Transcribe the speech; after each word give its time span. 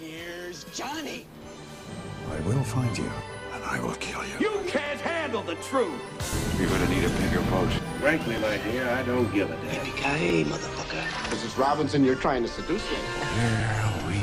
Here's 0.00 0.64
Johnny. 0.72 1.26
I 2.30 2.40
will 2.48 2.64
find 2.64 2.96
you, 2.96 3.10
and 3.54 3.62
I 3.64 3.78
will 3.80 3.96
kill 3.96 4.22
you. 4.24 4.36
You 4.40 4.62
can't 4.66 4.98
handle 5.00 5.42
the 5.42 5.56
truth. 5.68 6.00
You're 6.58 6.70
gonna 6.70 6.88
need 6.88 7.04
a 7.04 7.10
bigger 7.20 7.42
boat. 7.50 7.68
Frankly, 8.00 8.36
my 8.38 8.56
dear, 8.64 8.88
I 8.88 9.02
don't 9.02 9.30
give 9.34 9.50
a 9.50 9.56
damn. 9.56 9.84
Yippee-ki-yay, 9.84 10.44
motherfucker. 10.44 11.02
Mrs. 11.34 11.58
Robinson, 11.58 12.02
you're 12.04 12.16
trying 12.20 12.42
to 12.42 12.48
seduce 12.48 12.82
me. 12.90 12.96
Here 13.36 13.92
we 14.08 14.20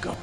go. 0.00 0.14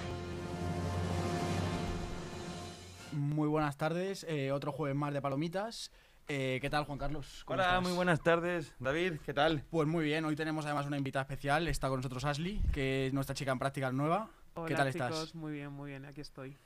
Muy 3.12 3.50
buenas 3.50 3.76
tardes, 3.78 4.26
eh, 4.30 4.52
otro 4.54 4.72
jueves 4.72 4.96
más 4.96 5.12
de 5.14 5.22
palomitas. 5.22 5.92
Eh, 6.28 6.60
¿Qué 6.62 6.70
tal, 6.70 6.86
Juan 6.86 6.98
Carlos? 6.98 7.44
¿Cómo 7.46 7.56
Hola, 7.56 7.66
estás? 7.72 7.84
muy 7.84 7.92
buenas 7.92 8.22
tardes. 8.24 8.74
David, 8.80 9.14
¿qué 9.26 9.34
tal? 9.34 9.64
Pues 9.70 9.88
muy 9.88 10.06
bien, 10.06 10.24
hoy 10.26 10.36
tenemos 10.36 10.66
además 10.66 10.86
una 10.88 10.98
invitada 10.98 11.24
especial. 11.24 11.68
Está 11.68 11.88
con 11.90 11.98
nosotros 11.98 12.24
Ashley, 12.26 12.62
que 12.72 13.08
es 13.08 13.14
nuestra 13.14 13.36
chica 13.36 13.52
en 13.52 13.60
prácticas 13.60 13.94
nueva. 13.94 14.30
Hola, 14.58 14.68
¿Qué 14.70 14.76
tal 14.76 14.92
chicos? 14.94 15.08
estás? 15.12 15.36
Muy 15.36 15.52
bien, 15.52 15.70
muy 15.72 15.90
bien, 15.90 16.06
aquí 16.06 16.22
estoy. 16.22 16.58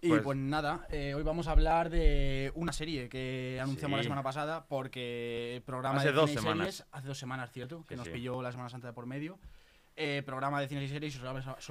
Y 0.00 0.08
Pues- 0.08 0.22
pues, 0.22 0.38
nada, 0.38 0.86
eh, 0.90 1.12
hoy 1.14 1.24
vamos 1.24 1.48
a 1.48 1.50
hablar 1.52 1.90
de 1.90 2.52
una 2.54 2.72
serie 2.72 3.08
que 3.08 3.58
anunciamos 3.60 3.96
la 3.96 4.02
Sí. 4.02 4.06
semana 4.06 4.22
pasada 4.22 4.64
porque 4.68 5.56
el 5.56 5.62
programa 5.62 5.98
Hace 5.98 6.08
de 6.08 6.12
dos 6.12 6.30
cine 6.30 6.40
y 6.40 6.42
semanas. 6.44 6.74
series, 6.76 6.88
hace 6.92 7.08
dos 7.08 7.18
semanas, 7.18 7.50
cierto, 7.50 7.82
que 7.84 7.94
Sí, 7.94 7.98
nos 7.98 8.06
sí. 8.06 8.12
pilló 8.12 8.42
la 8.42 8.52
Semana 8.52 8.68
Santa 8.68 8.86
de 8.88 8.92
por 8.92 9.06
medio. 9.06 9.40
Eh, 9.96 10.22
programa 10.24 10.60
de 10.60 10.68
cines 10.68 10.84
y 10.84 10.88
series, 10.88 11.14
solo, 11.14 11.30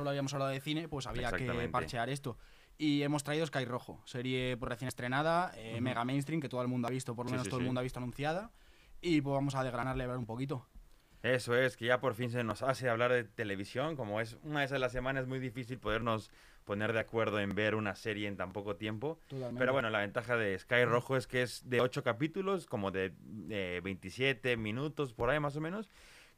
habíamos- 0.09 0.34
hablado 0.34 0.52
de 0.52 0.59
cine, 0.59 0.89
pues 0.89 1.07
había 1.07 1.31
que 1.31 1.70
parchear 1.70 2.09
esto. 2.09 2.38
Y 2.77 3.01
hemos 3.03 3.23
traído 3.23 3.45
Sky 3.48 3.63
Rojo, 3.63 4.01
serie 4.05 4.57
pues, 4.57 4.70
recién 4.70 4.88
estrenada, 4.90 5.51
eh, 5.55 5.73
Ujú. 5.76 5.84
mega 5.84 6.03
mainstream, 6.03 6.41
que 6.41 6.49
todo 6.49 6.62
el 6.62 6.67
mundo 6.67 6.88
ha 6.90 6.91
visto, 6.91 7.15
por 7.15 7.26
lo 7.26 7.29
Sí, 7.29 7.34
menos 7.34 7.45
sí, 7.45 7.49
todo 7.49 7.59
el 7.62 7.65
mundo 7.65 7.79
ha 7.79 7.84
visto 7.84 7.99
anunciada. 7.99 8.51
Y 9.01 9.21
pues 9.21 9.34
vamos 9.34 9.55
a 9.55 9.63
desgranarle 9.63 10.03
a 10.03 10.07
ver 10.07 10.17
un 10.17 10.26
poquito. 10.26 10.67
Eso 11.23 11.55
es, 11.55 11.77
que 11.77 11.85
ya 11.85 11.99
por 11.99 12.16
fin 12.16 12.31
se 12.31 12.43
nos 12.43 12.63
hace 12.63 12.89
hablar 12.89 13.11
de 13.11 13.23
televisión. 13.23 13.95
Como 13.95 14.21
es 14.21 14.38
una 14.43 14.62
vez 14.62 14.71
a 14.71 14.79
la 14.79 14.89
semana, 14.89 15.20
es 15.20 15.27
muy 15.27 15.39
difícil 15.39 15.77
podernos 15.77 16.31
poner 16.66 16.93
de 16.93 16.99
acuerdo 16.99 17.39
en 17.39 17.53
ver 17.53 17.75
una 17.75 17.95
serie 17.95 18.27
en 18.27 18.38
tan 18.38 18.53
poco 18.53 18.75
tiempo. 18.75 19.20
Pero 19.57 19.73
bueno, 19.73 19.90
la 19.90 19.99
ventaja 19.99 20.35
de 20.35 20.57
Sky 20.57 20.85
Rojo 20.85 21.18
es 21.18 21.27
que 21.27 21.43
es 21.43 21.70
de 21.70 21.82
8 21.82 22.04
capítulos, 22.04 22.65
como 22.65 22.91
de 22.91 23.13
eh, 23.49 23.82
27 23.84 24.57
minutos, 24.57 25.13
por 25.13 25.29
ahí 25.29 25.40
más 25.40 25.55
o 25.55 25.62
menos. 25.62 25.90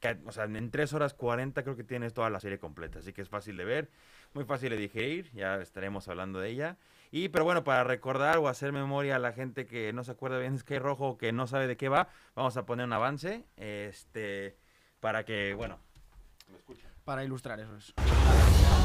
Que, 0.01 0.17
o 0.25 0.31
sea, 0.33 0.45
en 0.45 0.69
3 0.69 0.91
horas 0.93 1.13
40 1.13 1.63
creo 1.63 1.77
que 1.77 1.85
tienes 1.85 2.13
toda 2.13 2.29
la 2.29 2.41
serie 2.41 2.59
completa. 2.59 2.99
Así 2.99 3.13
que 3.13 3.21
es 3.21 3.29
fácil 3.29 3.55
de 3.55 3.63
ver, 3.63 3.89
muy 4.33 4.43
fácil 4.43 4.69
de 4.71 4.77
digerir. 4.77 5.31
Ya 5.33 5.61
estaremos 5.61 6.09
hablando 6.09 6.39
de 6.39 6.49
ella. 6.49 6.77
Y, 7.09 7.29
pero 7.29 7.45
bueno, 7.45 7.63
para 7.63 7.83
recordar 7.83 8.39
o 8.39 8.47
hacer 8.49 8.73
memoria 8.73 9.15
a 9.15 9.19
la 9.19 9.31
gente 9.31 9.65
que 9.65 9.93
no 9.93 10.03
se 10.03 10.11
acuerda 10.11 10.39
bien 10.39 10.53
de 10.53 10.59
Sky 10.59 10.79
Rojo 10.79 11.09
o 11.09 11.17
que 11.17 11.31
no 11.31 11.47
sabe 11.47 11.67
de 11.67 11.77
qué 11.77 11.87
va, 11.87 12.09
vamos 12.35 12.57
a 12.57 12.65
poner 12.65 12.85
un 12.87 12.93
avance. 12.93 13.45
Este, 13.55 14.57
para 15.03 15.25
que, 15.25 15.53
bueno, 15.53 15.79
escuchen. 16.55 16.89
Para 17.03 17.25
ilustrar 17.25 17.59
eso 17.59 17.75
es. 17.75 17.93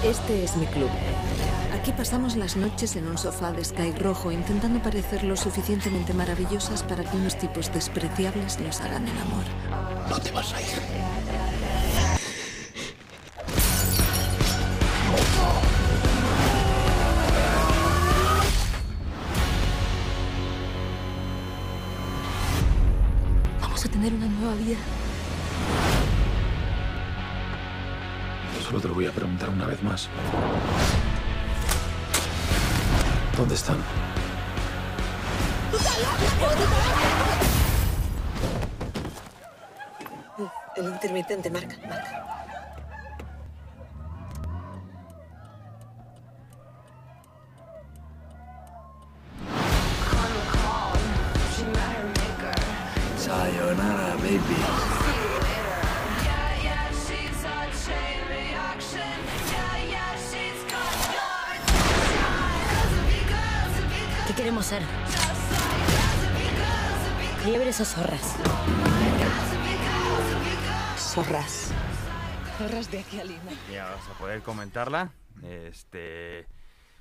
Este 0.02 0.42
es 0.42 0.56
mi 0.56 0.66
club. 0.66 0.91
Aquí 1.72 1.92
pasamos 1.92 2.34
las 2.34 2.56
noches 2.56 2.97
en 2.97 3.06
un 3.06 3.16
sofá 3.16 3.52
de 3.52 3.64
Sky 3.64 3.92
rojo 3.92 4.33
intentando 4.33 4.83
parecer 4.83 5.22
lo 5.22 5.36
suficientemente 5.36 6.12
maravillosas 6.12 6.83
para 6.83 7.05
que 7.05 7.16
unos 7.16 7.38
tipos 7.38 7.72
despreciables 7.72 8.58
nos 8.58 8.80
hagan 8.80 9.06
el 9.06 9.16
amor. 9.16 9.44
No 10.10 10.19
te 10.19 10.33
vas 10.33 10.52
a 10.55 10.60
ir. 10.60 10.66
Vamos 23.60 23.84
a 23.84 23.88
tener 23.88 24.12
una 24.12 24.27
nueva 24.27 24.55
vida. 24.56 24.78
Solo 28.69 28.83
te 28.83 28.88
lo 28.88 28.92
voy 28.94 29.06
a 29.06 29.12
preguntar 29.12 29.48
una 29.48 29.64
vez 29.64 29.83
más. 29.83 30.11
¿Dónde 33.34 33.55
están? 33.55 33.78
El 40.76 40.84
intermitente, 40.84 41.50
marca, 41.50 41.76
marca. 41.88 42.38
¿Qué 64.28 64.34
queremos 64.34 64.66
ser? 64.66 64.83
Liebres 67.47 67.81
o 67.81 67.84
zorras. 67.87 68.37
Zorras. 70.99 71.72
Zorras 72.59 72.91
de 72.91 72.99
aquí 72.99 73.21
a 73.21 73.25
Lima. 73.25 73.50
Ya 73.72 73.87
vas 73.87 74.06
a 74.06 74.19
poder 74.19 74.43
comentarla. 74.43 75.12
Este, 75.43 76.47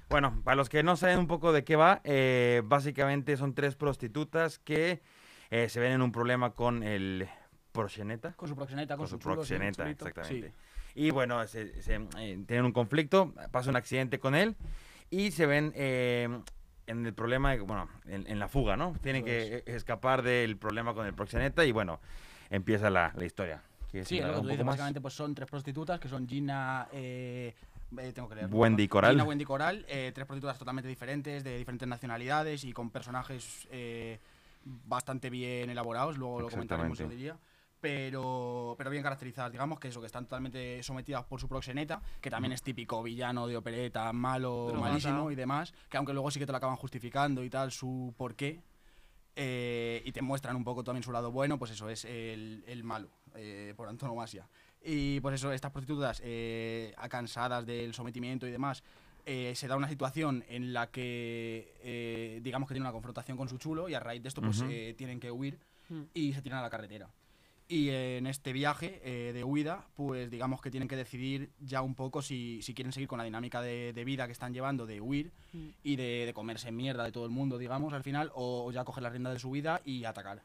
bueno, 0.09 0.41
para 0.45 0.55
los 0.55 0.69
que 0.69 0.83
no 0.83 0.95
saben 0.95 1.19
un 1.19 1.27
poco 1.27 1.51
de 1.51 1.65
qué 1.65 1.75
va, 1.75 1.99
eh, 2.05 2.61
básicamente 2.63 3.35
son 3.35 3.53
tres 3.53 3.75
prostitutas 3.75 4.57
que 4.57 5.01
eh, 5.49 5.67
se 5.67 5.81
ven 5.81 5.91
en 5.91 6.01
un 6.01 6.13
problema 6.13 6.51
con 6.51 6.81
el 6.81 7.27
proxeneta. 7.73 8.31
Con 8.37 8.47
su 8.47 8.55
proxeneta, 8.55 8.95
con, 8.95 9.03
Con 9.03 9.09
su 9.09 9.17
chulo, 9.17 9.35
proxeneta, 9.35 9.89
exactamente. 9.89 10.47
Sí. 10.47 10.53
Y 10.95 11.11
bueno, 11.11 11.45
se, 11.45 11.81
se, 11.81 11.95
eh, 11.95 12.39
tienen 12.47 12.63
un 12.63 12.71
conflicto, 12.71 13.33
pasa 13.51 13.69
un 13.69 13.75
accidente 13.75 14.17
con 14.17 14.33
él 14.33 14.55
y 15.09 15.31
se 15.31 15.45
ven 15.45 15.73
eh, 15.75 16.29
en 16.87 17.05
el 17.05 17.13
problema, 17.13 17.55
bueno, 17.57 17.89
en, 18.05 18.25
en 18.27 18.39
la 18.39 18.47
fuga, 18.47 18.75
¿no? 18.75 18.95
Tienen 19.01 19.21
Eso 19.21 19.25
que 19.25 19.57
eh, 19.57 19.63
escapar 19.67 20.23
del 20.23 20.57
problema 20.57 20.93
con 20.93 21.05
el 21.05 21.13
proxeneta 21.13 21.63
y 21.65 21.71
bueno, 21.71 21.99
empieza 22.49 22.89
la, 22.89 23.13
la 23.15 23.25
historia. 23.25 23.61
¿Quieres 23.91 24.07
Sí, 24.07 24.19
lo 24.19 24.35
que 24.35 24.41
tú 24.41 24.47
dices, 24.47 24.65
básicamente 24.65 25.01
pues 25.01 25.13
son 25.13 25.35
tres 25.35 25.49
prostitutas 25.49 25.99
que 25.99 26.09
son 26.09 26.27
Gina, 26.27 26.87
eh, 26.91 27.53
eh, 27.97 28.11
tengo 28.13 28.27
que 28.27 28.35
leer. 28.35 28.49
Wendy 28.51 28.87
Coral. 28.87 29.11
Gina, 29.11 29.23
Wendy 29.23 29.45
Coral, 29.45 29.85
eh, 29.87 30.11
tres 30.13 30.25
prostitutas 30.25 30.57
totalmente 30.57 30.87
diferentes, 30.87 31.43
de 31.43 31.57
diferentes 31.57 31.87
nacionalidades 31.87 32.63
y 32.63 32.73
con 32.73 32.89
personajes 32.89 33.67
eh, 33.71 34.19
bastante 34.63 35.29
bien 35.29 35.69
elaborados, 35.69 36.17
luego 36.17 36.41
lo 36.41 36.49
comentaremos, 36.49 36.97
yo 36.97 37.07
diría. 37.07 37.37
Pero, 37.79 38.73
pero 38.77 38.89
bien 38.89 39.03
caracterizadas, 39.03 39.51
digamos 39.51 39.79
que 39.79 39.89
eso, 39.89 39.99
que 39.99 40.07
están 40.07 40.25
totalmente 40.25 40.81
sometidas 40.81 41.23
por 41.25 41.39
su 41.39 41.47
proxeneta, 41.47 42.01
que 42.19 42.29
también 42.31 42.51
es 42.51 42.63
típico 42.63 43.03
villano 43.03 43.45
de 43.47 43.55
opereta, 43.55 44.11
malo, 44.13 44.73
malísimo 44.79 45.29
y 45.31 45.35
demás, 45.35 45.73
que 45.89 45.97
aunque 45.97 46.13
luego 46.13 46.31
sí 46.31 46.39
que 46.39 46.45
te 46.45 46.51
lo 46.51 46.57
acaban 46.57 46.75
justificando 46.75 47.43
y 47.43 47.49
tal, 47.49 47.71
su 47.71 48.13
porqué, 48.17 48.61
eh, 49.35 50.01
y 50.05 50.11
te 50.11 50.23
muestran 50.23 50.55
un 50.55 50.63
poco 50.63 50.83
también 50.83 51.03
su 51.03 51.11
lado 51.11 51.31
bueno, 51.31 51.59
pues 51.59 51.69
eso 51.71 51.87
es 51.89 52.05
el, 52.05 52.63
el 52.65 52.83
malo, 52.83 53.09
eh, 53.35 53.73
por 53.77 53.87
antonomasia. 53.87 54.47
Y 54.81 55.19
pues 55.19 55.35
eso, 55.35 55.51
estas 55.51 55.71
prostitutas, 55.71 56.19
eh, 56.23 56.95
cansadas 57.09 57.63
del 57.65 57.93
sometimiento 57.93 58.47
y 58.47 58.51
demás, 58.51 58.83
eh, 59.25 59.53
se 59.55 59.67
da 59.67 59.75
una 59.75 59.89
situación 59.89 60.43
en 60.47 60.73
la 60.73 60.87
que, 60.89 61.75
eh, 61.83 62.39
digamos 62.41 62.67
que 62.67 62.73
tiene 62.73 62.85
una 62.85 62.93
confrontación 62.93 63.37
con 63.37 63.49
su 63.49 63.57
chulo 63.59 63.87
y 63.89 63.93
a 63.93 63.99
raíz 63.99 64.23
de 64.23 64.29
esto 64.29 64.41
pues 64.41 64.63
eh, 64.67 64.95
tienen 64.97 65.19
que 65.19 65.31
huir 65.31 65.59
Mm. 65.89 66.01
y 66.13 66.33
se 66.33 66.41
tiran 66.41 66.59
a 66.59 66.63
la 66.63 66.69
carretera. 66.69 67.09
Y 67.69 67.89
en 67.89 68.27
este 68.27 68.53
viaje 68.53 69.01
eh, 69.03 69.33
de 69.33 69.43
huida, 69.43 69.87
pues 69.93 70.31
digamos 70.31 70.61
que 70.61 70.71
tienen 70.71 70.87
que 70.87 70.95
decidir 70.95 71.51
ya 71.59 71.81
un 71.81 71.95
poco 71.95 72.21
si, 72.21 72.61
si 72.61 72.73
quieren 72.73 72.93
seguir 72.93 73.09
con 73.09 73.17
la 73.17 73.25
dinámica 73.25 73.61
de, 73.61 73.91
de 73.91 74.03
vida 74.05 74.25
que 74.25 74.31
están 74.31 74.53
llevando, 74.53 74.85
de 74.85 75.01
huir 75.01 75.33
Mm. 75.53 75.67
y 75.83 75.95
de, 75.97 76.25
de 76.25 76.33
comerse 76.33 76.71
mierda 76.71 77.03
de 77.03 77.11
todo 77.11 77.25
el 77.25 77.31
mundo, 77.31 77.57
digamos, 77.57 77.93
al 77.93 78.03
final, 78.03 78.31
o, 78.35 78.65
o 78.65 78.71
ya 78.71 78.83
coger 78.85 79.03
la 79.03 79.09
rienda 79.09 79.31
de 79.33 79.39
su 79.39 79.49
vida 79.51 79.81
y 79.85 80.03
atacar. 80.05 80.43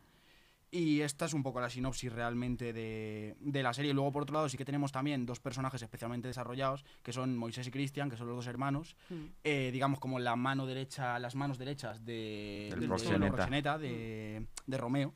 Y 0.74 1.00
esta 1.02 1.26
es 1.26 1.34
un 1.34 1.42
poco 1.42 1.60
la 1.60 1.68
sinopsis 1.68 2.10
realmente 2.12 2.72
de, 2.72 3.36
de 3.40 3.62
la 3.62 3.74
serie. 3.74 3.90
Y 3.90 3.94
luego, 3.94 4.10
por 4.10 4.22
otro 4.22 4.32
lado, 4.34 4.48
sí 4.48 4.56
que 4.56 4.64
tenemos 4.64 4.90
también 4.90 5.26
dos 5.26 5.38
personajes 5.38 5.82
especialmente 5.82 6.28
desarrollados, 6.28 6.84
que 7.02 7.12
son 7.12 7.36
Moisés 7.36 7.66
y 7.66 7.70
Cristian, 7.70 8.08
que 8.08 8.16
son 8.16 8.26
los 8.28 8.36
dos 8.36 8.46
hermanos. 8.46 8.96
Mm. 9.10 9.14
eh, 9.44 9.70
digamos 9.72 10.00
como 10.00 10.18
la 10.18 10.34
mano 10.34 10.64
derecha, 10.66 11.18
las 11.18 11.34
manos 11.34 11.58
derechas 11.58 12.04
de, 12.04 12.68
Del 12.70 12.80
de- 12.80 12.86
proxeneta. 12.86 13.18
del 13.24 13.32
proxeneta, 13.32 13.78
de, 13.78 14.46
de 14.66 14.76
Romeo. 14.78 15.14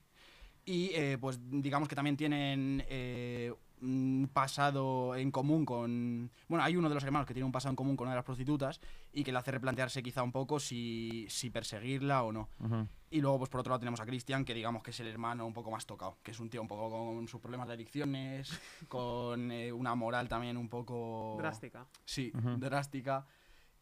Y 0.66 0.90
eh, 0.94 1.16
pues 1.18 1.38
digamos 1.48 1.88
que 1.88 1.94
también 1.94 2.16
tienen 2.16 2.84
eh, 2.88 3.54
un 3.80 4.28
pasado 4.32 5.14
en 5.14 5.30
común 5.30 5.64
con... 5.64 6.28
Bueno, 6.48 6.64
hay 6.64 6.76
uno 6.76 6.88
de 6.88 6.94
los 6.96 7.04
hermanos 7.04 7.24
que 7.24 7.34
tiene 7.34 7.44
un 7.44 7.52
pasado 7.52 7.70
en 7.70 7.76
común 7.76 7.96
con 7.96 8.06
una 8.06 8.14
de 8.14 8.18
las 8.18 8.24
prostitutas 8.24 8.80
y 9.12 9.22
que 9.22 9.30
le 9.30 9.38
hace 9.38 9.52
replantearse 9.52 10.02
quizá 10.02 10.24
un 10.24 10.32
poco 10.32 10.58
si, 10.58 11.24
si 11.28 11.50
perseguirla 11.50 12.24
o 12.24 12.32
no. 12.32 12.48
Ujú. 12.58 12.88
Y 13.10 13.20
luego, 13.20 13.38
pues 13.38 13.48
por 13.48 13.60
otro 13.60 13.70
lado, 13.70 13.78
tenemos 13.78 14.00
a 14.00 14.06
Cristian, 14.06 14.44
que 14.44 14.54
digamos 14.54 14.82
que 14.82 14.90
es 14.90 14.98
el 14.98 15.06
hermano 15.06 15.46
un 15.46 15.52
poco 15.52 15.70
más 15.70 15.86
tocado, 15.86 16.18
que 16.24 16.32
es 16.32 16.40
un 16.40 16.50
tío 16.50 16.60
un 16.60 16.68
poco 16.68 16.90
con 16.90 17.28
sus 17.28 17.40
problemas 17.40 17.68
de 17.68 17.74
adicciones, 17.74 18.50
con 18.88 19.52
eh, 19.52 19.72
una 19.72 19.94
moral 19.94 20.28
también 20.28 20.56
un 20.56 20.68
poco... 20.68 21.36
Drástica. 21.38 21.86
Sí, 22.04 22.32
Ujú. 22.36 22.56
drástica. 22.58 23.24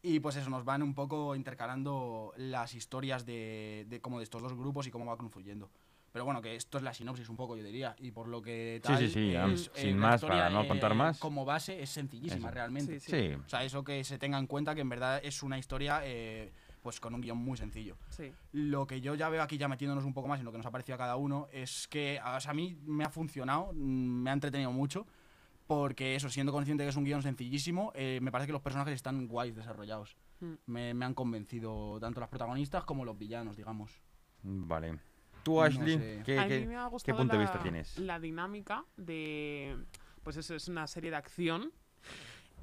Y 0.03 0.19
pues 0.19 0.35
eso, 0.35 0.51
nos 0.51 0.63
van 0.63 0.83
un 0.83 0.93
poco 0.93 1.35
intercalando 1.35 2.31
las 2.37 2.75
historias 2.75 3.25
de, 3.25 3.87
de 3.89 4.01
como 4.01 4.19
de 4.19 4.23
estos 4.25 4.43
dos 4.43 4.53
grupos 4.53 4.85
y 4.85 4.91
cómo 4.91 5.07
va 5.07 5.17
confluyendo. 5.17 5.71
Pero 6.15 6.23
bueno, 6.23 6.41
que 6.41 6.55
esto 6.55 6.77
es 6.77 6.83
la 6.85 6.93
sinopsis 6.93 7.27
un 7.27 7.35
poco, 7.35 7.57
yo 7.57 7.63
diría. 7.65 7.93
Y 7.99 8.11
por 8.11 8.29
lo 8.29 8.41
que 8.41 8.79
Sí, 8.81 8.87
tal. 8.87 8.97
sí, 8.99 9.09
sí, 9.09 9.35
es, 9.35 9.69
sin 9.73 9.99
la 9.99 10.07
más, 10.11 10.21
para 10.21 10.49
no 10.49 10.65
contar 10.65 10.95
más. 10.95 11.19
Como 11.19 11.43
base 11.43 11.81
es 11.83 11.89
sencillísima, 11.89 12.47
Eso. 12.47 12.55
realmente. 12.55 13.01
Sí, 13.01 13.11
Sí. 13.11 13.33
O 13.45 13.49
sea, 13.49 13.65
eso 13.65 13.83
que 13.83 14.01
se 14.05 14.17
tenga 14.17 14.37
en 14.39 14.47
cuenta 14.47 14.73
que 14.73 14.79
en 14.79 14.87
verdad 14.87 15.19
es 15.21 15.43
una 15.43 15.57
historia 15.57 15.99
eh, 16.05 16.53
pues 16.81 17.01
con 17.01 17.13
un 17.15 17.19
guion 17.19 17.37
muy 17.37 17.57
sencillo. 17.57 17.97
Sí. 18.11 18.31
Lo 18.53 18.87
que 18.87 19.01
yo 19.01 19.15
ya 19.15 19.27
veo 19.27 19.41
aquí, 19.41 19.57
ya 19.57 19.67
metiéndonos 19.67 20.05
un 20.05 20.13
poco 20.13 20.29
más 20.29 20.39
en 20.39 20.45
lo 20.45 20.53
que 20.53 20.57
nos 20.57 20.65
ha 20.65 20.71
parecido 20.71 20.95
a 20.95 20.99
cada 20.99 21.17
uno, 21.17 21.49
es 21.51 21.85
que 21.89 22.17
o 22.25 22.39
sea, 22.39 22.51
a 22.51 22.53
mí 22.53 22.77
me 22.85 23.03
ha 23.03 23.09
funcionado, 23.09 23.73
mm, 23.73 23.77
me 24.23 24.29
ha 24.29 24.33
entretenido 24.33 24.71
mucho, 24.71 25.05
porque 25.67 26.15
eso, 26.15 26.29
siendo 26.29 26.53
consciente 26.53 26.85
que 26.85 26.91
es 26.91 26.95
un 26.95 27.03
guion 27.03 27.23
sencillísimo, 27.23 27.91
eh, 27.93 28.19
me 28.21 28.31
parece 28.31 28.45
que 28.47 28.53
los 28.53 28.61
personajes 28.61 28.93
están 28.93 29.27
guays 29.27 29.53
desarrollados. 29.53 30.15
Mm. 30.39 30.53
Me, 30.67 30.93
me 30.93 31.03
han 31.03 31.13
convencido 31.13 31.99
tanto 31.99 32.21
las 32.21 32.29
protagonistas 32.29 32.85
como 32.85 33.03
los 33.03 33.17
villanos, 33.17 33.57
digamos. 33.57 33.99
Vale. 34.43 34.97
Tú, 35.45 35.53
No 35.57 35.61
Ashley, 35.61 35.97
sé. 35.99 36.21
¿qué, 36.25 36.39
a 36.39 36.47
qué- 36.47 36.59
mí 36.61 36.65
me 36.65 36.75
ha 36.75 36.85
qué 36.85 36.89
gustado 36.89 37.17
punto 37.19 37.33
de 37.33 37.37
la, 37.37 37.43
vista 37.51 37.61
tienes? 37.61 37.99
la 37.99 38.19
dinámica 38.19 38.83
de. 38.97 39.77
Pues 40.23 40.37
eso 40.37 40.55
es 40.55 40.67
una 40.67 40.87
serie 40.87 41.11
de 41.11 41.17
acción 41.17 41.71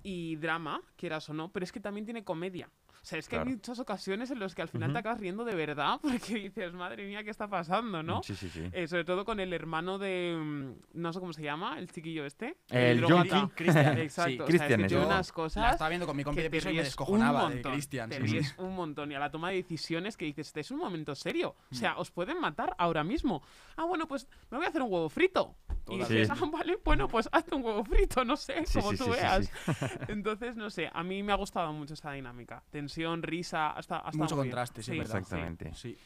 y 0.02 0.34
drama, 0.36 0.82
quieras 0.96 1.30
o 1.30 1.32
no, 1.32 1.52
pero 1.52 1.62
es 1.62 1.70
que 1.70 1.78
también 1.78 2.04
tiene 2.04 2.24
comedia. 2.24 2.68
O 3.02 3.04
sea, 3.04 3.18
es 3.18 3.26
que 3.26 3.34
Claro. 3.34 3.48
hay 3.50 3.56
muchas 3.56 3.78
ocasiones 3.80 4.30
en 4.30 4.38
las 4.38 4.54
que 4.54 4.62
al 4.62 4.68
final 4.68 4.90
Ujú. 4.90 4.92
te 4.94 4.98
acabas 5.00 5.18
riendo 5.18 5.44
de 5.44 5.56
verdad 5.56 5.98
porque 6.02 6.34
dices, 6.34 6.72
madre 6.72 7.04
mía, 7.04 7.24
¿qué 7.24 7.30
está 7.30 7.48
pasando, 7.48 8.00
no? 8.02 8.22
Sí, 8.22 8.36
sí, 8.36 8.48
sí. 8.48 8.62
Eh, 8.72 8.86
sobre 8.86 9.04
todo 9.04 9.24
con 9.24 9.40
el 9.40 9.52
hermano 9.52 9.98
de. 9.98 10.36
mm, 10.40 10.72
No 11.00 11.12
sé 11.12 11.18
cómo 11.18 11.32
se 11.32 11.42
llama, 11.42 11.78
el 11.78 11.90
chiquillo 11.90 12.24
este. 12.24 12.56
El 12.68 13.00
drogadicto. 13.00 13.36
Yonki. 13.36 13.54
Cristian, 13.56 13.98
Exacto. 13.98 14.30
sí. 14.30 14.54
o 14.54 14.58
sea, 14.58 14.66
es 14.68 14.86
que 14.92 14.96
unas 14.96 15.28
La 15.28 15.34
cosas. 15.34 15.72
estaba 15.72 15.88
viendo 15.88 16.06
con 16.06 16.16
mi 16.16 16.22
compi 16.22 16.36
que 16.36 16.42
de 16.44 16.50
piso 16.50 16.70
y 16.70 16.74
me 16.76 16.82
descojonaba 16.84 17.44
un 17.44 17.48
de 17.50 17.54
montón, 17.56 17.72
Cristian. 17.72 18.10
Te 18.10 18.28
sí. 18.28 18.40
un 18.58 18.74
montón. 18.76 19.10
Y 19.10 19.14
a 19.16 19.18
la 19.18 19.30
toma 19.30 19.50
de 19.50 19.56
decisiones 19.56 20.16
que 20.16 20.24
dices, 20.24 20.46
este 20.46 20.60
es 20.60 20.70
un 20.70 20.78
momento 20.78 21.14
serio. 21.16 21.56
O 21.72 21.74
sea, 21.74 21.96
os 21.98 22.10
pueden 22.12 22.40
matar 22.40 22.74
ahora 22.78 23.02
mismo. 23.02 23.42
Ah, 23.76 23.84
bueno, 23.84 24.06
pues 24.06 24.28
me 24.50 24.58
voy 24.58 24.66
a 24.66 24.68
hacer 24.68 24.80
un 24.82 24.92
huevo 24.92 25.08
frito. 25.08 25.56
Y 25.88 25.98
dices, 25.98 26.28
Sí. 26.28 26.34
ah, 26.40 26.48
vale, 26.52 26.78
bueno, 26.84 27.08
pues 27.08 27.28
hazte 27.32 27.56
un 27.56 27.64
huevo 27.64 27.84
frito, 27.84 28.24
no 28.24 28.36
sé, 28.36 28.64
Sí, 28.66 28.78
como 28.78 28.92
sí, 28.92 28.98
tú 28.98 29.10
veas. 29.10 29.46
sí. 29.46 29.52
Entonces, 30.08 30.54
no 30.56 30.70
sé, 30.70 30.88
a 30.92 31.02
mí 31.02 31.24
me 31.24 31.32
ha 31.32 31.36
gustado 31.36 31.72
mucho 31.72 31.94
esa 31.94 32.12
dinámica. 32.12 32.62
Tensión, 32.70 32.91
risa, 33.22 33.70
hasta, 33.70 33.98
hasta 33.98 34.16
Mucho 34.16 34.36
muy 34.36 34.44
bien. 34.44 34.52
contraste, 34.52 34.82
sí, 34.82 34.90
verdad. 34.98 35.18
Exactamente. 35.18 35.72
Sí. 35.74 35.96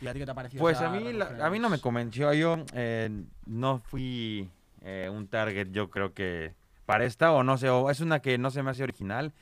¿Y 0.00 0.06
a 0.06 0.12
ti 0.12 0.18
qué 0.18 0.24
te 0.24 0.30
ha 0.30 0.34
parecido? 0.34 0.60
Pues 0.60 0.80
a 0.80 0.90
mí, 0.90 1.12
la- 1.12 1.46
a 1.46 1.50
mí 1.50 1.58
no 1.58 1.68
me 1.70 1.78
convenció. 1.80 2.32
Yo 2.34 2.58
eh, 2.74 3.08
no 3.46 3.78
fui 3.78 4.48
eh, 4.82 5.08
un 5.12 5.26
target, 5.28 5.68
yo 5.70 5.88
creo 5.90 6.12
que 6.12 6.54
para 6.84 7.04
esta, 7.04 7.32
o 7.32 7.42
no 7.42 7.56
sé, 7.58 7.68
o 7.70 7.90
es 7.90 8.00
una 8.00 8.20
que 8.20 8.38
no 8.38 8.50
se 8.50 8.62
me 8.62 8.70
hace 8.70 8.82
original. 8.82 9.32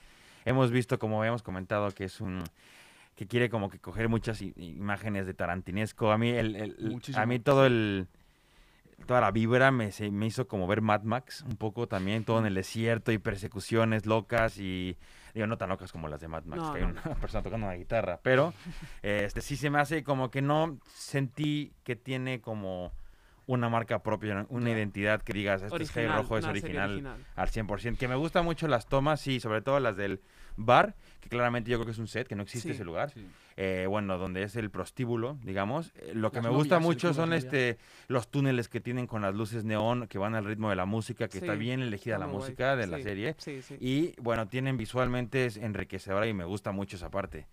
Hemos 0.45 0.71
visto, 0.71 0.99
como 0.99 1.19
habíamos 1.21 1.43
comentado, 1.43 1.91
que 1.93 2.05
es 2.05 2.21
un 2.21 2.43
que 3.17 3.27
quiere 3.29 3.49
como 3.49 3.69
que 3.71 3.79
coger 3.79 4.09
muchas 4.09 4.43
imágenes 4.43 5.25
de 5.27 5.35
tarantinesco. 5.35 6.11
A 6.11 6.19
mí, 6.19 6.31
el, 6.31 6.57
el- 6.57 7.01
a 7.15 7.27
mí 7.27 7.39
todo 7.39 7.65
el 7.67 8.09
toda 9.07 9.21
la 9.21 9.31
vibra 9.31 9.71
me, 9.71 9.93
se- 9.93 10.11
me 10.11 10.27
hizo 10.27 10.47
como 10.49 10.67
ver 10.67 10.81
Mad 10.83 11.03
Max 11.03 11.43
un 11.49 11.57
poco 11.57 11.87
también, 11.89 12.25
todo 12.25 12.39
en 12.39 12.47
el 12.47 12.55
desierto 12.55 13.13
y 13.13 13.19
persecuciones 13.19 14.07
locas 14.07 14.59
y 14.59 14.97
digo 15.35 15.47
no 15.47 15.59
tan 15.59 15.69
locas 15.69 15.91
como 15.93 16.09
las 16.09 16.21
de 16.21 16.29
Mad 16.29 16.45
Max, 16.45 16.63
No, 16.63 16.73
que 16.73 16.79
hay 16.81 16.85
una 16.85 17.03
persona 17.17 17.43
tocando 17.43 17.67
una 17.67 17.75
guitarra, 17.77 18.21
pero 18.23 18.55
este 19.03 19.41
sí 19.41 19.57
se 19.57 19.71
me 19.71 19.79
hace 19.81 20.03
como 20.05 20.31
que 20.31 20.43
no 20.43 20.79
sentí 20.95 21.73
que 21.85 21.97
tiene 21.97 22.41
como 22.41 22.93
una 23.47 23.69
marca 23.69 24.03
propia, 24.03 24.47
una 24.49 24.71
identidad 24.71 25.21
que 25.21 25.35
digas, 25.35 25.61
este 25.63 25.67
es 25.83 25.91
Original, 25.95 26.23
Rojo, 26.23 26.39
es 26.39 26.45
una 26.45 26.55
serie 26.55 26.63
original, 26.81 26.91
original. 26.93 27.27
al 27.37 27.49
100%. 27.51 27.99
Que 27.99 28.09
me 28.09 28.15
gustan 28.15 28.43
mucho 28.43 28.67
las 28.69 28.87
tomas, 28.87 29.21
sí, 29.21 29.39
sobre 29.39 29.61
todo 29.61 29.81
las 29.81 29.97
del 29.99 30.23
bar, 30.57 30.95
que 31.21 31.29
claramente 31.29 31.71
yo 31.71 31.79
creo 31.79 31.87
que 31.87 31.93
es 31.93 31.99
un 31.99 32.07
set, 32.09 32.27
que 32.29 32.37
no 32.37 32.43
existe 32.43 32.69
Sí, 32.69 32.75
ese 32.75 32.85
lugar. 32.85 33.11
Sí. 33.11 33.27
Eh, 33.57 33.87
bueno, 33.89 34.19
donde 34.19 34.43
es 34.43 34.57
el 34.57 34.71
prostíbulo, 34.71 35.39
digamos. 35.43 35.93
Eh, 35.97 36.13
lo 36.15 36.31
que 36.33 36.37
Las 36.39 36.45
me 36.45 36.51
gusta 36.51 36.75
novias, 36.77 36.87
mucho 36.87 37.15
son 37.15 37.33
este 37.33 37.79
los 38.09 38.29
túneles 38.29 38.69
que 38.69 38.81
tienen 38.81 39.07
con 39.07 39.23
las 39.23 39.35
luces 39.35 39.65
neón 39.65 40.07
que 40.09 40.19
van 40.19 40.35
al 40.35 40.45
ritmo 40.45 40.71
de 40.71 40.77
la 40.77 40.87
música, 40.87 41.29
que 41.29 41.39
está 41.39 41.55
bien 41.55 41.81
elegida 41.81 42.19
la 42.19 42.27
guay. 42.27 42.39
música 42.39 42.77
de 42.77 42.87
la 42.87 43.01
serie. 43.01 43.35
Sí, 43.39 43.63
sí. 43.63 43.77
Y 43.81 44.21
bueno, 44.21 44.49
tienen 44.49 44.77
visualmente 44.77 45.47
es 45.47 45.57
enriquecedora 45.57 46.27
y 46.27 46.35
me 46.35 46.45
gusta 46.45 46.73
mucho 46.73 46.97
esa 46.97 47.11
parte. 47.11 47.47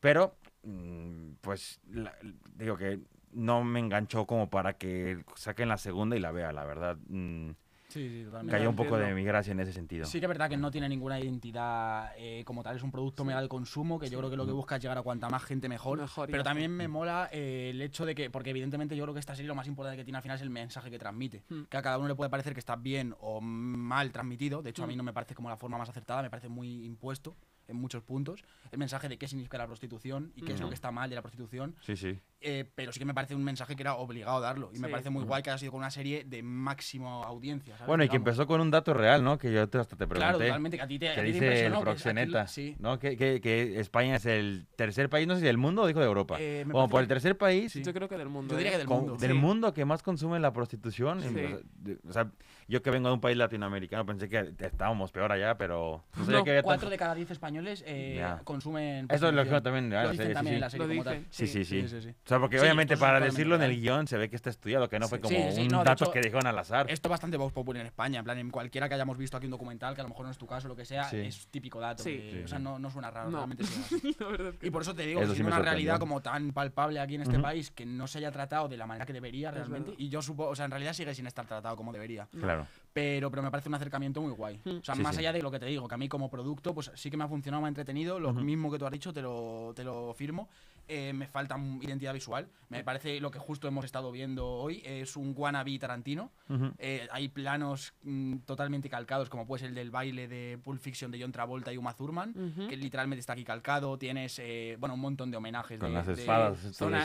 Pero, 0.00 0.36
mm, 0.62 1.30
pues, 1.40 1.80
la- 1.90 2.14
digo 2.54 2.76
que 2.76 3.00
no 3.32 3.64
me 3.64 3.80
enganchó 3.80 4.26
como 4.26 4.48
para 4.50 4.74
que 4.74 5.24
saquen 5.34 5.68
la 5.68 5.78
segunda 5.78 6.16
y 6.16 6.20
la 6.20 6.32
vea, 6.32 6.52
la 6.52 6.64
verdad. 6.64 6.96
Mm, 7.08 7.50
Sí, 7.96 8.08
sí, 8.10 8.24
totalmente. 8.24 8.56
cayó 8.56 8.68
un 8.68 8.76
poco 8.76 8.98
de 8.98 9.14
mi 9.14 9.24
gracia 9.24 9.52
en 9.52 9.60
ese 9.60 9.72
sentido. 9.72 10.04
Sí 10.04 10.18
que 10.20 10.26
es 10.26 10.28
verdad 10.28 10.48
que 10.50 10.56
no 10.56 10.70
tiene 10.70 10.88
ninguna 10.88 11.18
identidad 11.18 12.12
eh, 12.16 12.42
como 12.44 12.62
tal, 12.62 12.76
es 12.76 12.82
un 12.82 12.90
producto 12.90 13.24
mega 13.24 13.40
de 13.40 13.48
consumo 13.48 13.98
que 13.98 14.10
yo 14.10 14.18
creo 14.18 14.30
que 14.30 14.36
lo 14.36 14.44
que 14.46 14.52
busca 14.52 14.76
es 14.76 14.82
llegar 14.82 14.98
a 14.98 15.02
cuanta 15.02 15.28
más 15.28 15.42
gente 15.44 15.68
mejor. 15.68 16.04
Pero 16.26 16.42
también 16.42 16.70
me 16.70 16.88
mola 16.88 17.28
eh, 17.32 17.70
el 17.72 17.80
hecho 17.80 18.04
de 18.04 18.14
que, 18.14 18.28
porque 18.30 18.50
evidentemente 18.50 18.96
yo 18.96 19.04
creo 19.04 19.14
que 19.14 19.20
esta 19.20 19.34
serie 19.34 19.48
lo 19.48 19.54
más 19.54 19.66
importante 19.66 19.96
que 19.96 20.04
tiene 20.04 20.18
al 20.18 20.22
final 20.22 20.36
es 20.36 20.42
el 20.42 20.50
mensaje 20.50 20.90
que 20.90 20.98
transmite. 20.98 21.42
Hmm. 21.48 21.62
Que 21.64 21.76
a 21.76 21.82
cada 21.82 21.98
uno 21.98 22.08
le 22.08 22.14
puede 22.14 22.28
parecer 22.30 22.52
que 22.52 22.60
está 22.60 22.76
bien 22.76 23.14
o 23.20 23.40
mal 23.40 24.12
transmitido, 24.12 24.62
de 24.62 24.70
hecho 24.70 24.84
a 24.84 24.86
mí 24.86 24.94
Hmm. 24.94 24.98
no 24.98 25.02
me 25.04 25.12
parece 25.12 25.34
como 25.34 25.48
la 25.48 25.56
forma 25.56 25.78
más 25.78 25.88
acertada, 25.88 26.22
me 26.22 26.30
parece 26.30 26.48
muy 26.48 26.84
impuesto 26.84 27.34
en 27.68 27.76
muchos 27.76 28.02
puntos. 28.02 28.44
El 28.70 28.78
mensaje 28.78 29.08
de 29.08 29.18
qué 29.18 29.26
significa 29.26 29.58
la 29.58 29.66
prostitución 29.66 30.32
y 30.36 30.42
qué 30.42 30.52
es 30.52 30.60
lo 30.60 30.68
que 30.68 30.74
está 30.74 30.92
mal 30.92 31.10
de 31.10 31.16
la 31.16 31.22
prostitución. 31.22 31.74
Sí, 31.80 31.96
sí. 31.96 32.18
Eh, 32.40 32.70
pero 32.74 32.92
sí 32.92 32.98
que 32.98 33.04
me 33.06 33.14
parece 33.14 33.34
un 33.34 33.42
mensaje 33.42 33.74
que 33.76 33.82
era 33.82 33.94
obligado 33.94 34.36
a 34.36 34.40
darlo. 34.40 34.70
Y 34.74 34.78
me 34.78 34.88
parece 34.88 35.08
muy 35.10 35.20
Ujú. 35.22 35.28
guay 35.28 35.42
que 35.42 35.50
haya 35.50 35.58
sido 35.58 35.72
con 35.72 35.78
una 35.78 35.90
serie 35.90 36.24
de 36.24 36.42
máximo 36.42 37.24
audiencia. 37.24 37.74
¿sabes? 37.76 37.86
Bueno, 37.88 38.04
y 38.04 38.08
que 38.08 38.16
empezó 38.16 38.46
con 38.46 38.60
un 38.60 38.70
dato 38.70 38.92
real, 38.92 39.24
¿no? 39.24 39.38
Que 39.38 39.50
yo 39.52 39.68
te- 39.68 39.78
hasta 39.78 39.96
te 39.96 40.06
pregunté. 40.06 40.18
Claro, 40.20 40.38
totalmente, 40.38 40.76
que 40.76 40.82
a 40.82 40.86
ti 40.86 40.98
te, 40.98 41.08
a 41.08 41.14
que 41.14 41.20
ti 41.22 41.26
te 41.28 41.32
dice 41.32 41.38
el 41.38 41.44
impresionó, 41.46 41.78
que 41.78 41.84
proxeneta, 41.84 42.46
sí. 42.46 42.76
¿no? 42.78 42.98
Que, 42.98 43.16
que- 43.16 43.40
que 43.40 43.80
España 43.80 44.16
es 44.16 44.26
el 44.26 44.66
tercer 44.76 45.08
país, 45.08 45.26
no 45.26 45.34
sé 45.34 45.40
si 45.40 45.46
del 45.46 45.56
mundo 45.56 45.82
o 45.82 45.86
dijo 45.86 46.00
de 46.00 46.06
Europa. 46.06 46.36
Eh, 46.38 46.66
por 46.70 46.90
que- 46.90 46.98
el 46.98 47.08
tercer 47.08 47.36
país 47.38 47.72
Sí. 47.72 47.82
Yo 47.82 47.92
creo 47.94 48.08
que 48.08 48.18
del 48.18 48.28
mundo. 48.28 48.52
Yo 48.52 48.58
diría 48.58 48.70
¿eh? 48.70 48.74
que 48.74 48.78
del 48.78 48.86
con- 48.86 48.98
mundo. 48.98 49.16
del 49.16 49.32
Sí. 49.32 49.38
mundo 49.38 49.72
que 49.72 49.84
más 49.84 50.02
consume 50.02 50.38
la 50.38 50.52
prostitución. 50.52 51.22
Sí. 51.22 51.96
O 52.08 52.12
sea, 52.12 52.30
yo 52.68 52.82
que 52.82 52.90
vengo 52.90 53.08
de 53.08 53.14
un 53.14 53.20
país 53.20 53.36
latinoamericano 53.36 54.04
pensé 54.04 54.28
que 54.28 54.52
estábamos 54.60 55.10
peor 55.10 55.32
allá, 55.32 55.56
pero 55.56 56.04
no 56.16 56.24
sabía 56.24 56.38
No, 56.38 56.44
que 56.44 56.50
había 56.50 56.62
tan- 56.62 56.66
Cuatro 56.66 56.90
de 56.90 56.98
cada 56.98 57.14
diez 57.14 57.30
españoles 57.30 57.82
eh, 57.86 58.22
consumen. 58.44 59.06
Eso 59.10 59.28
es 59.28 59.34
lo 59.34 59.44
que 59.44 59.60
también 59.62 59.88
Lo 59.90 59.96
la 60.02 60.10
dicen 60.10 60.32
también 60.34 60.54
en 60.56 60.60
la 60.60 60.70
serie. 60.70 61.24
Sí, 61.30 61.46
sí, 61.46 61.64
sí. 61.64 62.14
O 62.26 62.28
sea, 62.28 62.40
porque 62.40 62.56
Sí, 62.58 62.62
obviamente 62.64 62.96
para 62.96 63.20
decirlo 63.20 63.54
en 63.54 63.62
el 63.62 63.80
guion 63.80 64.08
se 64.08 64.16
ve 64.18 64.28
que 64.28 64.34
está 64.34 64.50
estudiado, 64.50 64.88
que 64.88 64.98
no 64.98 65.06
fue 65.06 65.18
Sí, 65.18 65.22
como 65.22 65.52
sí, 65.52 65.60
un 65.60 65.68
no, 65.68 65.84
dato 65.84 66.06
hecho, 66.06 66.12
que 66.12 66.20
dijeron 66.20 66.44
al 66.48 66.58
azar. 66.58 66.90
Esto 66.90 67.06
es 67.06 67.10
bastante 67.10 67.36
vox 67.36 67.52
popular 67.52 67.82
en 67.82 67.86
España. 67.86 68.18
En 68.18 68.24
plan, 68.24 68.36
en 68.38 68.50
cualquiera 68.50 68.88
que 68.88 68.96
hayamos 68.96 69.16
visto 69.16 69.36
aquí 69.36 69.46
un 69.46 69.52
documental, 69.52 69.94
que 69.94 70.00
a 70.00 70.02
lo 70.04 70.08
mejor 70.08 70.24
no 70.26 70.32
es 70.32 70.36
tu 70.36 70.44
caso, 70.44 70.66
lo 70.66 70.74
que 70.74 70.84
sea, 70.84 71.04
Sí. 71.08 71.18
es 71.18 71.46
típico 71.52 71.78
dato. 71.78 72.02
Sí. 72.02 72.16
que- 72.16 72.30
Sí, 72.32 72.42
o 72.42 72.48
sea, 72.48 72.58
no, 72.58 72.80
no 72.80 72.90
suena 72.90 73.12
raro, 73.12 73.30
No. 73.30 73.36
realmente 73.36 73.62
verdad 74.18 74.48
es 74.54 74.58
que 74.58 74.66
Y 74.66 74.70
por 74.70 74.82
eso 74.82 74.92
te 74.92 75.06
digo, 75.06 75.20
Eso 75.20 75.30
que 75.30 75.36
sí 75.36 75.42
es 75.42 75.46
una 75.46 75.60
realidad 75.60 76.00
como 76.00 76.20
tan 76.20 76.50
palpable 76.52 76.98
aquí 76.98 77.14
en 77.14 77.20
este 77.22 77.34
Ujú. 77.34 77.42
país 77.42 77.70
que 77.70 77.86
no 77.86 78.08
se 78.08 78.18
haya 78.18 78.32
tratado 78.32 78.66
de 78.68 78.76
la 78.76 78.86
manera 78.88 79.06
que 79.06 79.12
debería 79.12 79.52
realmente. 79.52 79.94
Y 79.96 80.08
yo 80.08 80.20
supongo, 80.20 80.50
o 80.50 80.56
sea, 80.56 80.64
en 80.64 80.72
realidad 80.72 80.94
sigue 80.94 81.14
sin 81.14 81.28
estar 81.28 81.46
tratado 81.46 81.76
como 81.76 81.92
debería. 81.92 82.26
Claro. 82.40 82.66
Pero, 82.92 83.30
pero 83.30 83.42
me 83.44 83.52
parece 83.52 83.68
un 83.68 83.76
acercamiento 83.76 84.20
muy 84.20 84.32
guay. 84.32 84.60
Mm. 84.64 84.78
O 84.78 84.84
sea, 84.84 84.96
Sí, 84.96 85.00
más 85.02 85.14
sí. 85.14 85.20
allá 85.20 85.32
de 85.32 85.42
lo 85.42 85.50
que 85.52 85.60
te 85.60 85.66
digo, 85.66 85.86
que 85.86 85.94
a 85.94 85.98
mí 85.98 86.08
como 86.08 86.28
producto, 86.28 86.74
pues 86.74 86.90
sí 86.96 87.08
que 87.08 87.16
me 87.16 87.22
ha 87.22 87.28
funcionado, 87.28 87.60
me 87.62 87.66
ha 87.66 87.68
entretenido. 87.68 88.18
Lo 88.18 88.32
mismo 88.32 88.68
que 88.72 88.78
tú 88.80 88.86
has 88.86 88.92
dicho, 88.92 89.12
te 89.12 89.22
lo, 89.22 89.72
te 89.76 89.84
lo 89.84 90.12
firmo. 90.12 90.48
Eh, 90.88 91.12
me 91.12 91.26
falta 91.26 91.56
identidad 91.80 92.12
visual. 92.14 92.48
Me 92.68 92.82
parece 92.84 93.20
lo 93.20 93.30
que 93.30 93.38
justo 93.38 93.66
hemos 93.68 93.84
estado 93.84 94.10
viendo 94.12 94.46
hoy. 94.46 94.82
Es 94.84 95.16
un 95.16 95.34
wannabe 95.36 95.78
Tarantino. 95.78 96.30
Eh, 96.78 97.06
hay 97.10 97.28
planos 97.28 97.92
mm, 98.02 98.38
totalmente 98.44 98.88
calcados, 98.88 99.28
como 99.28 99.46
puede 99.46 99.60
ser 99.60 99.68
el 99.70 99.74
del 99.74 99.90
baile 99.90 100.26
de 100.28 100.58
Pulp 100.62 100.80
Fiction 100.80 101.10
de 101.10 101.20
John 101.20 101.32
Travolta 101.32 101.72
y 101.72 101.76
Uma 101.76 101.94
Thurman, 101.94 102.34
que 102.68 102.76
literalmente 102.76 103.20
está 103.20 103.32
aquí 103.34 103.44
calcado. 103.44 103.98
Tienes, 103.98 104.38
eh, 104.40 104.76
bueno, 104.78 104.94
un 104.94 105.00
montón 105.00 105.30
de 105.30 105.36
homenajes. 105.36 105.78
Con 105.78 105.90
de- 105.90 105.94
las 105.94 106.06
de 106.06 106.12
espadas 106.14 106.62
de 106.62 106.72
zona- 106.72 107.04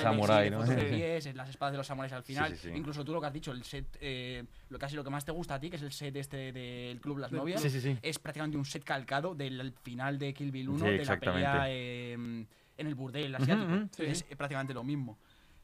de 0.75 1.17
eh, 1.17 1.33
las 1.33 1.49
espadas 1.49 1.71
de 1.73 1.77
los 1.77 1.87
samuráis 1.87 2.13
al 2.13 2.23
final. 2.23 2.55
sí, 2.55 2.69
sí. 2.69 2.75
Incluso 2.75 3.03
tú 3.05 3.13
lo 3.13 3.21
que 3.21 3.27
has 3.27 3.33
dicho, 3.33 3.51
el 3.51 3.63
set, 3.63 3.85
eh, 4.01 4.43
lo 4.69 4.77
casi 4.79 4.95
lo 4.95 5.03
que 5.03 5.09
más 5.09 5.25
te 5.25 5.31
gusta 5.31 5.55
a 5.55 5.59
ti, 5.59 5.69
que 5.69 5.75
es 5.75 5.81
el 5.81 5.91
set 5.91 6.15
este 6.15 6.51
del 6.51 6.99
Club 7.01 7.17
Las 7.19 7.31
Novias, 7.31 7.61
Sí, 7.61 7.69
sí, 7.69 7.81
sí. 7.81 7.97
es 8.01 8.19
prácticamente 8.19 8.57
un 8.57 8.65
set 8.65 8.83
calcado 8.83 9.35
del 9.35 9.73
final 9.81 10.17
de 10.19 10.33
Kill 10.33 10.51
Bill 10.51 10.69
1, 10.69 10.85
Sí, 10.85 10.91
de 10.91 11.05
la 11.05 11.19
pelea 11.19 11.65
eh, 11.69 12.45
en 12.81 12.87
el 12.87 12.95
burdel 12.95 13.33
asiático. 13.35 13.71
ujú, 13.73 13.87
sí. 13.95 14.03
Es 14.03 14.23
prácticamente 14.23 14.73
lo 14.73 14.83
mismo. 14.83 15.17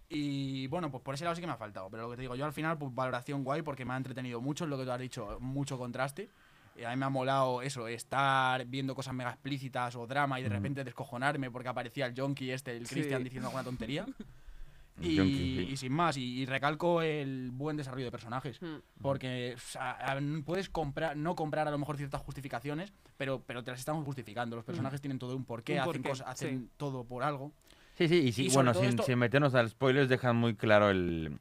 Y 0.09 0.67
bueno, 0.67 0.89
pues 0.89 1.03
por 1.03 1.15
ese 1.15 1.25
lado 1.25 1.35
sí 1.35 1.41
que 1.41 1.47
me 1.47 1.53
ha 1.53 1.57
faltado. 1.57 1.89
Pero 1.89 2.03
lo 2.03 2.09
que 2.11 2.15
te 2.15 2.21
digo, 2.21 2.35
yo 2.35 2.45
al 2.45 2.53
final, 2.53 2.77
pues 2.77 2.95
valoración 2.95 3.43
guay 3.43 3.61
porque 3.61 3.83
me 3.83 3.93
ha 3.93 3.97
entretenido 3.97 4.39
mucho, 4.39 4.63
es 4.63 4.69
lo 4.69 4.77
que 4.77 4.85
tú 4.85 4.91
has 4.91 4.99
dicho, 4.99 5.37
mucho 5.41 5.77
contraste. 5.77 6.29
Eh, 6.77 6.85
a 6.85 6.91
mí 6.91 6.95
me 6.95 7.05
ha 7.05 7.09
molado 7.09 7.61
eso, 7.61 7.87
estar 7.87 8.63
viendo 8.67 8.95
cosas 8.95 9.13
mega 9.13 9.31
explícitas 9.31 9.95
o 9.95 10.07
drama 10.07 10.39
y 10.39 10.43
de 10.43 10.49
repente 10.49 10.83
descojonarme 10.83 11.51
porque 11.51 11.67
aparecía 11.69 12.05
el 12.05 12.13
Jonky 12.15 12.51
este, 12.51 12.77
el 12.77 12.85
Sí. 12.87 12.95
Christian, 12.95 13.23
diciendo 13.23 13.47
alguna 13.49 13.63
tontería. 13.63 14.05
Y, 15.01 15.77
sin 15.77 15.93
más, 15.93 16.17
y, 16.17 16.41
y 16.41 16.45
recalco 16.45 17.01
el 17.01 17.51
buen 17.51 17.77
desarrollo 17.77 18.05
de 18.05 18.11
personajes. 18.11 18.61
Mm. 18.61 18.75
Porque 19.01 19.53
o 19.55 19.59
sea, 19.59 19.91
a- 19.91 20.19
puedes 20.45 20.69
comprar, 20.69 21.15
no 21.15 21.35
comprar 21.35 21.67
a 21.67 21.71
lo 21.71 21.77
mejor 21.77 21.97
ciertas 21.97 22.21
justificaciones, 22.21 22.91
pero, 23.17 23.41
pero 23.45 23.63
te 23.63 23.71
las 23.71 23.79
estamos 23.79 24.03
justificando. 24.05 24.55
Los 24.55 24.65
personajes 24.65 24.99
tienen 25.01 25.19
todo 25.19 25.35
un 25.35 25.45
porqué, 25.45 25.73
Un 25.73 25.79
hacen, 25.79 25.93
porqué, 25.93 26.09
cosas, 26.09 26.27
hacen 26.27 26.59
sí. 26.61 26.69
todo 26.77 27.03
por 27.03 27.23
algo. 27.23 27.51
Sí, 27.95 28.07
sí, 28.07 28.15
y 28.17 28.31
sí, 28.31 28.45
Y 28.47 28.49
bueno, 28.49 28.73
sin, 28.73 28.85
esto- 28.85 29.03
sin 29.03 29.17
meternos 29.19 29.55
al 29.55 29.69
spoilers, 29.69 30.09
dejan 30.09 30.35
muy 30.35 30.55
claro 30.55 30.89
el, 30.89 31.37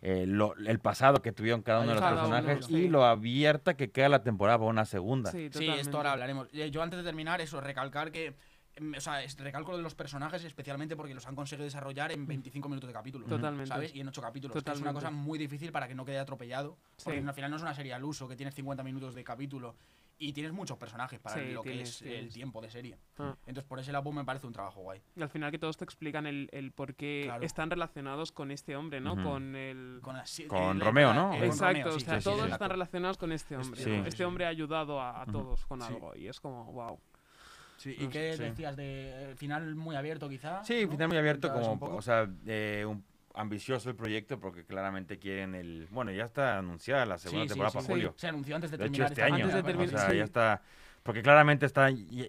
eh, 0.00 0.24
lo- 0.26 0.54
el 0.56 0.78
pasado 0.78 1.20
que 1.20 1.32
tuvieron 1.32 1.62
cada 1.62 1.80
uno 1.80 1.88
de 1.88 1.94
los 2.00 2.02
uno, 2.02 2.10
personajes 2.14 2.66
sí. 2.66 2.74
y 2.76 2.88
lo 2.88 3.04
abierta 3.04 3.74
que 3.76 3.90
queda 3.90 4.08
la 4.08 4.22
temporada 4.22 4.58
para 4.58 4.70
una 4.70 4.84
segunda. 4.84 5.30
Sí, 5.32 5.48
Sí, 5.52 5.68
esto 5.68 5.96
ahora 5.98 6.12
hablaremos. 6.12 6.48
Eh, 6.52 6.70
Yo 6.70 6.82
antes 6.82 6.98
de 6.98 7.04
terminar, 7.04 7.40
eso, 7.40 7.60
recalcar 7.60 8.10
que 8.12 8.34
o 8.96 9.00
sea, 9.00 9.22
es- 9.22 9.36
recalco 9.38 9.72
lo 9.72 9.76
de 9.78 9.82
los 9.82 9.94
personajes 9.94 10.44
especialmente 10.44 10.96
porque 10.96 11.14
los 11.14 11.26
han 11.26 11.34
conseguido 11.36 11.64
desarrollar 11.64 12.12
en 12.12 12.26
25 12.26 12.68
minutos 12.68 12.88
de 12.88 12.94
capítulo. 12.94 13.26
Totalmente. 13.26 13.68
¿Sabes? 13.68 13.94
Y 13.94 14.00
en 14.00 14.08
8 14.08 14.20
capítulos. 14.22 14.62
que 14.62 14.70
es 14.70 14.80
una 14.80 14.92
cosa 14.92 15.10
muy 15.10 15.38
difícil 15.38 15.72
para 15.72 15.88
que 15.88 15.94
no 15.94 16.04
quede 16.04 16.18
atropellado. 16.18 16.76
Porque 17.02 17.20
Sí. 17.20 17.26
al 17.26 17.34
final 17.34 17.50
no 17.50 17.56
es 17.56 17.62
una 17.62 17.74
serie 17.74 17.92
al 17.94 18.04
uso, 18.04 18.28
que 18.28 18.36
tienes 18.36 18.54
50 18.54 18.82
minutos 18.82 19.14
de 19.14 19.24
capítulo 19.24 19.74
y 20.20 20.32
tienes 20.32 20.52
muchos 20.52 20.76
personajes 20.76 21.20
para 21.20 21.36
Sí, 21.36 21.52
lo 21.52 21.62
que 21.62 21.70
tienes, 21.70 22.02
es 22.02 22.08
el 22.18 22.32
tiempo 22.32 22.60
de 22.60 22.68
serie. 22.70 22.98
Ah. 23.18 23.36
Entonces, 23.46 23.62
por 23.68 23.78
ese 23.78 23.92
lado 23.92 24.10
me 24.10 24.24
parece 24.24 24.48
un 24.48 24.52
trabajo 24.52 24.80
guay. 24.80 25.00
Y 25.14 25.22
al 25.22 25.28
final 25.28 25.52
que 25.52 25.60
todos 25.60 25.76
te 25.76 25.84
explican 25.84 26.26
el, 26.26 26.48
el 26.52 26.72
por 26.72 26.96
qué 26.96 27.22
Claro. 27.26 27.44
están 27.44 27.70
relacionados 27.70 28.32
con 28.32 28.50
este 28.50 28.74
hombre, 28.74 29.00
¿no? 29.00 29.14
Con 29.22 29.54
el... 29.54 30.00
Con, 30.02 30.16
así- 30.16 30.46
Con 30.48 30.76
el- 30.78 30.80
Romeo, 30.80 31.14
¿no? 31.14 31.32
el- 31.34 31.38
con 31.38 31.48
Exacto, 31.48 31.78
Romeo, 31.84 31.96
o 31.96 32.00
sea, 32.00 32.18
sí, 32.20 32.24
todos 32.24 32.46
sí, 32.46 32.50
están 32.50 32.70
relacionados 32.70 33.16
con 33.16 33.30
este 33.30 33.56
hombre. 33.56 33.80
Sí. 33.80 33.90
¿no? 33.90 34.06
Este 34.06 34.24
hombre 34.24 34.46
ha 34.46 34.48
ayudado 34.48 35.00
a, 35.00 35.24
todos 35.26 35.64
con 35.66 35.80
Sí. 35.82 35.86
algo 35.92 36.16
y 36.16 36.26
es 36.26 36.40
como, 36.40 36.64
wow. 36.72 36.98
Sí, 37.78 37.94
No 37.98 38.04
¿Y 38.04 38.08
qué 38.08 38.32
sé. 38.36 38.42
decías 38.42 38.76
de 38.76 39.30
eh, 39.30 39.34
final 39.36 39.74
muy 39.76 39.96
abierto 39.96 40.28
quizá? 40.28 40.62
Sí, 40.64 40.84
¿no? 40.84 40.90
final 40.90 41.08
muy 41.08 41.16
abierto, 41.16 41.52
como, 41.52 41.78
o 41.96 42.02
sea, 42.02 42.28
eh, 42.46 42.84
un- 42.86 43.04
ambicioso 43.34 43.88
el 43.88 43.94
proyecto 43.94 44.40
porque 44.40 44.64
claramente 44.64 45.18
quieren 45.18 45.54
el... 45.54 45.86
Bueno, 45.92 46.10
ya 46.10 46.24
está 46.24 46.58
anunciada 46.58 47.06
la 47.06 47.18
segunda 47.18 47.44
Sí, 47.44 47.48
sí, 47.48 47.54
temporada 47.54 47.70
sí, 47.70 47.76
para 47.76 47.86
sí. 47.86 47.92
julio. 47.92 48.14
Se 48.16 48.26
anunció 48.26 48.56
antes 48.56 48.70
de, 48.72 48.78
De 48.78 48.84
hecho, 48.86 48.92
terminar 49.04 49.10
este 49.12 49.20
esta 49.22 49.34
año. 49.34 49.44
Antes 49.44 49.54
de 49.54 49.62
campaña, 49.62 49.76
o 49.76 49.78
terminar, 49.78 50.00
sea, 50.00 50.10
sí. 50.10 50.16
ya 50.18 50.24
está... 50.24 50.62
Porque 51.04 51.22
claramente 51.22 51.64
está... 51.64 51.88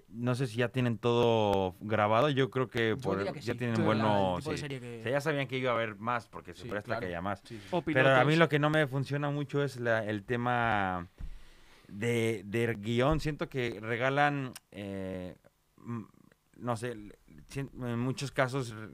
No 0.10 0.36
sé 0.36 0.46
si 0.46 0.58
ya 0.58 0.70
tienen 0.70 1.00
todo 1.00 1.76
grabado. 1.82 2.30
Yo 2.30 2.52
creo 2.52 2.70
que, 2.70 2.90
Yo 2.90 2.98
por- 3.00 3.34
que 3.34 3.42
ya 3.42 3.54
sí. 3.54 3.58
tienen 3.58 3.76
Sí, 3.78 3.82
buenos... 3.82 4.44
sí. 4.44 4.52
que- 4.70 5.00
O 5.00 5.04
sea, 5.04 5.12
ya 5.14 5.20
sabían 5.22 5.48
que 5.48 5.58
iba 5.58 5.72
a 5.72 5.74
haber 5.74 5.96
más 5.96 6.28
porque 6.28 6.54
se 6.54 6.62
Sí, 6.64 6.70
presta 6.70 6.86
claro. 6.86 7.00
que 7.02 7.08
haya 7.08 7.22
más. 7.22 7.42
Sí, 7.44 7.60
sí. 7.60 7.82
Pero 7.92 8.16
a 8.16 8.24
mí 8.24 8.36
lo 8.36 8.48
que 8.48 8.60
no 8.60 8.70
me 8.70 8.86
funciona 8.86 9.32
mucho 9.32 9.64
es 9.64 9.78
la- 9.80 10.06
el 10.06 10.24
tema 10.24 11.08
de, 11.92 12.44
de 12.46 12.76
guion. 12.76 13.20
Siento 13.20 13.50
que 13.50 13.80
regalan, 13.80 14.54
eh, 14.72 15.36
no 16.58 16.78
sé, 16.78 16.92
en 16.92 18.00
muchos 18.00 18.32
casos 18.32 18.72
re- 18.72 18.90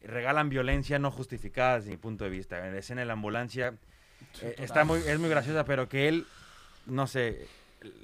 regalan 0.00 0.48
violencia 0.48 0.98
no 0.98 1.10
justificada 1.10 1.76
desde 1.76 1.90
mi 1.90 1.96
punto 1.96 2.24
de 2.24 2.30
vista. 2.30 2.58
La 2.58 2.78
escena 2.78 3.00
de 3.02 3.06
la 3.06 3.14
ambulancia 3.14 3.74
eh, 4.42 4.54
está 4.58 4.84
muy, 4.84 5.00
es 5.00 5.18
muy 5.18 5.28
graciosa, 5.28 5.64
pero 5.64 5.88
que 5.88 6.08
él, 6.08 6.26
no 6.86 7.06
sé, 7.06 7.46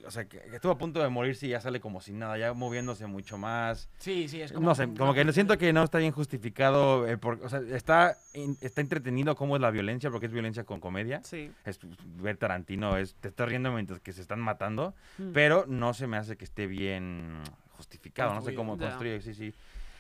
o 0.07 0.11
sea, 0.11 0.25
que, 0.27 0.39
que 0.41 0.57
estuvo 0.57 0.73
a 0.73 0.79
punto 0.79 1.03
de 1.03 1.09
morirse 1.09 1.47
y 1.47 1.51
ya 1.51 1.61
sale 1.61 1.81
como 1.81 2.01
sin 2.01 2.19
nada, 2.19 2.37
ya 2.39 2.53
moviéndose 2.53 3.07
mucho 3.07 3.39
más. 3.39 3.89
Sí, 3.99 4.29
sí, 4.29 4.41
es 4.43 4.53
como. 4.53 4.67
No 4.69 4.75
sé, 4.75 4.89
como 4.95 5.15
que 5.15 5.31
siento 5.33 5.57
que 5.59 5.73
no 5.73 5.83
está 5.83 5.99
bien 5.99 6.13
justificado, 6.13 7.07
eh, 7.09 7.17
por- 7.19 7.41
o 7.43 7.49
sea, 7.49 7.61
está, 7.75 8.17
in- 8.35 8.57
está 8.61 8.81
entretenido 8.81 9.35
cómo 9.37 9.57
es 9.57 9.63
la 9.63 9.71
violencia, 9.71 10.11
porque 10.11 10.27
es 10.27 10.33
violencia 10.33 10.65
con 10.65 10.81
comedia. 10.81 11.21
Sí. 11.25 11.51
Es, 11.65 11.79
ver 12.17 12.37
Tarantino, 12.37 12.97
es, 12.97 13.15
te 13.17 13.29
estás 13.29 13.49
riendo 13.49 13.73
mientras 13.73 14.01
que 14.01 14.13
se 14.13 14.21
están 14.21 14.41
matando, 14.41 14.95
Mm. 15.19 15.33
pero 15.33 15.65
no 15.69 15.95
se 15.95 16.07
me 16.07 16.17
hace 16.17 16.37
que 16.37 16.45
esté 16.45 16.67
bien 16.67 17.41
justificado, 17.71 18.35
no 18.35 18.43
sé 18.43 18.55
cómo 18.55 18.79
construye, 18.79 19.21
sí, 19.21 19.35
sí. 19.35 19.53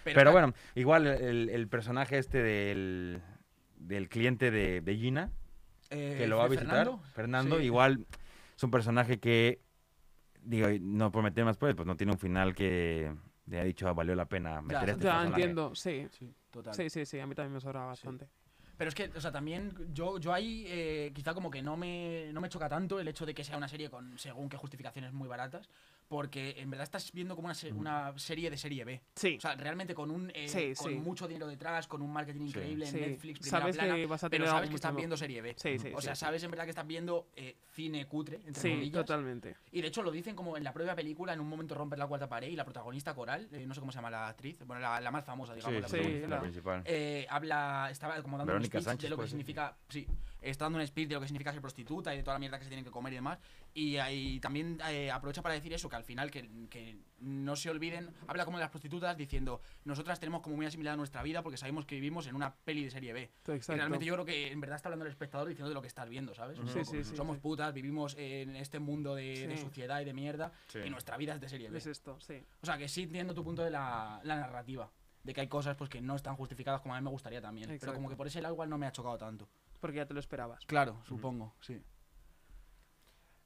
Pero, 0.04 0.32
bueno, 0.32 0.52
igual 0.74 1.06
el, 1.06 1.48
el 1.48 1.66
personaje 1.68 2.18
este 2.18 2.42
del, 2.42 3.20
del 3.78 4.08
cliente 4.08 4.50
de, 4.50 4.80
de 4.82 4.96
Gina, 4.96 5.30
eh, 5.90 6.16
que 6.18 6.26
lo 6.26 6.36
va 6.38 6.44
a 6.44 6.48
¿Fe- 6.48 6.56
visitar, 6.56 6.76
Fernando? 6.86 7.02
Fernando, 7.14 7.58
Sí. 7.58 7.64
igual 7.64 8.06
es 8.56 8.62
un 8.62 8.70
personaje 8.70 9.18
que, 9.18 9.60
digo, 10.44 10.68
no 10.80 11.10
por 11.10 11.22
meter 11.22 11.44
más 11.44 11.56
pues, 11.56 11.74
pues 11.74 11.86
no 11.86 11.96
tiene 11.96 12.12
un 12.12 12.18
final 12.18 12.54
que 12.54 13.12
le 13.46 13.60
ha 13.60 13.64
dicho 13.64 13.88
"Ah, 13.88 13.92
valió 13.92 14.14
la 14.14 14.26
pena 14.26 14.60
meter 14.62 14.86
Ya, 14.86 14.92
este 14.92 15.04
Ya 15.04 15.10
personaje". 15.12 15.26
entiendo, 15.26 15.74
sí. 15.74 16.06
Sí, 16.10 16.34
total. 16.50 16.74
Sí, 16.74 16.90
sí, 16.90 17.04
sí, 17.06 17.20
a 17.20 17.26
mí 17.26 17.34
también 17.34 17.52
me 17.54 17.60
sobra 17.60 17.84
bastante. 17.84 18.28
Pero 18.76 18.88
es 18.88 18.94
que, 18.94 19.10
o 19.16 19.20
sea, 19.20 19.30
también 19.30 19.72
yo, 19.92 20.18
yo 20.18 20.32
ahí 20.32 20.64
eh, 20.66 21.12
quizá 21.14 21.32
como 21.32 21.48
que 21.50 21.62
no 21.62 21.76
me, 21.76 22.30
no 22.32 22.40
me 22.40 22.48
choca 22.48 22.68
tanto 22.68 22.98
el 22.98 23.06
hecho 23.06 23.24
de 23.24 23.32
que 23.32 23.44
sea 23.44 23.56
una 23.56 23.68
serie 23.68 23.88
con 23.88 24.18
según 24.18 24.48
qué 24.48 24.56
justificaciones 24.56 25.12
muy 25.12 25.28
baratas, 25.28 25.68
porque 26.08 26.54
en 26.58 26.70
verdad 26.70 26.84
estás 26.84 27.12
viendo 27.12 27.34
como 27.34 27.46
una, 27.46 27.54
se- 27.54 27.72
una 27.72 28.16
serie 28.18 28.50
de 28.50 28.56
serie 28.56 28.84
B. 28.84 29.00
Sí. 29.14 29.36
O 29.38 29.40
sea, 29.40 29.54
realmente 29.54 29.94
con 29.94 30.10
un 30.10 30.30
eh, 30.34 30.48
Sí, 30.48 30.72
con 30.76 30.92
sí. 30.92 30.98
mucho 30.98 31.26
dinero 31.26 31.46
detrás, 31.46 31.86
con 31.88 32.02
un 32.02 32.12
marketing 32.12 32.42
increíble 32.42 32.86
Sí. 32.86 32.96
en 32.98 33.10
Netflix, 33.12 33.38
primera 33.40 33.60
Sabes 33.60 33.76
plana, 33.76 33.94
que 33.96 34.06
vas 34.06 34.24
a 34.24 34.28
pero 34.30 34.46
sabes 34.46 34.68
que 34.70 34.76
estás 34.76 34.94
viendo 34.94 35.16
serie 35.16 35.42
B. 35.42 35.54
Sí, 35.58 35.78
sí, 35.78 35.92
o 35.94 36.00
sea, 36.00 36.14
sí, 36.14 36.20
sabes 36.20 36.42
en 36.42 36.50
verdad 36.50 36.64
que 36.64 36.70
estás 36.70 36.86
viendo 36.86 37.28
eh, 37.36 37.56
cine 37.72 38.06
cutre, 38.06 38.36
entre 38.46 38.62
Sí, 38.62 38.70
comillas. 38.70 39.04
totalmente. 39.06 39.56
Y 39.72 39.80
de 39.80 39.88
hecho 39.88 40.02
lo 40.02 40.10
dicen 40.10 40.36
como 40.36 40.56
en 40.56 40.64
la 40.64 40.72
propia 40.72 40.94
película, 40.94 41.32
en 41.32 41.40
un 41.40 41.48
momento 41.48 41.74
romper 41.74 41.98
la 41.98 42.06
cuarta 42.06 42.28
pared 42.28 42.48
y 42.48 42.56
la 42.56 42.64
protagonista 42.64 43.14
Coral, 43.14 43.48
eh, 43.52 43.64
no 43.66 43.74
sé 43.74 43.80
cómo 43.80 43.92
se 43.92 43.96
llama 43.96 44.10
la 44.10 44.28
actriz, 44.28 44.58
bueno, 44.66 44.80
la, 44.80 45.00
la 45.00 45.10
más 45.10 45.24
famosa, 45.24 45.54
digamos. 45.54 45.74
Sí, 45.76 45.80
la 45.82 45.88
sí, 45.88 45.94
Sí, 45.96 45.98
protagonista. 45.98 46.28
la 46.28 46.36
la- 46.36 46.42
principal. 46.42 46.82
Eh, 46.84 47.26
habla, 47.30 47.88
estaba 47.90 48.22
como 48.22 48.36
dando 48.38 48.52
Verónica 48.52 48.78
un 48.78 48.82
speech 48.82 48.90
Sánchez, 48.92 49.10
de 49.10 49.16
lo 49.16 49.22
que 49.22 49.28
significa, 49.28 49.76
sí, 49.88 50.06
está 50.50 50.66
dando 50.66 50.78
un 50.78 50.86
speech 50.86 51.08
de 51.08 51.14
lo 51.14 51.20
que 51.20 51.26
significa 51.26 51.52
ser 51.52 51.60
prostituta 51.60 52.12
y 52.14 52.18
de 52.18 52.22
toda 52.22 52.34
la 52.34 52.38
mierda 52.38 52.58
que 52.58 52.64
se 52.64 52.68
tienen 52.70 52.84
que 52.84 52.90
comer 52.90 53.12
y 53.12 53.16
demás. 53.16 53.38
Y, 53.72 53.96
ahí 53.96 54.38
también 54.40 54.78
eh, 54.88 55.10
aprovecha 55.10 55.42
para 55.42 55.54
decir 55.54 55.72
eso, 55.72 55.88
que 55.88 55.96
al 55.96 56.04
final 56.04 56.30
que, 56.30 56.48
que 56.68 56.96
no 57.18 57.56
se 57.56 57.70
olviden, 57.70 58.10
habla 58.26 58.44
como 58.44 58.58
de 58.58 58.62
las 58.64 58.70
prostitutas 58.70 59.16
diciendo, 59.16 59.60
nosotras 59.84 60.20
tenemos 60.20 60.42
como 60.42 60.56
muy 60.56 60.66
asimilada 60.66 60.96
nuestra 60.96 61.22
vida 61.22 61.42
porque 61.42 61.56
sabemos 61.56 61.86
que 61.86 61.94
vivimos 61.96 62.26
en 62.26 62.34
una 62.36 62.54
peli 62.54 62.84
de 62.84 62.90
serie 62.90 63.12
B. 63.12 63.30
Y 63.48 63.50
Exacto. 63.52 63.76
realmente 63.78 64.04
yo 64.04 64.14
creo 64.14 64.24
que 64.24 64.52
en 64.52 64.60
verdad 64.60 64.76
está 64.76 64.88
hablando 64.88 65.04
el 65.06 65.10
espectador 65.10 65.48
diciendo 65.48 65.68
de 65.68 65.74
lo 65.74 65.80
que 65.82 65.88
estás 65.88 66.08
viendo, 66.08 66.34
¿sabes? 66.34 66.58
Sí, 66.72 66.84
sí, 66.84 67.04
sí, 67.04 67.16
Somos 67.16 67.36
sí. 67.36 67.40
putas, 67.42 67.72
vivimos 67.72 68.14
en 68.18 68.56
este 68.56 68.78
mundo 68.78 69.14
de, 69.14 69.46
de 69.48 69.56
Sí. 69.56 69.62
suciedad 69.62 70.00
y 70.00 70.04
de 70.04 70.12
mierda 70.12 70.52
Sí. 70.68 70.80
y 70.84 70.90
nuestra 70.90 71.16
vida 71.16 71.34
es 71.34 71.40
de 71.40 71.48
serie 71.48 71.70
B. 71.70 71.78
Es 71.78 71.86
esto, 71.86 72.20
sí. 72.20 72.42
O 72.62 72.66
sea, 72.66 72.76
que 72.78 72.88
sí 72.88 73.04
entiendo 73.04 73.34
tu 73.34 73.42
punto 73.44 73.62
de 73.62 73.70
la, 73.70 74.20
la 74.24 74.36
narrativa. 74.36 74.90
De 75.22 75.32
que 75.32 75.40
hay 75.40 75.48
cosas 75.48 75.74
pues 75.74 75.88
que 75.88 76.02
no 76.02 76.16
están 76.16 76.36
justificadas 76.36 76.82
como 76.82 76.94
a 76.94 77.00
mí 77.00 77.04
me 77.04 77.10
gustaría 77.10 77.40
también. 77.40 77.78
Pero 77.80 77.94
como 77.94 78.10
que 78.10 78.16
por 78.16 78.26
ese 78.26 78.42
lado 78.42 78.52
igual 78.54 78.68
no 78.68 78.76
me 78.76 78.86
ha 78.86 78.92
chocado 78.92 79.16
tanto. 79.16 79.48
Porque 79.84 79.98
ya 79.98 80.06
te 80.06 80.14
lo 80.14 80.20
esperabas. 80.20 80.64
Claro, 80.64 81.02
supongo, 81.04 81.54
sí. 81.60 81.84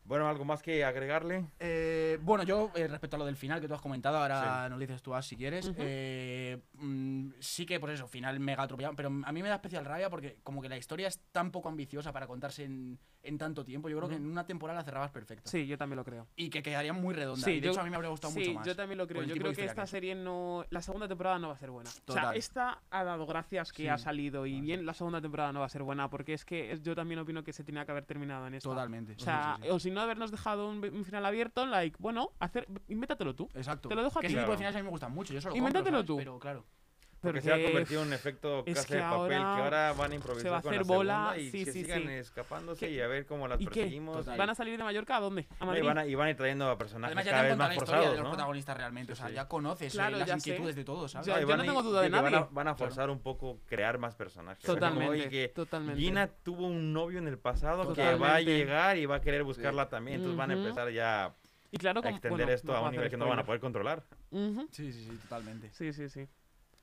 Bueno, 0.08 0.26
¿algo 0.26 0.46
más 0.46 0.62
que 0.62 0.84
agregarle? 0.86 1.44
Eh, 1.60 2.18
bueno, 2.22 2.42
yo 2.42 2.70
eh, 2.74 2.88
respecto 2.88 3.16
a 3.16 3.18
lo 3.18 3.26
del 3.26 3.36
final 3.36 3.60
que 3.60 3.68
tú 3.68 3.74
has 3.74 3.80
comentado, 3.82 4.16
ahora 4.16 4.64
Sí. 4.64 4.70
nos 4.70 4.80
dices 4.80 5.02
tú 5.02 5.14
As, 5.14 5.26
si 5.26 5.36
quieres. 5.36 5.70
Eh, 5.76 6.62
mm, 6.72 7.32
sí 7.40 7.66
que 7.66 7.78
por 7.78 7.90
eso, 7.90 8.08
final 8.08 8.40
mega 8.40 8.62
atropellado. 8.62 8.96
Pero 8.96 9.08
a 9.22 9.32
mí 9.32 9.42
me 9.42 9.50
da 9.50 9.56
especial 9.56 9.84
rabia 9.84 10.08
porque 10.08 10.38
como 10.42 10.62
que 10.62 10.70
la 10.70 10.78
historia 10.78 11.08
es 11.08 11.20
tan 11.30 11.50
poco 11.50 11.68
ambiciosa 11.68 12.10
para 12.10 12.26
contarse 12.26 12.64
en, 12.64 12.98
en 13.22 13.36
tanto 13.36 13.66
tiempo. 13.66 13.90
Yo 13.90 13.98
creo 13.98 14.08
que 14.08 14.14
en 14.16 14.24
una 14.26 14.46
temporada 14.46 14.78
la 14.80 14.84
cerrabas 14.84 15.10
perfecta. 15.10 15.50
Sí, 15.50 15.66
yo 15.66 15.76
también 15.76 15.98
lo 15.98 16.04
creo. 16.04 16.26
Y 16.36 16.48
que 16.48 16.62
quedaría 16.62 16.94
muy 16.94 17.12
redonda. 17.14 17.44
Sí, 17.44 17.50
y 17.52 17.60
de 17.60 17.66
yo- 17.66 17.72
hecho 17.72 17.80
a 17.80 17.84
mí 17.84 17.90
me 17.90 17.96
habría 17.96 18.10
gustado 18.10 18.32
sí, 18.32 18.38
mucho 18.40 18.52
más. 18.54 18.66
yo 18.66 18.74
también 18.76 18.96
lo 18.96 19.06
creo. 19.06 19.24
Yo 19.24 19.34
creo 19.34 19.52
que 19.52 19.66
esta 19.66 19.82
es. 19.82 19.90
serie 19.90 20.14
no. 20.14 20.64
La 20.70 20.80
segunda 20.80 21.06
temporada 21.06 21.38
no 21.38 21.48
va 21.48 21.54
a 21.54 21.58
ser 21.58 21.70
buena. 21.70 21.90
O 22.06 22.12
sea, 22.14 22.32
esta 22.34 22.80
ha 22.90 23.04
dado 23.04 23.26
gracias 23.26 23.72
que 23.72 23.82
Sí. 23.82 23.88
ha 23.88 23.98
salido 23.98 24.46
y 24.46 24.60
bien 24.62 24.86
la 24.86 24.94
segunda 24.94 25.20
temporada 25.20 25.52
no 25.52 25.60
va 25.60 25.66
a 25.66 25.68
ser 25.68 25.82
buena 25.82 26.08
porque 26.08 26.32
es 26.32 26.46
que 26.46 26.78
yo 26.82 26.94
también 26.94 27.18
opino 27.20 27.44
que 27.44 27.52
se 27.52 27.62
tenía 27.62 27.84
que 27.84 27.90
haber 27.90 28.06
terminado 28.06 28.46
en 28.46 28.54
esta. 28.54 28.70
Totalmente. 28.70 29.12
O 29.12 29.18
sea, 29.18 29.56
Sí, 29.56 29.62
sí, 29.62 29.68
sí. 29.68 29.74
o 29.74 29.78
si 29.78 29.90
no 29.90 29.97
habernos 30.00 30.30
dejado 30.30 30.68
un, 30.68 30.84
un 30.84 31.04
final 31.04 31.24
abierto, 31.26 31.66
like, 31.66 31.96
bueno, 32.00 32.32
hacer, 32.38 32.66
invéntatelo 32.88 33.34
tú. 33.34 33.48
Exacto. 33.54 33.88
te 33.88 33.94
lo 33.94 34.02
dejo 34.02 34.18
a 34.18 34.22
que 34.22 34.28
ti. 34.28 34.34
ese 34.34 34.42
tipo 34.42 34.52
de 34.52 34.58
finales 34.58 34.76
a 34.76 34.78
mí 34.78 34.84
me 34.84 34.90
gustan 34.90 35.12
mucho. 35.12 35.32
Yo 35.34 35.40
solo 35.40 35.56
Invéntatelo 35.56 35.98
compro, 35.98 36.14
tú. 36.14 36.18
Pero 36.18 36.38
claro. 36.38 36.64
Porque, 37.20 37.40
Porque 37.40 37.40
se 37.40 37.52
ha 37.52 37.64
convertido 37.64 38.02
en 38.02 38.06
un 38.08 38.12
efecto 38.12 38.62
es 38.64 38.74
casa 38.76 38.86
que 38.86 38.94
de 38.94 39.00
papel 39.00 39.12
ahora 39.38 39.54
que 39.56 39.62
ahora 39.62 39.92
van 39.94 40.12
a 40.12 40.14
improvisar 40.14 40.42
se 40.44 40.50
va 40.50 40.58
a 40.58 40.62
con 40.62 40.72
hacer 40.74 40.86
la 40.86 40.94
bola, 40.96 41.34
y 41.36 41.50
sí, 41.50 41.64
que 41.64 41.72
sí, 41.72 41.82
sigan 41.82 42.02
sí. 42.02 42.08
escapándose 42.12 42.86
¿Qué? 42.86 42.92
y 42.92 43.00
a 43.00 43.08
ver 43.08 43.26
cómo 43.26 43.48
las 43.48 43.60
¿Y 43.60 43.64
perseguimos. 43.64 44.24
¿Van 44.24 44.50
a 44.50 44.54
salir 44.54 44.78
de 44.78 44.84
Mallorca 44.84 45.16
a 45.16 45.20
dónde? 45.20 45.48
¿A 45.58 45.76
y 45.76 45.82
van 45.82 45.98
a, 45.98 46.06
y 46.06 46.14
van 46.14 46.28
a 46.28 46.30
ir 46.30 46.36
trayendo 46.36 46.70
a 46.70 46.78
personajes 46.78 47.16
Además 47.16 47.24
cada 47.28 47.42
vez 47.42 47.56
más 47.56 47.74
forzados, 47.74 48.10
de 48.10 48.16
los 48.18 48.22
¿no? 48.24 48.30
protagonistas 48.30 48.76
realmente. 48.76 49.12
O 49.14 49.16
sea, 49.16 49.30
ya 49.30 49.48
conoces 49.48 49.92
Claro, 49.92 50.14
eh, 50.14 50.18
las 50.20 50.28
ya 50.28 50.38
sé. 50.38 50.50
inquietudes 50.50 50.76
de 50.76 50.84
todos, 50.84 51.10
¿sabes? 51.10 51.26
Ya, 51.26 51.40
yo 51.40 51.46
no 51.56 51.62
a- 51.62 51.66
tengo 51.66 51.82
duda 51.82 52.02
de 52.02 52.10
que 52.10 52.20
van 52.20 52.34
a-. 52.36 52.40
Van 52.52 52.68
a 52.68 52.74
forzar 52.76 53.10
un 53.10 53.18
poco 53.20 53.58
crear 53.66 53.98
más 53.98 54.14
personajes. 54.14 54.62
Totalmente, 54.64 55.00
Como, 55.06 55.10
oye, 55.10 55.28
que 55.28 55.48
totalmente. 55.48 56.00
Gina 56.00 56.28
tuvo 56.28 56.68
un 56.68 56.92
novio 56.92 57.18
en 57.18 57.26
el 57.26 57.38
pasado 57.38 57.82
que 57.82 57.88
Totalmente. 57.88 58.22
va 58.24 58.34
a 58.36 58.40
llegar 58.40 58.96
y 58.96 59.06
va 59.06 59.16
a 59.16 59.20
querer 59.20 59.42
buscarla 59.42 59.88
también. 59.88 60.18
Entonces 60.18 60.38
van 60.38 60.52
a 60.52 60.54
empezar 60.54 60.88
ya 60.92 61.34
Y 61.72 61.78
claro, 61.78 62.00
a 62.04 62.10
extender 62.10 62.30
bueno, 62.46 62.52
esto 62.52 62.76
a 62.76 62.80
un 62.82 62.92
nivel 62.92 63.10
que 63.10 63.16
no 63.16 63.26
van 63.28 63.40
a 63.40 63.44
poder 63.44 63.60
controlar. 63.60 64.04
Sí, 64.70 64.92
sí, 64.92 65.04
sí, 65.04 65.18
totalmente. 65.18 65.70
Sí, 65.72 65.92
sí, 65.92 66.08
sí. 66.08 66.28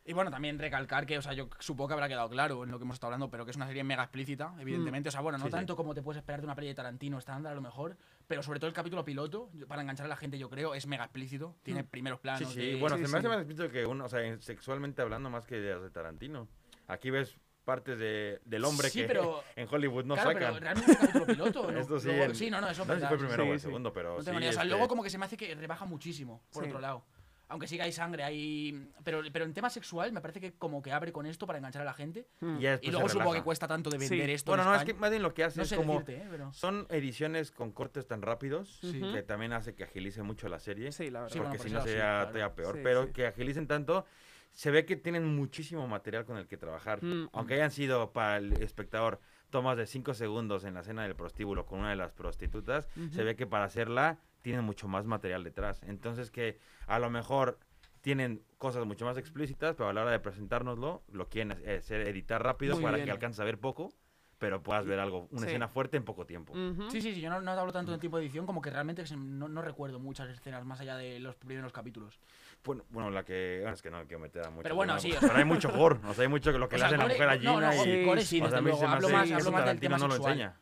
Y 0.07 0.13
bueno, 0.13 0.29
también 0.29 0.59
recalcar 0.59 1.07
que, 1.07 1.17
o 1.17 1.21
sea, 1.23 1.33
yo 1.33 1.49
supongo 1.57 1.87
que 1.87 1.93
habrá 1.95 2.07
quedado 2.07 2.29
claro 2.29 2.63
en 2.63 2.69
lo 2.69 2.77
que 2.77 2.83
hemos 2.83 2.93
estado 2.95 3.07
hablando, 3.13 3.31
pero 3.31 3.43
que 3.43 3.49
es 3.49 3.57
una 3.57 3.65
serie 3.65 3.83
mega 3.83 4.03
explícita, 4.03 4.53
evidentemente. 4.59 5.09
O 5.09 5.11
sea, 5.11 5.21
bueno, 5.21 5.39
no 5.39 5.45
Sí, 5.45 5.49
sí. 5.49 5.55
tanto 5.57 5.75
como 5.75 5.95
te 5.95 6.03
puedes 6.03 6.19
esperar 6.19 6.41
de 6.41 6.45
una 6.45 6.53
peli 6.53 6.67
de 6.67 6.75
Tarantino 6.75 7.17
estándar, 7.17 7.53
a 7.53 7.55
lo 7.55 7.61
mejor, 7.61 7.97
pero 8.27 8.43
sobre 8.43 8.59
todo 8.59 8.67
el 8.67 8.73
capítulo 8.75 9.03
piloto, 9.03 9.49
para 9.67 9.81
enganchar 9.81 10.05
a 10.05 10.09
la 10.09 10.15
gente, 10.15 10.37
yo 10.37 10.47
creo, 10.47 10.75
es 10.75 10.85
mega 10.85 11.05
explícito. 11.05 11.55
Tiene 11.63 11.83
primeros 11.83 12.19
planos. 12.19 12.47
Sí, 12.47 12.53
sí. 12.53 12.71
de- 12.73 12.79
Bueno, 12.79 12.97
sí, 12.97 13.05
se 13.05 13.11
me 13.11 13.17
hace 13.17 13.27
sí. 13.27 13.29
más 13.29 13.37
explícito 13.39 13.71
que 13.71 13.85
uno, 13.87 14.05
o 14.05 14.09
sea, 14.09 14.21
en- 14.21 14.39
sexualmente 14.43 15.01
hablando 15.01 15.31
más 15.31 15.47
que 15.47 15.55
de 15.59 15.89
Tarantino. 15.89 16.47
Aquí 16.87 17.09
ves 17.09 17.35
partes 17.63 17.97
de, 17.97 18.39
del 18.45 18.63
hombre 18.63 18.91
Sí, 18.91 19.01
que 19.01 19.07
pero- 19.07 19.41
en 19.55 19.67
Hollywood 19.71 20.05
no 20.05 20.13
claro, 20.13 20.33
sacan. 20.33 20.53
pero 20.53 20.59
realmente 20.59 20.91
el 20.91 20.97
capítulo 20.99 21.25
piloto. 21.25 21.71
¿no? 21.71 21.79
Esto 21.79 21.99
sí, 21.99 22.07
Luego- 22.09 22.23
en- 22.25 22.35
sí, 22.35 22.51
no, 22.51 22.61
no, 22.61 22.69
eso 22.69 22.83
es 22.83 22.87
no 22.87 22.93
sé 22.93 22.99
si 23.01 23.07
fue 23.07 23.17
primero 23.17 23.43
sí. 23.43 23.49
o 23.49 23.53
el 23.53 23.59
sí. 23.59 23.65
segundo, 23.65 23.91
pero 23.91 24.13
No 24.13 24.19
sí. 24.19 24.25
tengo 24.25 24.37
ni 24.39 24.43
idea. 24.45 24.51
O 24.51 24.53
sea, 24.53 24.61
este, 24.61 24.69
luego 24.69 24.87
como 24.87 25.01
que 25.01 25.09
se 25.09 25.17
me 25.17 25.25
hace 25.25 25.35
que 25.35 25.55
rebaja 25.55 25.85
muchísimo, 25.85 26.43
por 26.53 26.63
Sí. 26.63 26.69
otro 26.69 26.79
lado. 26.79 27.03
Aunque 27.47 27.67
sí 27.67 27.77
que 27.77 27.83
hay 27.83 27.91
sangre, 27.91 28.23
hay... 28.23 28.89
Pero, 29.03 29.21
pero 29.31 29.45
en 29.45 29.53
tema 29.53 29.69
sexual 29.69 30.11
me 30.11 30.19
parece 30.19 30.41
que 30.41 30.53
como 30.53 30.81
que 30.81 30.91
abre 30.91 31.11
con 31.11 31.25
esto 31.27 31.45
para 31.45 31.59
enganchar 31.59 31.83
a 31.83 31.85
la 31.85 31.93
gente. 31.93 32.27
Mm. 32.39 32.57
y 32.59 32.87
Y 32.87 32.91
luego 32.91 33.07
se 33.07 33.13
supongo 33.13 33.33
que 33.33 33.43
cuesta 33.43 33.67
tanto 33.67 33.89
de 33.91 33.99
Sí. 33.99 34.09
vender 34.09 34.31
esto 34.31 34.49
Bueno, 34.51 34.63
en 34.63 34.69
no, 34.69 34.75
es 34.75 34.83
que 34.83 34.91
España. 34.91 35.01
más 35.01 35.09
bien 35.11 35.21
lo 35.23 35.33
que 35.33 35.43
hace 35.43 35.57
No 35.59 35.63
es 35.63 35.69
sé 35.69 35.75
como... 35.75 35.99
decirte, 35.99 36.23
¿eh? 36.23 36.27
Pero... 36.31 36.51
Son 36.53 36.87
ediciones 36.89 37.51
con 37.51 37.71
cortes 37.71 38.07
tan 38.07 38.21
rápidos 38.23 38.79
Sí. 38.81 38.99
Que 39.13 39.21
también 39.21 39.53
hace 39.53 39.75
que 39.75 39.83
agilice 39.83 40.23
mucho 40.23 40.49
la 40.49 40.59
serie. 40.59 40.91
Sí, 40.91 41.11
la 41.11 41.21
verdad. 41.21 41.33
Sí, 41.33 41.39
bueno, 41.39 41.51
porque 41.51 41.57
por 41.59 41.67
si 41.67 41.73
no 41.73 41.81
sí, 41.81 41.89
sería 41.89 42.27
claro. 42.31 42.55
peor. 42.55 42.75
Sí, 42.75 42.81
pero 42.83 43.05
sí. 43.05 43.11
que 43.13 43.27
agilicen 43.27 43.67
tanto, 43.67 44.05
se 44.51 44.71
ve 44.71 44.85
que 44.85 44.95
tienen 44.95 45.25
muchísimo 45.35 45.87
material 45.87 46.25
con 46.25 46.37
el 46.37 46.47
que 46.47 46.57
trabajar. 46.57 47.03
Mm. 47.03 47.29
Aunque 47.33 47.53
hayan 47.53 47.69
sido 47.71 48.11
para 48.11 48.37
el 48.37 48.53
espectador 48.63 49.19
tomas 49.55 49.77
de 49.77 49.85
5 49.87 50.13
segundos 50.13 50.65
en 50.65 50.73
la 50.73 50.81
escena 50.81 51.03
del 51.03 51.15
prostíbulo 51.15 51.65
con 51.65 51.79
una 51.79 51.91
de 51.91 51.95
las 51.95 52.11
prostitutas, 52.11 52.89
se 52.93 53.01
Ujú. 53.01 53.23
ve 53.23 53.37
que 53.37 53.47
para 53.47 53.63
hacerla 53.63 54.17
tienen 54.41 54.65
mucho 54.65 54.89
más 54.89 55.05
material 55.05 55.45
detrás. 55.45 55.81
Entonces 55.83 56.29
que 56.29 56.59
a 56.87 56.99
lo 56.99 57.09
mejor 57.09 57.57
tienen 58.01 58.41
cosas 58.57 58.85
mucho 58.85 59.05
más 59.05 59.17
explícitas, 59.17 59.73
pero 59.77 59.87
a 59.87 59.93
la 59.93 60.01
hora 60.01 60.11
de 60.11 60.19
presentárnoslo, 60.19 61.03
lo 61.09 61.29
quieren 61.29 61.57
eh, 61.63 61.77
hacer 61.77 62.05
editar 62.05 62.43
rápido 62.43 62.75
Muy 62.75 62.83
para 62.83 62.97
bien. 62.97 63.05
que 63.05 63.11
alcances 63.11 63.39
a 63.39 63.45
ver 63.45 63.57
poco, 63.57 63.93
pero 64.39 64.61
puedas 64.61 64.85
ver 64.85 64.99
algo, 64.99 65.29
una 65.31 65.39
Sí. 65.43 65.47
escena 65.47 65.69
fuerte 65.69 65.95
en 65.95 66.03
poco 66.03 66.25
tiempo. 66.25 66.51
Ujú. 66.51 66.91
Sí, 66.91 66.99
sí, 67.01 67.13
sí, 67.15 67.21
yo 67.21 67.29
no, 67.29 67.39
no 67.39 67.51
hablo 67.51 67.71
tanto 67.71 67.91
del 67.91 68.01
tipo 68.01 68.17
de 68.17 68.23
edición 68.23 68.45
como 68.45 68.61
que 68.61 68.69
realmente 68.71 69.07
se- 69.07 69.15
no, 69.15 69.47
no 69.47 69.61
recuerdo 69.61 69.99
muchas 70.01 70.27
escenas 70.29 70.65
más 70.65 70.81
allá 70.81 70.97
de 70.97 71.21
los 71.21 71.35
primeros 71.37 71.71
capítulos. 71.71 72.19
Bueno, 72.65 72.83
bueno, 72.89 73.09
la 73.11 73.23
que. 73.23 73.59
bueno, 73.61 73.75
es 73.75 73.81
que 73.81 73.91
no 73.91 73.99
quiero 74.05 74.19
meter 74.19 74.45
a 74.45 74.49
mucho. 74.49 74.63
Pero 74.63 74.75
bueno, 74.75 74.99
sí, 74.99 75.07
porque- 75.09 75.17
o 75.17 75.19
sea- 75.21 75.29
Pero 75.29 75.39
hay 75.39 75.45
mucho 75.45 75.69
gore. 75.71 75.99
O 76.07 76.13
sea, 76.13 76.23
hay 76.23 76.27
mucho 76.29 76.51
que 76.51 76.57
lo 76.59 76.67
que 76.67 76.75
O 76.75 76.77
le 76.77 76.79
sea, 76.79 76.87
hacen 76.87 76.99
a 76.99 77.03
la 77.03 77.09
mujer 77.13 77.29
a 77.29 77.35
no, 77.37 77.61
no, 77.61 77.67
gore- 77.71 78.01
y, 78.01 78.05
gore 78.05 78.21
sí, 78.25 78.39
desde 78.41 78.61
luego. 78.61 78.87
Hablo 78.87 79.09
más- 79.09 79.31
hablo 79.31 79.35
más 79.35 79.45
del 79.45 79.53
Tarantino 79.53 79.79
tema 79.81 79.97
no 79.97 80.07
lo 80.07 80.13
sexual. 80.13 80.33
enseña. 80.33 80.59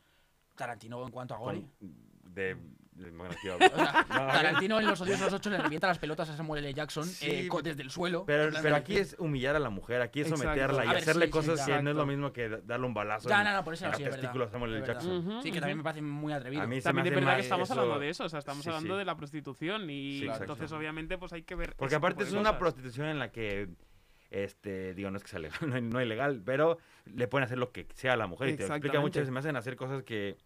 Tarantino 0.55 1.03
en 1.05 1.11
cuanto 1.11 1.33
a 1.33 1.37
gore. 1.37 1.61
De, 1.79 2.57
de- 2.95 3.11
Tarantino 4.09 4.79
en 4.79 4.85
Los 4.87 5.01
Odiosos 5.01 5.33
8 5.33 5.49
le 5.49 5.57
revienta 5.57 5.87
las 5.87 5.99
pelotas 5.99 6.29
a 6.29 6.37
Samuel 6.37 6.63
L. 6.65 6.73
Jackson 6.73 7.05
Sí, 7.05 7.27
eh, 7.29 7.49
desde 7.63 7.81
el 7.81 7.89
suelo. 7.89 8.23
Pero, 8.25 8.51
de- 8.51 8.75
aquí 8.75 8.97
es 8.97 9.15
humillar 9.19 9.55
a 9.55 9.59
la 9.59 9.69
mujer, 9.69 10.01
aquí 10.01 10.21
es 10.21 10.27
Exacto. 10.27 10.43
someterla 10.43 10.85
y 10.85 10.87
ver, 10.89 10.97
hacerle 10.97 11.25
sí, 11.25 11.31
sí, 11.31 11.31
cosas 11.31 11.65
que 11.65 11.81
no 11.81 11.89
es 11.91 11.95
lo 11.95 12.05
mismo 12.05 12.31
que 12.33 12.49
da- 12.49 12.59
darle 12.63 12.85
un 12.85 12.93
balazo 12.93 13.29
Ya, 13.29 13.39
en, 13.39 13.45
no, 13.45 13.53
no, 13.53 13.63
por 13.63 13.73
eso 13.73 13.85
en 13.85 13.91
no, 13.91 13.97
sí, 13.97 14.03
testículos 14.03 14.49
a 14.49 14.51
Samuel 14.51 14.75
L. 14.75 14.85
Jackson. 14.87 15.39
Sí, 15.43 15.51
que 15.51 15.59
también 15.59 15.77
me 15.77 15.83
parece 15.83 16.01
muy 16.01 16.33
atrevido. 16.33 16.61
A 16.61 16.67
mí 16.67 16.77
se 16.77 16.83
También 16.83 17.07
hace 17.07 17.15
verdad 17.15 17.35
que 17.35 17.41
estamos 17.41 17.69
eso- 17.69 17.79
hablando 17.79 17.99
de 17.99 18.09
eso, 18.09 18.23
o 18.25 18.29
sea, 18.29 18.39
estamos 18.39 18.63
Sí, 18.63 18.69
hablando 18.69 18.93
sí. 18.95 18.99
de 18.99 19.05
la 19.05 19.15
prostitución 19.17 19.89
y 19.89 20.23
entonces 20.27 20.71
obviamente 20.71 21.17
pues 21.17 21.33
hay 21.33 21.43
que 21.43 21.55
ver 21.55 21.75
Porque 21.75 21.95
aparte 21.95 22.23
es 22.23 22.31
de 22.31 22.37
una 22.37 22.49
cosas. 22.51 22.59
prostitución 22.59 23.07
en 23.07 23.19
la 23.19 23.31
que, 23.31 23.69
este, 24.31 24.93
digo, 24.93 25.11
no 25.11 25.17
es 25.17 25.23
que 25.23 25.29
sea 25.29 25.39
legal, 25.39 25.59
no, 25.67 25.79
no 25.81 25.99
es 25.99 26.07
legal, 26.07 26.41
pero 26.45 26.77
le 27.05 27.27
pueden 27.27 27.45
hacer 27.45 27.57
lo 27.57 27.71
que 27.71 27.87
sea 27.93 28.13
a 28.13 28.17
la 28.17 28.27
mujer. 28.27 28.49
Y 28.49 28.57
te 28.57 28.65
explica 28.65 28.99
muchas 28.99 29.21
veces, 29.21 29.31
me 29.31 29.39
hacen 29.39 29.55
hacer 29.55 29.75
cosas 29.75 30.03
que, 30.03 30.37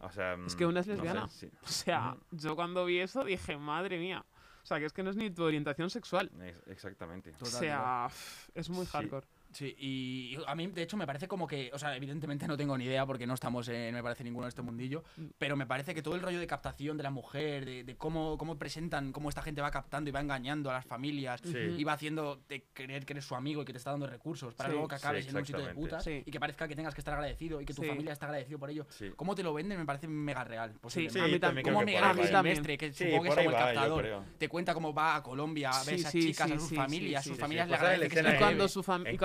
o 0.00 0.10
sea... 0.10 0.34
Es 0.46 0.54
que 0.56 0.66
una 0.66 0.80
es 0.80 0.86
mm, 0.86 0.90
no 0.90 0.96
sé, 0.96 1.02
lesbiana. 1.02 1.28
sí. 1.28 1.50
O 1.62 1.68
sea, 1.68 2.16
yo 2.30 2.54
cuando 2.56 2.84
vi 2.84 2.98
eso 3.00 3.24
dije, 3.24 3.56
madre 3.56 3.98
mía. 3.98 4.24
O 4.62 4.66
sea, 4.68 4.78
que 4.78 4.84
es 4.84 4.92
que 4.92 5.02
no 5.02 5.10
es 5.10 5.16
ni 5.16 5.30
tu 5.30 5.44
orientación 5.44 5.88
sexual. 5.88 6.30
Ex- 6.42 6.66
Exactamente. 6.68 7.34
O 7.40 7.46
sea, 7.46 8.08
es 8.54 8.68
muy 8.68 8.84
Sí. 8.84 8.92
hardcore. 8.92 9.26
Sí, 9.58 9.74
y 9.76 10.38
a 10.46 10.54
mí, 10.54 10.68
de 10.68 10.82
hecho, 10.82 10.96
me 10.96 11.04
parece 11.04 11.26
como 11.26 11.44
que, 11.48 11.68
o 11.72 11.78
sea, 11.80 11.96
evidentemente 11.96 12.46
no 12.46 12.56
tengo 12.56 12.78
ni 12.78 12.84
idea 12.84 13.04
porque 13.04 13.26
no 13.26 13.34
estamos 13.34 13.66
en, 13.66 13.92
me 13.92 14.02
parece, 14.04 14.22
ninguno 14.22 14.44
de 14.46 14.50
este 14.50 14.62
mundillo, 14.62 15.02
Mm. 15.16 15.24
pero 15.36 15.56
me 15.56 15.66
parece 15.66 15.96
que 15.96 16.00
todo 16.02 16.14
el 16.14 16.22
rollo 16.22 16.38
de 16.38 16.46
captación 16.46 16.96
de 16.96 17.02
la 17.02 17.10
mujer, 17.10 17.64
de, 17.64 17.82
de 17.82 17.96
cómo, 17.96 18.38
cómo 18.38 18.56
presentan, 18.56 19.10
cómo 19.10 19.28
esta 19.30 19.42
gente 19.42 19.60
va 19.60 19.72
captando 19.72 20.10
y 20.10 20.12
va 20.12 20.20
engañando 20.20 20.70
a 20.70 20.74
las 20.74 20.86
familias 20.86 21.40
Sí. 21.42 21.56
y 21.76 21.82
va 21.82 21.94
haciendo 21.94 22.40
de 22.48 22.66
creer 22.72 23.04
que 23.04 23.14
eres 23.14 23.24
su 23.24 23.34
amigo 23.34 23.62
y 23.62 23.64
que 23.64 23.72
te 23.72 23.78
está 23.78 23.90
dando 23.90 24.06
recursos 24.06 24.54
para 24.54 24.68
Sí. 24.68 24.74
luego 24.74 24.86
que 24.86 24.96
Sí, 24.96 25.02
acabes 25.04 25.26
en 25.26 25.36
un 25.36 25.44
sitio 25.44 25.66
de 25.66 25.74
putas 25.74 26.04
Sí. 26.04 26.22
y 26.24 26.30
que 26.30 26.38
parezca 26.38 26.68
que 26.68 26.76
tengas 26.76 26.94
que 26.94 27.00
estar 27.00 27.14
agradecido 27.14 27.60
y 27.60 27.64
que 27.64 27.74
tu 27.74 27.82
Sí. 27.82 27.88
familia 27.88 28.12
está 28.12 28.26
agradecido 28.26 28.60
por 28.60 28.70
ello. 28.70 28.86
Sí. 28.90 29.10
¿Cómo 29.16 29.34
te 29.34 29.42
lo 29.42 29.52
venden? 29.52 29.76
Me 29.76 29.86
parece 29.86 30.06
mega 30.06 30.44
real. 30.44 30.74
Sí, 30.86 31.08
a 31.18 31.26
mí 31.26 31.40
también. 31.40 31.64
que 31.64 31.72
Miguel. 31.72 32.04
Silvestre, 32.28 32.78
que 32.78 32.92
Sí, 32.92 33.04
supongo 33.06 33.22
que 33.24 33.28
es 33.30 33.34
como 33.34 33.50
el 33.50 33.56
captador, 33.56 34.22
te 34.38 34.48
cuenta 34.48 34.72
cómo 34.72 34.94
va 34.94 35.16
a 35.16 35.22
Colombia, 35.24 35.72
Sí, 35.72 35.90
ves 35.90 36.04
a 36.06 36.10
sí, 36.12 36.20
chicas, 36.28 36.46
sí, 36.46 36.52
a 36.54 36.58
sus 36.60 36.68
sí, 36.68 36.76
familias, 36.76 37.24
sí, 37.24 37.30
sus 37.30 37.36
sí, 37.36 37.40
familias 37.40 37.66
sí. 37.66 37.70
le 37.70 37.76
agradecen 37.76 38.26
Y 38.34 38.38
cuando 38.38 38.68
su, 38.68 38.82
fam- 38.84 39.16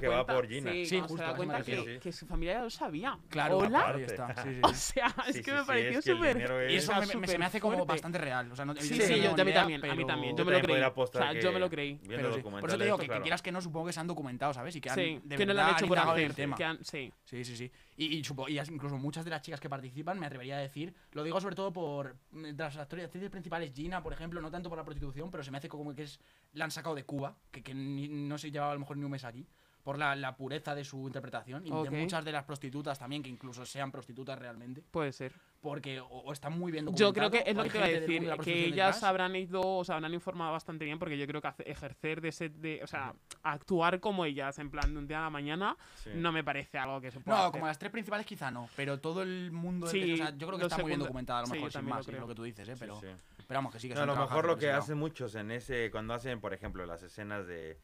Que 0.00 0.08
va 0.08 0.26
por 0.26 0.46
Gina. 0.48 0.70
Sí, 0.84 1.00
justo, 1.00 1.16
se 1.18 1.24
a 1.24 1.26
da 1.28 1.34
cuenta 1.36 1.58
refiero. 1.58 1.84
que, 1.84 1.94
Sí. 1.94 2.00
que 2.00 2.12
su 2.12 2.26
familia 2.26 2.54
ya 2.54 2.62
lo 2.62 2.70
sabía. 2.70 3.18
Claro, 3.28 3.58
Hola. 3.58 3.88
ahí 3.94 4.02
está. 4.02 4.34
Sí, 4.42 4.54
sí. 4.54 4.60
O 4.64 4.74
sea, 4.74 5.14
es 5.28 5.36
Sí, 5.36 5.42
que 5.42 5.50
sí, 5.50 5.56
me 5.56 5.60
sí, 5.60 5.66
pareció 5.66 5.98
es 5.98 6.04
que 6.04 6.10
el 6.10 6.16
súper. 6.16 6.70
Y 6.70 6.74
es- 6.76 6.84
eso 6.84 6.92
me, 6.94 7.20
me- 7.20 7.26
se 7.28 7.38
me 7.38 7.44
hace 7.44 7.60
como 7.60 7.84
bastante 7.86 8.18
real. 8.18 8.50
O 8.52 8.56
sea, 8.56 8.64
no, 8.64 8.74
Sí, 8.76 8.88
sí, 8.88 8.98
yo, 8.98 9.06
ni 9.08 9.14
idea, 9.18 9.34
también, 9.36 9.58
a 9.58 9.64
mí 9.66 9.78
pero- 9.80 10.06
también. 10.06 10.36
Yo 10.36 10.44
Yo 10.44 10.50
me 10.50 10.52
lo 10.52 10.60
creí. 10.62 10.82
O 10.94 11.06
sea, 11.06 11.32
yo 11.32 11.52
me 11.52 11.58
lo 11.60 11.70
creí. 11.70 12.00
Pero. 12.06 12.30
Por 12.42 12.68
eso 12.68 12.78
te 12.78 12.84
digo 12.84 12.98
que, 12.98 13.08
quieras 13.08 13.42
que 13.42 13.52
no, 13.52 13.60
supongo 13.60 13.86
que 13.86 13.92
se 13.92 14.00
han 14.00 14.06
documentado, 14.06 14.52
¿sabes? 14.54 14.74
Y 14.76 14.80
que 14.80 14.90
han, 14.90 14.96
que 14.96 15.46
no 15.46 15.54
lo 15.54 15.62
han 15.62 15.74
hecho 15.74 15.86
por 15.86 15.98
hacer. 15.98 16.24
el 16.24 16.34
tema. 16.34 16.56
sí. 16.82 17.12
Sí, 17.24 17.44
sí, 17.44 17.56
sí. 17.56 17.70
Y, 17.96 18.16
incluso 18.18 18.96
muchas 18.96 19.24
de 19.24 19.30
las 19.30 19.42
chicas 19.42 19.60
que 19.60 19.68
participan, 19.68 20.18
me 20.18 20.26
atrevería 20.26 20.56
a 20.56 20.60
decir, 20.60 20.94
lo 21.12 21.22
digo 21.22 21.40
sobre 21.40 21.54
todo 21.54 21.72
por 21.72 22.16
las 22.32 22.76
actrices 22.76 23.06
actrices 23.06 23.30
principales, 23.30 23.72
Gina, 23.74 24.02
por 24.02 24.12
ejemplo, 24.12 24.40
no 24.40 24.50
tanto 24.50 24.68
por 24.68 24.78
la 24.78 24.84
prostitución, 24.84 25.30
pero 25.30 25.42
se 25.42 25.50
me 25.50 25.58
hace 25.58 25.68
como 25.68 25.94
que 25.94 26.02
es 26.04 26.18
la 26.54 26.64
han 26.64 26.70
sacado 26.70 26.94
de 26.94 27.04
Cuba, 27.04 27.36
que, 27.50 27.62
que 27.62 27.74
ni- 27.74 28.08
no 28.08 28.38
se 28.38 28.50
llevaba 28.50 28.70
a 28.72 28.74
lo 28.74 28.80
mejor 28.80 28.96
ni 28.96 29.04
un 29.04 29.10
mes 29.10 29.24
aquí, 29.24 29.46
por 29.82 29.98
la, 29.98 30.14
la 30.16 30.36
pureza 30.36 30.74
de 30.74 30.84
su 30.84 31.06
interpretación 31.06 31.66
y 31.66 31.70
de 31.70 31.90
muchas 31.90 32.24
de 32.24 32.32
las 32.32 32.44
prostitutas 32.44 32.98
también, 32.98 33.22
que 33.22 33.28
incluso 33.30 33.64
sean 33.64 33.90
prostitutas 33.90 34.38
realmente, 34.38 34.82
Puede 34.90 35.12
ser. 35.12 35.32
porque 35.60 36.00
o, 36.00 36.06
o 36.06 36.32
están 36.32 36.58
muy 36.58 36.70
bien 36.70 36.94
Yo 36.94 37.12
creo 37.12 37.30
que 37.30 37.42
es 37.46 37.54
lo 37.56 37.62
que 37.64 37.70
te 37.70 37.78
iba 37.78 37.86
a 37.86 37.90
decir, 37.90 38.20
de 38.22 38.26
la 38.28 38.36
que 38.38 38.64
ellas 38.66 38.94
detrás. 38.96 39.02
habrán 39.04 39.34
ido, 39.36 39.62
o 39.62 39.84
sea, 39.84 39.96
habrán 39.96 40.12
informado 40.14 40.52
bastante 40.52 40.84
bien, 40.84 40.98
porque 40.98 41.16
yo 41.18 41.26
creo 41.26 41.40
que 41.40 41.48
hace- 41.48 41.70
ejercer 41.70 42.20
de 42.20 42.28
ese, 42.28 42.48
de, 42.50 42.80
o 42.82 42.86
sea, 42.86 43.14
actuar 43.42 44.00
como 44.00 44.24
ellas, 44.24 44.58
en 44.58 44.70
plan 44.70 44.92
de 44.92 44.98
un 44.98 45.06
día 45.06 45.18
a 45.18 45.22
la 45.22 45.30
mañana, 45.30 45.76
Sí. 45.96 46.10
no 46.14 46.30
me 46.32 46.44
parece 46.44 46.78
algo 46.78 47.00
que 47.00 47.10
se 47.10 47.20
pueda 47.20 47.36
No, 47.38 47.42
hacer. 47.44 47.52
como 47.52 47.66
las 47.66 47.78
tres 47.78 47.90
principales 47.90 48.26
quizá 48.26 48.50
no, 48.50 48.68
pero 48.76 48.98
todo 49.00 49.22
el 49.22 49.50
mundo, 49.50 49.86
del- 49.86 50.04
Sí, 50.04 50.12
o 50.12 50.16
sea, 50.16 50.36
yo 50.36 50.46
creo 50.46 50.58
que 50.58 50.64
está 50.66 50.78
muy 50.78 50.88
bien 50.88 51.00
documentada 51.00 51.40
a 51.40 51.42
lo 51.42 51.46
sí, 51.46 51.52
mejor 51.54 51.70
yo 51.70 51.78
sin 51.78 51.88
lo 51.88 51.94
más, 51.94 52.00
es 52.00 52.06
creo. 52.06 52.20
lo 52.20 52.28
que 52.28 52.34
tú 52.34 52.42
dices, 52.42 52.68
¿eh? 52.68 52.74
Sí, 52.74 52.80
pero, 52.80 53.00
sí. 53.00 53.06
pero 53.46 53.58
vamos, 53.58 53.72
que 53.72 53.80
sí 53.80 53.88
que 53.88 53.94
No, 53.94 54.00
se 54.00 54.02
a 54.04 54.06
lo 54.14 54.16
mejor 54.16 54.44
lo 54.46 54.58
que 54.58 54.70
hacen 54.70 54.98
muchos 54.98 55.34
en 55.34 55.50
ese, 55.50 55.90
cuando 55.90 56.14
hacen, 56.14 56.40
por 56.40 56.52
ejemplo, 56.54 56.84
las 56.86 57.02
escenas 57.02 57.46
de 57.46 57.78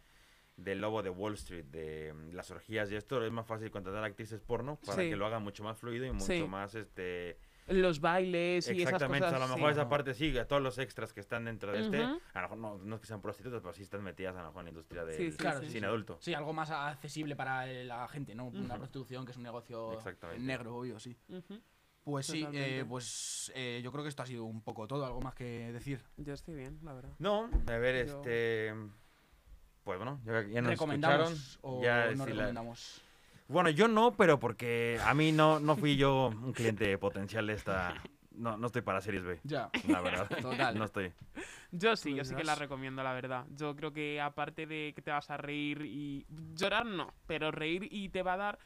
del 0.56 0.80
lobo 0.80 1.02
de 1.02 1.10
Wall 1.10 1.34
Street, 1.34 1.64
de 1.66 2.12
mm, 2.14 2.32
las 2.34 2.50
orgías 2.50 2.90
y 2.90 2.96
esto, 2.96 3.22
es 3.22 3.30
más 3.30 3.46
fácil 3.46 3.70
contratar 3.70 4.02
actrices 4.04 4.40
porno 4.40 4.76
para 4.84 5.02
Sí. 5.02 5.10
que 5.10 5.16
lo 5.16 5.26
hagan 5.26 5.42
mucho 5.42 5.62
más 5.62 5.76
fluido 5.78 6.06
y 6.06 6.12
mucho 6.12 6.24
Sí. 6.26 6.42
más, 6.44 6.74
este... 6.74 7.38
Los 7.68 8.00
bailes 8.00 8.68
y 8.68 8.70
esas 8.82 8.92
Exactamente, 8.94 9.26
cosas. 9.26 9.40
a 9.42 9.44
lo 9.44 9.48
sí. 9.48 9.54
mejor 9.56 9.72
esa 9.72 9.88
parte 9.88 10.14
sí, 10.14 10.38
a 10.38 10.46
todos 10.46 10.62
los 10.62 10.78
extras 10.78 11.12
que 11.12 11.18
están 11.20 11.44
dentro 11.46 11.72
de 11.72 11.80
este, 11.80 12.00
Ujú. 12.04 12.20
a 12.32 12.40
lo 12.40 12.48
mejor 12.48 12.58
no, 12.58 12.78
no 12.78 12.94
es 12.94 13.00
que 13.00 13.06
sean 13.08 13.20
prostitutas, 13.20 13.60
pero 13.60 13.74
sí 13.74 13.82
están 13.82 14.02
metidas 14.04 14.36
a 14.36 14.40
lo 14.42 14.46
mejor 14.48 14.60
en 14.60 14.64
la 14.66 14.70
industria 14.70 15.04
del 15.04 15.16
Sí, 15.16 15.30
sí, 15.32 15.36
Claro, 15.36 15.58
sí, 15.60 15.66
sí, 15.66 15.72
cine 15.72 15.80
sí. 15.80 15.88
adulto. 15.88 16.16
Sí, 16.20 16.32
algo 16.32 16.52
más 16.52 16.70
accesible 16.70 17.34
para 17.34 17.66
la 17.66 18.06
gente, 18.08 18.34
¿no? 18.36 18.46
Una 18.46 18.60
Ujú. 18.74 18.76
prostitución 18.78 19.24
que 19.26 19.32
es 19.32 19.36
un 19.36 19.42
negocio 19.42 19.98
negro, 20.38 20.76
obvio, 20.76 20.98
sí. 21.00 21.16
Ujú. 21.28 21.60
Pues 22.04 22.26
sí, 22.26 22.46
eh, 22.52 22.84
pues 22.88 23.50
eh, 23.56 23.80
yo 23.82 23.90
creo 23.90 24.04
que 24.04 24.10
esto 24.10 24.22
ha 24.22 24.26
sido 24.26 24.44
un 24.44 24.62
poco 24.62 24.86
todo, 24.86 25.04
algo 25.04 25.20
más 25.20 25.34
que 25.34 25.72
decir. 25.72 26.00
Yo 26.18 26.34
estoy 26.34 26.54
bien, 26.54 26.78
la 26.84 26.92
verdad. 26.92 27.14
No, 27.18 27.50
a 27.66 27.78
ver, 27.78 28.06
Yo- 28.06 28.14
este... 28.18 28.72
Pues 29.86 29.98
bueno, 30.00 30.20
ya, 30.24 30.42
ya 30.42 30.60
nos 30.62 30.72
¿Recomendamos 30.72 31.30
escucharon. 31.30 31.58
o 31.62 31.80
ya, 31.80 32.06
no 32.16 32.24
si 32.24 32.30
la- 32.32 32.46
recomendamos? 32.46 33.00
Bueno, 33.46 33.70
yo 33.70 33.86
no, 33.86 34.16
pero 34.16 34.40
porque 34.40 34.98
a 35.04 35.14
mí 35.14 35.30
no, 35.30 35.60
no 35.60 35.76
fui 35.76 35.96
yo 35.96 36.26
un 36.26 36.52
cliente 36.52 36.98
potencial 36.98 37.46
de 37.46 37.52
esta... 37.52 37.94
No, 38.32 38.56
no 38.56 38.66
estoy 38.66 38.82
para 38.82 39.00
series 39.00 39.22
B, 39.22 39.38
Ya. 39.44 39.70
la 39.88 40.00
verdad. 40.00 40.28
Total. 40.42 40.76
No 40.76 40.86
estoy. 40.86 41.12
Yo 41.70 41.94
sí, 41.94 42.16
yo 42.16 42.24
sí 42.24 42.34
que 42.34 42.42
la 42.42 42.56
recomiendo, 42.56 43.04
la 43.04 43.12
verdad. 43.12 43.46
Yo 43.54 43.76
creo 43.76 43.92
que 43.92 44.20
aparte 44.20 44.66
de 44.66 44.92
que 44.92 45.02
te 45.02 45.12
vas 45.12 45.30
a 45.30 45.36
reír 45.36 45.82
y 45.82 46.26
llorar 46.56 46.84
no, 46.84 47.14
pero 47.28 47.52
reír 47.52 47.86
y 47.88 48.08
te 48.08 48.24
va 48.24 48.32
a 48.32 48.36
dar 48.38 48.58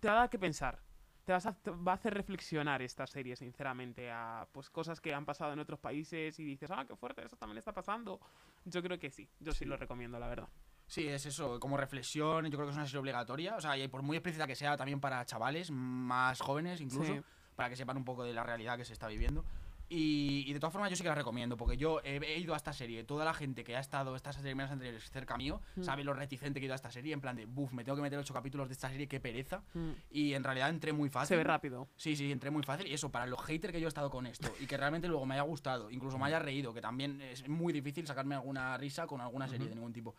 te 0.00 0.08
va 0.08 0.14
a 0.14 0.16
dar 0.20 0.30
que 0.30 0.38
pensar. 0.38 0.78
Te, 1.24 1.32
vas 1.32 1.46
a, 1.46 1.52
te 1.54 1.70
va 1.70 1.92
a 1.92 1.94
hacer 1.94 2.14
reflexionar 2.14 2.82
esta 2.82 3.06
serie, 3.06 3.36
sinceramente, 3.36 4.10
a 4.10 4.46
pues 4.50 4.70
cosas 4.70 5.00
que 5.00 5.14
han 5.14 5.24
pasado 5.24 5.52
en 5.52 5.60
otros 5.60 5.78
países 5.78 6.38
y 6.40 6.44
dices, 6.44 6.70
ah, 6.72 6.84
qué 6.86 6.96
fuerte, 6.96 7.24
eso 7.24 7.36
también 7.36 7.58
está 7.58 7.72
pasando. 7.72 8.20
Yo 8.64 8.82
creo 8.82 8.98
que 8.98 9.10
sí, 9.10 9.28
yo 9.38 9.52
sí, 9.52 9.64
lo 9.64 9.76
recomiendo, 9.76 10.18
la 10.18 10.26
verdad. 10.28 10.48
Sí, 10.88 11.06
es 11.06 11.24
eso, 11.24 11.60
como 11.60 11.76
reflexión, 11.76 12.44
yo 12.46 12.50
creo 12.50 12.66
que 12.66 12.70
es 12.70 12.76
una 12.76 12.86
serie 12.86 12.98
obligatoria, 13.00 13.56
o 13.56 13.60
sea, 13.60 13.78
y 13.78 13.86
por 13.88 14.02
muy 14.02 14.16
explícita 14.16 14.46
que 14.46 14.56
sea, 14.56 14.76
también 14.76 15.00
para 15.00 15.24
chavales 15.24 15.70
más 15.70 16.40
jóvenes 16.40 16.80
incluso, 16.80 17.14
Sí. 17.14 17.20
para 17.54 17.68
que 17.70 17.76
sepan 17.76 17.96
un 17.96 18.04
poco 18.04 18.24
de 18.24 18.34
la 18.34 18.42
realidad 18.42 18.76
que 18.76 18.84
se 18.84 18.92
está 18.92 19.06
viviendo. 19.06 19.44
Y, 19.88 20.44
y 20.46 20.52
de 20.54 20.58
todas 20.60 20.72
formas 20.72 20.90
yo 20.90 20.96
sí 20.96 21.02
que 21.02 21.08
la 21.10 21.14
recomiendo, 21.14 21.56
porque 21.56 21.76
yo 21.76 22.00
he, 22.02 22.16
he 22.16 22.38
ido 22.38 22.54
a 22.54 22.56
esta 22.56 22.72
serie, 22.72 23.04
toda 23.04 23.24
la 23.26 23.34
gente 23.34 23.62
que 23.62 23.76
ha 23.76 23.80
estado 23.80 24.16
estas 24.16 24.36
semanas 24.36 24.70
anteriores 24.72 25.10
cerca 25.10 25.36
mío, 25.36 25.60
Mm. 25.76 25.82
sabe 25.82 26.02
lo 26.04 26.14
reticente 26.14 26.60
que 26.60 26.64
he 26.64 26.66
ido 26.66 26.74
a 26.74 26.76
esta 26.76 26.90
serie, 26.90 27.12
en 27.12 27.20
plan 27.20 27.36
de, 27.36 27.44
buf, 27.46 27.72
me 27.72 27.84
tengo 27.84 27.96
que 27.96 28.02
meter 28.02 28.18
ocho 28.18 28.32
capítulos 28.32 28.68
de 28.68 28.72
esta 28.72 28.88
serie, 28.88 29.06
qué 29.06 29.20
pereza. 29.20 29.62
Mm. 29.74 29.90
Y 30.10 30.34
en 30.34 30.44
realidad 30.44 30.70
entré 30.70 30.92
muy 30.92 31.08
fácil. 31.10 31.28
Se 31.28 31.36
ve 31.36 31.44
rápido. 31.44 31.88
Sí, 31.96 32.16
sí, 32.16 32.32
entré 32.32 32.50
muy 32.50 32.62
fácil. 32.62 32.86
Y 32.86 32.94
eso, 32.94 33.10
para 33.10 33.26
los 33.26 33.40
haters 33.42 33.72
que 33.72 33.80
yo 33.80 33.86
he 33.86 33.88
estado 33.88 34.10
con 34.10 34.26
esto 34.26 34.50
y 34.60 34.66
que 34.66 34.76
realmente 34.76 35.08
luego 35.08 35.26
me 35.26 35.34
haya 35.34 35.42
gustado, 35.42 35.90
incluso 35.90 36.18
me 36.18 36.26
haya 36.26 36.38
reído, 36.38 36.72
que 36.72 36.80
también 36.80 37.20
es 37.20 37.46
muy 37.48 37.72
difícil 37.72 38.06
sacarme 38.06 38.34
alguna 38.34 38.76
risa 38.78 39.06
con 39.06 39.20
alguna 39.20 39.46
serie 39.48 39.68
de 39.68 39.74
ningún 39.74 39.92
tipo, 39.92 40.14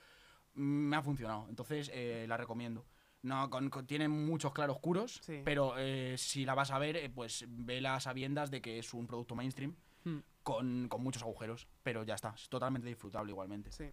mm, 0.55 0.61
me 0.61 0.95
ha 0.97 1.01
funcionado. 1.01 1.47
Entonces, 1.49 1.89
eh, 1.93 2.25
la 2.27 2.37
recomiendo. 2.37 2.85
No, 3.23 3.49
con- 3.49 3.69
con- 3.69 3.87
tiene 3.87 4.07
muchos 4.09 4.51
claroscuros, 4.51 5.19
Sí. 5.23 5.41
pero 5.45 5.75
eh, 5.77 6.15
si 6.17 6.43
la 6.45 6.55
vas 6.55 6.71
a 6.71 6.77
ver, 6.79 6.97
eh, 6.97 7.09
pues 7.09 7.45
ve 7.47 7.79
las 7.81 8.03
sabiendas 8.03 8.51
de 8.51 8.61
que 8.61 8.77
es 8.79 8.93
un 8.93 9.07
producto 9.07 9.33
mainstream 9.33 9.75
Mm. 10.03 10.17
con, 10.43 10.87
con 10.89 11.01
muchos 11.01 11.23
agujeros, 11.23 11.67
pero 11.83 12.03
ya 12.03 12.15
está, 12.15 12.33
es 12.35 12.49
totalmente 12.49 12.87
disfrutable 12.89 13.31
igualmente. 13.31 13.71
Sí. 13.71 13.85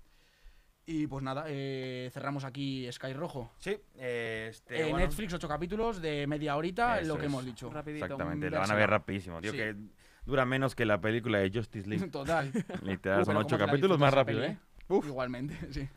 Y 0.87 1.07
pues 1.07 1.23
nada, 1.23 1.45
eh, 1.47 2.11
cerramos 2.13 2.43
aquí 2.45 2.91
Sky 2.91 3.13
Rojo. 3.13 3.53
Sí, 3.59 3.77
eh, 3.95 4.49
este, 4.51 4.81
Eh, 4.81 4.83
bueno, 4.91 4.99
Netflix, 4.99 5.33
ocho 5.35 5.47
capítulos 5.47 6.01
de 6.03 6.27
media 6.27 6.57
horita, 6.57 6.99
Eso 6.99 7.09
lo 7.09 7.15
que 7.15 7.27
es. 7.27 7.27
hemos 7.27 7.45
dicho. 7.45 7.71
Rapidito. 7.71 8.05
exactamente, 8.07 8.51
la 8.51 8.59
van 8.59 8.71
a 8.73 8.75
ver 8.75 8.91
rapidísimo. 8.91 9.41
Tío, 9.41 9.53
Sí. 9.53 9.59
que 9.59 9.77
dura 10.27 10.45
menos 10.45 10.75
que 10.75 10.85
la 10.87 11.01
película 11.01 11.39
de 11.39 11.53
Justice 11.55 11.89
League. 11.89 12.09
Total. 12.11 12.51
Literal, 12.83 13.25
son 13.25 13.37
ocho 13.37 13.57
capítulos 13.57 13.97
más 14.01 14.13
rápido, 14.13 14.43
¿eh? 14.43 14.59
Igualmente, 14.89 15.55
sí. 15.73 15.89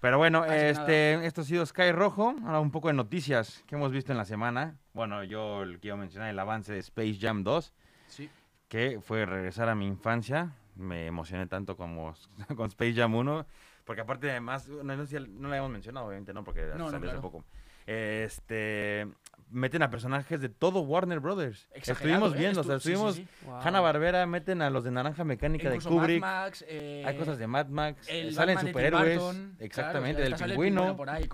Pero 0.00 0.16
bueno, 0.18 0.42
Así 0.42 0.54
este, 0.54 1.26
esto 1.26 1.42
ha 1.42 1.44
sido 1.44 1.64
Sky 1.66 1.92
Rojo. 1.92 2.34
Ahora 2.44 2.60
un 2.60 2.70
poco 2.70 2.88
de 2.88 2.94
noticias 2.94 3.62
que 3.66 3.74
hemos 3.74 3.92
visto 3.92 4.12
en 4.12 4.18
la 4.18 4.24
semana. 4.24 4.76
Bueno, 4.94 5.22
yo 5.24 5.62
quiero 5.80 5.96
mencionar 5.98 6.30
el 6.30 6.38
avance 6.38 6.72
de 6.72 6.78
Space 6.78 7.18
Jam 7.20 7.42
2, 7.44 7.72
Sí. 8.08 8.30
que 8.68 9.00
fue 9.02 9.26
regresar 9.26 9.68
a 9.68 9.74
mi 9.74 9.86
infancia. 9.86 10.52
Me 10.74 11.06
emocioné 11.06 11.46
tanto 11.46 11.76
como 11.76 12.14
con 12.56 12.66
Space 12.68 12.94
Jam 12.94 13.14
1, 13.14 13.46
porque 13.84 14.00
aparte 14.00 14.30
además, 14.30 14.68
no, 14.68 14.82
no 14.82 14.96
no 15.28 15.48
la 15.48 15.56
hemos 15.58 15.70
mencionado, 15.70 16.06
obviamente 16.06 16.32
no, 16.32 16.44
porque 16.44 16.62
No, 16.68 16.78
no, 16.78 16.90
salió 16.90 16.96
hace 17.10 17.18
claro. 17.18 17.20
poco. 17.20 17.44
Este, 17.86 19.06
meten 19.50 19.82
a 19.82 19.90
personajes 19.90 20.40
de 20.40 20.48
todo 20.48 20.80
Warner 20.80 21.20
Brothers. 21.20 21.68
Exagerado, 21.72 22.26
Estuvimos 22.26 22.34
¿eh? 22.34 22.38
viendo, 22.38 22.60
o 22.60 22.64
sea, 22.64 22.76
Estu- 22.76 22.78
sí, 22.80 22.82
sí, 22.88 22.92
estuvimos... 22.92 23.14
sí. 23.16 23.28
Wow. 23.46 23.60
Hanna 23.62 23.80
Barbera 23.80 24.26
meten 24.26 24.62
a 24.62 24.70
los 24.70 24.84
de 24.84 24.90
Naranja 24.90 25.24
Mecánica 25.24 25.68
Incluso 25.68 25.88
de 25.90 25.94
Kubrick. 25.96 26.20
Mad 26.20 26.44
Max, 26.44 26.64
eh, 26.68 27.04
Hay 27.06 27.16
cosas 27.16 27.38
de 27.38 27.46
Mad 27.46 27.66
Max. 27.68 28.06
el 28.08 28.34
salen 28.34 28.56
Batman 28.56 28.72
superhéroes. 28.72 29.22
Exactamente, 29.58 30.22
claro, 30.22 30.34
o 30.34 30.38
sea, 30.38 30.46
del 30.46 30.56
pingüino. 30.56 30.96
por 30.96 31.10
ahí, 31.10 31.28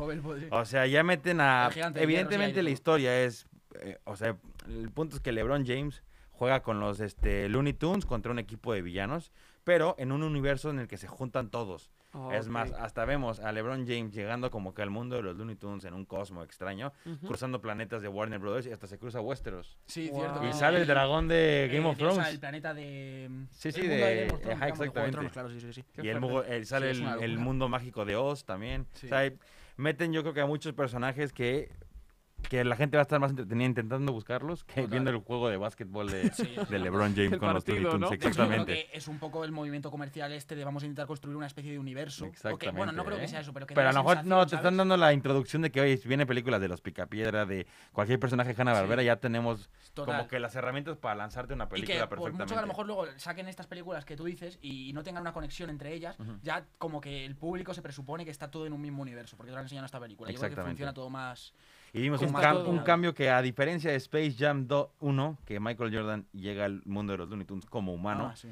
O 0.51 0.65
sea, 0.65 0.87
ya 0.87 1.03
meten 1.03 1.41
a... 1.41 1.71
Hierro, 1.75 1.93
Evidentemente 1.97 2.63
la 2.63 2.71
historia 2.71 3.25
es... 3.25 3.47
eh, 3.81 3.99
o 4.05 4.17
sea, 4.17 4.37
el 4.69 4.91
punto 4.91 5.17
es 5.17 5.23
que 5.23 5.33
LeBron 5.33 5.67
James 5.67 6.03
juega 6.33 6.63
con 6.63 6.81
los 6.81 7.01
este, 7.01 7.49
Looney 7.49 7.73
Tunes 7.73 8.05
contra 8.05 8.31
un 8.33 8.39
equipo 8.39 8.73
de 8.73 8.83
villanos, 8.83 9.33
pero 9.65 9.95
en 9.99 10.13
un 10.13 10.23
universo 10.23 10.71
en 10.71 10.79
el 10.79 10.87
que 10.89 10.97
se 10.99 11.09
juntan 11.09 11.51
todos. 11.51 11.91
Es 12.33 12.49
más, 12.49 12.73
hasta 12.73 13.05
vemos 13.05 13.41
a 13.41 13.53
LeBron 13.53 13.87
James 13.87 14.13
llegando 14.15 14.51
como 14.51 14.75
que 14.75 14.83
al 14.83 14.91
mundo 14.91 15.17
de 15.17 15.23
los 15.23 15.37
Looney 15.37 15.57
Tunes 15.57 15.85
en 15.85 15.95
un 15.95 16.05
cosmo 16.05 16.43
extraño, 16.43 16.93
cruzando 17.27 17.61
planetas 17.61 18.03
de 18.03 18.09
Warner 18.09 18.39
Brothers 18.39 18.67
y 18.67 18.73
hasta 18.73 18.87
se 18.87 18.99
cruza 18.99 19.21
Westeros. 19.21 19.77
Sí, 19.87 20.09
Wow. 20.11 20.21
cierto. 20.21 20.49
Y 20.49 20.53
sale 20.53 20.81
el 20.81 20.87
dragón 20.87 21.29
de 21.29 21.69
Game 21.73 21.87
eh, 21.87 21.91
of 21.91 21.97
Thrones. 21.99 22.29
el 22.29 22.39
planeta 22.41 22.75
de... 22.75 23.31
Sí, 23.51 23.69
el 23.69 23.75
sí, 23.75 23.81
mundo 23.83 23.97
de- 23.97 24.27
Thrones, 24.27 24.47
ajá, 24.47 24.65
de 24.65 24.71
exactamente. 24.71 25.13
Tronos, 25.13 25.33
claro, 25.33 25.51
sí, 25.51 25.61
sí, 25.61 25.73
sí. 25.73 25.85
Qué 25.95 26.03
y 26.05 26.09
el, 26.09 26.25
el- 26.49 26.67
sale 26.67 26.91
el, 26.91 27.05
el 27.23 27.39
mundo 27.39 27.69
mágico 27.69 28.05
de 28.05 28.17
Oz 28.17 28.45
también. 28.45 28.87
Sí. 28.95 29.07
O 29.07 29.09
sea, 29.09 29.33
meten 29.77 30.13
yo 30.13 30.23
creo 30.23 30.35
que 30.35 30.41
a 30.41 30.47
muchos 30.47 30.73
personajes 30.73 31.33
que, 31.33 31.71
que 32.49 32.65
la 32.65 32.77
gente 32.77 32.97
va 32.97 33.03
a 33.03 33.05
estar 33.05 33.19
más 33.21 33.31
entretenida 33.31 33.67
intentando 33.67 34.13
buscarlos 34.13 34.65
que 34.65 34.75
Total. 34.83 34.91
viendo 34.91 35.11
el 35.11 35.19
juego 35.19 35.49
de 35.49 35.57
básquetbol 35.57 36.11
de, 36.11 36.31
Sí, 36.33 36.55
de 36.69 36.79
LeBron 36.79 37.15
James 37.15 37.33
El 37.33 37.39
con 37.39 37.53
los 37.55 37.65
partido, 37.65 37.81
Looney 37.91 37.91
Tunes. 37.93 38.11
¿no? 38.11 38.15
Hecho, 38.15 38.23
yo 38.23 38.29
Exactamente. 38.29 38.73
creo 38.73 38.87
que 38.93 38.97
es 38.99 39.09
un 39.09 39.19
poco 39.19 39.45
el 39.45 39.53
movimiento 39.53 39.91
comercial 39.91 40.33
este 40.33 40.55
de 40.55 40.65
vamos 40.65 40.83
a 40.83 40.87
intentar 40.87 41.07
construir 41.07 41.37
una 41.37 41.47
especie 41.47 41.73
de 41.73 41.79
universo. 41.79 42.27
O 42.27 42.31
que, 42.31 42.71
bueno, 42.71 42.93
no 42.93 43.03
Exactamente, 43.03 43.05
creo 43.05 43.19
que 43.19 43.25
¿eh? 43.25 43.29
sea 43.29 43.41
eso, 43.41 43.53
pero 43.53 43.67
que 43.67 43.75
Pero 43.75 43.89
a 43.89 43.93
lo 43.93 43.99
mejor 44.01 44.17
no, 44.19 44.23
sensación, 44.23 44.39
te 44.49 44.55
están 44.57 44.63
¿sabes? 44.63 44.79
dando 44.79 44.97
la 44.97 45.13
introducción 45.13 45.63
de 45.63 45.71
que 45.71 45.81
hoy 45.81 46.01
viene 46.05 46.27
películas 46.27 46.61
de 46.61 46.69
los 46.69 46.81
Picapiedra, 46.81 47.47
de 47.47 47.67
cualquier 47.93 48.19
personaje 48.21 48.55
de 48.55 48.61
Hanna 48.63 48.73
Barbera, 48.73 49.03
ya 49.03 49.17
tenemos 49.17 49.69
Total. 49.95 50.17
como 50.17 50.29
que 50.29 50.39
las 50.39 50.55
herramientas 50.55 50.97
para 50.99 51.15
lanzarte 51.17 51.55
una 51.55 51.65
Y 51.65 51.69
película 51.69 51.95
que 51.95 52.01
por 52.01 52.09
perfectamente. 52.11 52.43
mucho 52.45 52.55
que 52.55 52.59
a 52.59 52.63
lo 52.63 52.69
mejor 52.69 52.87
luego 52.87 53.07
saquen 53.17 53.49
estas 53.49 53.67
películas 53.67 54.05
que 54.05 54.17
tú 54.17 54.25
dices 54.25 54.59
y 54.63 54.93
no 54.93 55.03
tengan 55.03 55.23
una 55.23 55.33
conexión 55.33 55.71
entre 55.71 55.93
ellas, 55.95 56.17
ya 56.43 56.65
como 56.79 57.01
que 57.01 57.25
el 57.25 57.35
público 57.37 57.75
se 57.75 57.83
presupone 57.83 58.25
que 58.25 58.31
está 58.31 58.51
todo 58.51 58.67
en 58.67 58.73
un 58.73 58.81
mismo 58.81 59.03
universo, 59.03 59.37
porque 59.37 59.51
te 59.51 59.55
lo 59.55 59.59
han 59.59 59.65
enseñado 59.65 59.85
en 59.85 59.87
esta 59.87 60.01
película. 60.01 60.31
Yo 60.31 60.35
creo 60.39 60.41
que 60.43 60.47
Exactamente. 60.55 60.71
funciona 60.77 60.95
todo 60.95 61.11
más... 61.11 61.53
Y 61.97 62.03
vimos 62.03 62.21
un, 62.21 62.27
Está 62.29 62.41
cam- 62.41 62.53
todo- 62.59 62.69
un 62.71 62.79
cambio 62.81 63.15
que 63.15 63.31
a 63.31 63.41
diferencia 63.41 63.91
de 63.91 63.97
Space 63.97 64.35
Jam 64.39 64.67
2 64.67 64.89
1, 65.01 65.39
que 65.47 65.59
Michael 65.61 65.95
Jordan 65.97 66.27
llega 66.33 66.65
al 66.67 66.83
mundo 66.85 67.13
de 67.13 67.19
los 67.19 67.29
Looney 67.31 67.47
Tunes 67.47 67.65
como 67.67 67.95
humano, 67.95 68.29
Ah, 68.33 68.37
sí. 68.37 68.49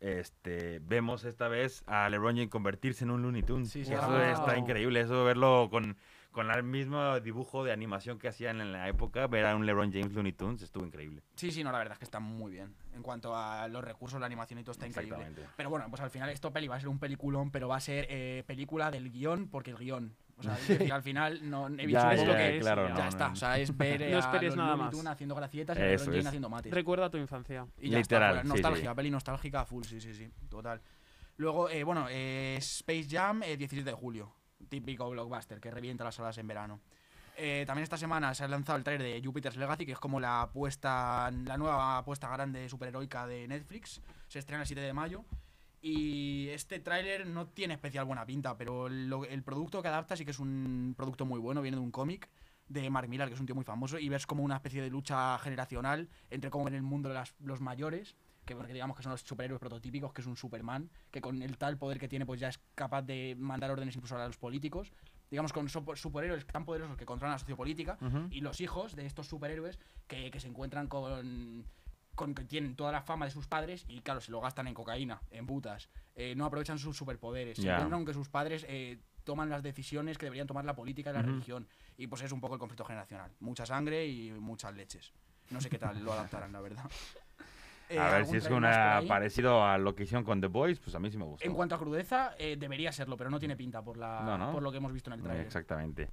este, 0.00 0.80
vemos 0.80 1.24
esta 1.24 1.48
vez 1.48 1.82
a 1.86 2.08
LeBron 2.08 2.34
James 2.36 2.50
convertirse 2.50 3.04
en 3.04 3.10
un 3.10 3.22
Looney 3.22 3.42
Tunes. 3.42 3.70
Sí, 3.70 3.82
eso 3.82 3.92
wow. 4.08 4.16
está 4.20 4.56
increíble, 4.56 5.00
eso 5.00 5.24
verlo 5.24 5.68
con, 5.70 5.96
con 6.32 6.50
el 6.50 6.62
mismo 6.62 7.20
dibujo 7.20 7.64
de 7.64 7.72
animación 7.72 8.18
que 8.18 8.28
hacían 8.28 8.60
en 8.60 8.72
la 8.72 8.88
época, 8.88 9.26
ver 9.26 9.46
a 9.46 9.54
un 9.54 9.66
LeBron 9.66 9.92
James 9.92 10.12
Looney 10.12 10.32
Tunes 10.32 10.62
estuvo 10.62 10.84
increíble. 10.84 11.22
Sí, 11.36 11.50
sí, 11.52 11.62
no, 11.62 11.70
la 11.70 11.78
verdad 11.78 11.92
es 11.92 11.98
que 11.98 12.04
está 12.06 12.18
muy 12.18 12.50
bien. 12.50 12.74
En 12.94 13.02
cuanto 13.02 13.36
a 13.36 13.68
los 13.68 13.84
recursos, 13.84 14.18
la 14.18 14.26
animación 14.26 14.58
y 14.58 14.62
todo 14.64 14.72
está 14.72 14.86
increíble. 14.86 15.26
Pero 15.56 15.70
bueno, 15.70 15.86
pues 15.90 16.00
al 16.02 16.10
final 16.10 16.28
esto 16.30 16.50
peli 16.52 16.66
va 16.66 16.76
a 16.76 16.80
ser 16.80 16.88
un 16.88 16.98
peliculón, 16.98 17.50
pero 17.50 17.68
va 17.68 17.76
a 17.76 17.80
ser 17.80 18.06
eh, 18.10 18.42
película 18.46 18.90
del 18.90 19.10
guion 19.12 19.48
porque 19.48 19.70
el 19.70 19.76
guion. 19.76 20.14
O 20.40 20.42
sea, 20.42 20.54
decir, 20.54 20.92
al 20.92 21.02
final 21.02 21.48
no 21.48 21.68
he 21.78 21.86
visto 21.86 22.02
Ya, 22.02 22.12
esto 22.14 22.26
ya, 22.32 22.36
que 22.36 22.56
es, 22.56 22.62
claro, 22.62 22.88
ya 22.88 22.94
no, 22.94 23.08
está. 23.08 23.26
no. 23.28 23.32
O 23.32 23.36
sea, 23.36 23.58
es 23.58 23.76
ver 23.76 24.00
No 24.10 24.18
esperes 24.18 24.56
nada 24.56 24.76
más. 24.76 24.94
Haciendo 25.06 25.34
gracietas 25.34 25.78
y 25.78 25.80
a 25.80 25.86
Eso 25.92 26.04
LeBron 26.04 26.12
James 26.14 26.24
es. 26.24 26.26
haciendo 26.28 26.48
mates. 26.48 26.72
Recuerda 26.72 27.10
tu 27.10 27.18
infancia. 27.18 27.66
Y 27.78 27.90
ya 27.90 27.98
Literal, 27.98 28.38
está, 28.38 28.74
sí, 28.74 28.82
sí. 28.82 28.88
peli 28.96 29.10
nostálgica 29.10 29.64
full, 29.64 29.84
sí, 29.84 30.00
sí, 30.00 30.12
sí, 30.14 30.28
total. 30.48 30.80
Luego, 31.36 31.70
eh, 31.70 31.84
bueno, 31.84 32.06
eh, 32.10 32.56
Space 32.58 33.06
Jam, 33.10 33.42
eh, 33.42 33.56
17 33.56 33.88
de 33.88 33.96
julio, 33.96 34.32
típico 34.68 35.08
blockbuster 35.08 35.60
que 35.60 35.70
revienta 35.70 36.04
las 36.04 36.14
salas 36.16 36.36
en 36.38 36.46
verano. 36.46 36.80
Eh, 37.36 37.64
también 37.66 37.84
esta 37.84 37.96
semana 37.96 38.34
se 38.34 38.44
ha 38.44 38.48
lanzado 38.48 38.76
el 38.76 38.84
trailer 38.84 39.14
de 39.14 39.26
Jupiter's 39.26 39.56
Legacy, 39.56 39.86
que 39.86 39.92
es 39.92 39.98
como 39.98 40.20
la 40.20 40.42
apuesta, 40.42 41.30
la 41.30 41.56
nueva 41.56 41.96
apuesta 41.98 42.28
grande 42.28 42.68
superheroica 42.68 43.26
de 43.26 43.48
Netflix. 43.48 44.02
Se 44.28 44.38
estrena 44.38 44.62
el 44.62 44.66
7 44.66 44.82
de 44.82 44.92
mayo. 44.92 45.24
Y 45.82 46.48
este 46.48 46.78
tráiler 46.78 47.26
no 47.26 47.46
tiene 47.48 47.74
especial 47.74 48.04
buena 48.04 48.26
pinta, 48.26 48.56
pero 48.56 48.88
lo- 48.88 49.24
el 49.24 49.42
producto 49.42 49.80
que 49.82 49.88
adapta 49.88 50.14
sí 50.16 50.24
que 50.24 50.30
es 50.32 50.38
un 50.38 50.94
producto 50.96 51.24
muy 51.24 51.38
bueno, 51.40 51.62
viene 51.62 51.76
de 51.78 51.82
un 51.82 51.90
cómic 51.90 52.28
de 52.68 52.88
Mark 52.90 53.08
Millar, 53.08 53.28
que 53.28 53.34
es 53.34 53.40
un 53.40 53.46
tío 53.46 53.54
muy 53.54 53.64
famoso, 53.64 53.98
y 53.98 54.08
ves 54.08 54.26
como 54.26 54.44
una 54.44 54.56
especie 54.56 54.82
de 54.82 54.90
lucha 54.90 55.38
generacional 55.38 56.08
entre 56.30 56.50
cómo 56.50 56.64
ven 56.66 56.74
el 56.74 56.82
mundo 56.82 57.08
las- 57.08 57.34
los 57.40 57.60
mayores, 57.60 58.14
que 58.44 58.54
porque 58.54 58.72
digamos 58.72 58.96
que 58.96 59.02
son 59.02 59.12
los 59.12 59.22
superhéroes 59.22 59.58
prototípicos, 59.60 60.12
que 60.12 60.20
es 60.20 60.26
un 60.26 60.36
Superman, 60.36 60.90
que 61.10 61.20
con 61.20 61.42
el 61.42 61.56
tal 61.56 61.78
poder 61.78 61.98
que 61.98 62.08
tiene 62.08 62.26
pues 62.26 62.40
ya 62.40 62.48
es 62.48 62.60
capaz 62.74 63.02
de 63.02 63.34
mandar 63.38 63.70
órdenes 63.70 63.96
incluso 63.96 64.16
a 64.16 64.26
los 64.26 64.36
políticos, 64.36 64.92
digamos 65.30 65.52
con 65.52 65.68
superhéroes 65.68 66.46
tan 66.46 66.64
poderosos 66.64 66.96
que 66.96 67.06
controlan 67.06 67.34
la 67.34 67.38
sociopolítica, 67.38 67.96
y 68.30 68.40
los 68.40 68.60
hijos 68.60 68.94
de 68.96 69.06
estos 69.06 69.26
superhéroes 69.28 69.78
que, 70.06 70.30
que 70.30 70.40
se 70.40 70.48
encuentran 70.48 70.88
con, 70.88 71.64
con 72.14 72.34
que 72.34 72.44
tienen 72.44 72.76
toda 72.76 72.92
la 72.92 73.02
fama 73.02 73.24
de 73.24 73.30
sus 73.30 73.46
padres 73.46 73.84
y 73.88 74.00
claro, 74.00 74.20
se 74.20 74.30
lo 74.30 74.40
gastan 74.40 74.66
en 74.66 74.74
cocaína, 74.74 75.22
en 75.30 75.46
putas, 75.46 75.88
eh, 76.14 76.34
no 76.36 76.44
aprovechan 76.44 76.78
sus 76.78 76.96
superpoderes, 76.96 77.56
se 77.56 77.62
Ya. 77.64 77.74
encuentran 77.76 78.04
que 78.04 78.12
sus 78.14 78.28
padres 78.28 78.64
eh, 78.68 78.98
toman 79.24 79.48
las 79.48 79.62
decisiones 79.62 80.18
que 80.18 80.26
deberían 80.26 80.46
tomar 80.46 80.64
la 80.64 80.74
política 80.74 81.10
y 81.10 81.14
la 81.14 81.22
religión 81.22 81.66
y 81.96 82.06
pues 82.08 82.22
es 82.22 82.32
un 82.32 82.40
poco 82.40 82.54
el 82.54 82.60
conflicto 82.60 82.84
generacional, 82.84 83.30
mucha 83.40 83.64
sangre 83.66 84.06
y 84.06 84.32
muchas 84.32 84.74
leches. 84.74 85.12
No 85.50 85.60
sé 85.60 85.68
qué 85.70 85.78
tal 85.78 86.02
lo 86.04 86.12
adaptarán, 86.12 86.52
la 86.52 86.60
verdad. 86.60 86.84
Eh, 87.92 87.98
a 87.98 88.04
ver 88.04 88.14
¿algún 88.18 88.30
si 88.30 88.36
es 88.36 88.48
una 88.48 89.02
parecido 89.08 89.64
a 89.66 89.76
lo 89.76 89.96
que 89.96 90.04
hicieron 90.04 90.22
con 90.22 90.40
The 90.40 90.46
Boys, 90.46 90.78
pues 90.78 90.94
a 90.94 91.00
mí 91.00 91.10
sí 91.10 91.18
me 91.18 91.24
gustó. 91.24 91.44
En 91.44 91.52
cuanto 91.52 91.74
a 91.74 91.78
crudeza, 91.80 92.36
eh, 92.38 92.56
debería 92.56 92.92
serlo, 92.92 93.16
pero 93.16 93.30
no 93.30 93.40
tiene 93.40 93.56
pinta 93.56 93.82
por, 93.82 93.96
la, 93.96 94.20
No, 94.24 94.38
no. 94.38 94.52
por 94.52 94.62
lo 94.62 94.70
que 94.70 94.76
hemos 94.76 94.92
visto 94.92 95.10
en 95.10 95.14
el 95.18 95.24
trailer. 95.24 95.44
Exactamente. 95.44 96.08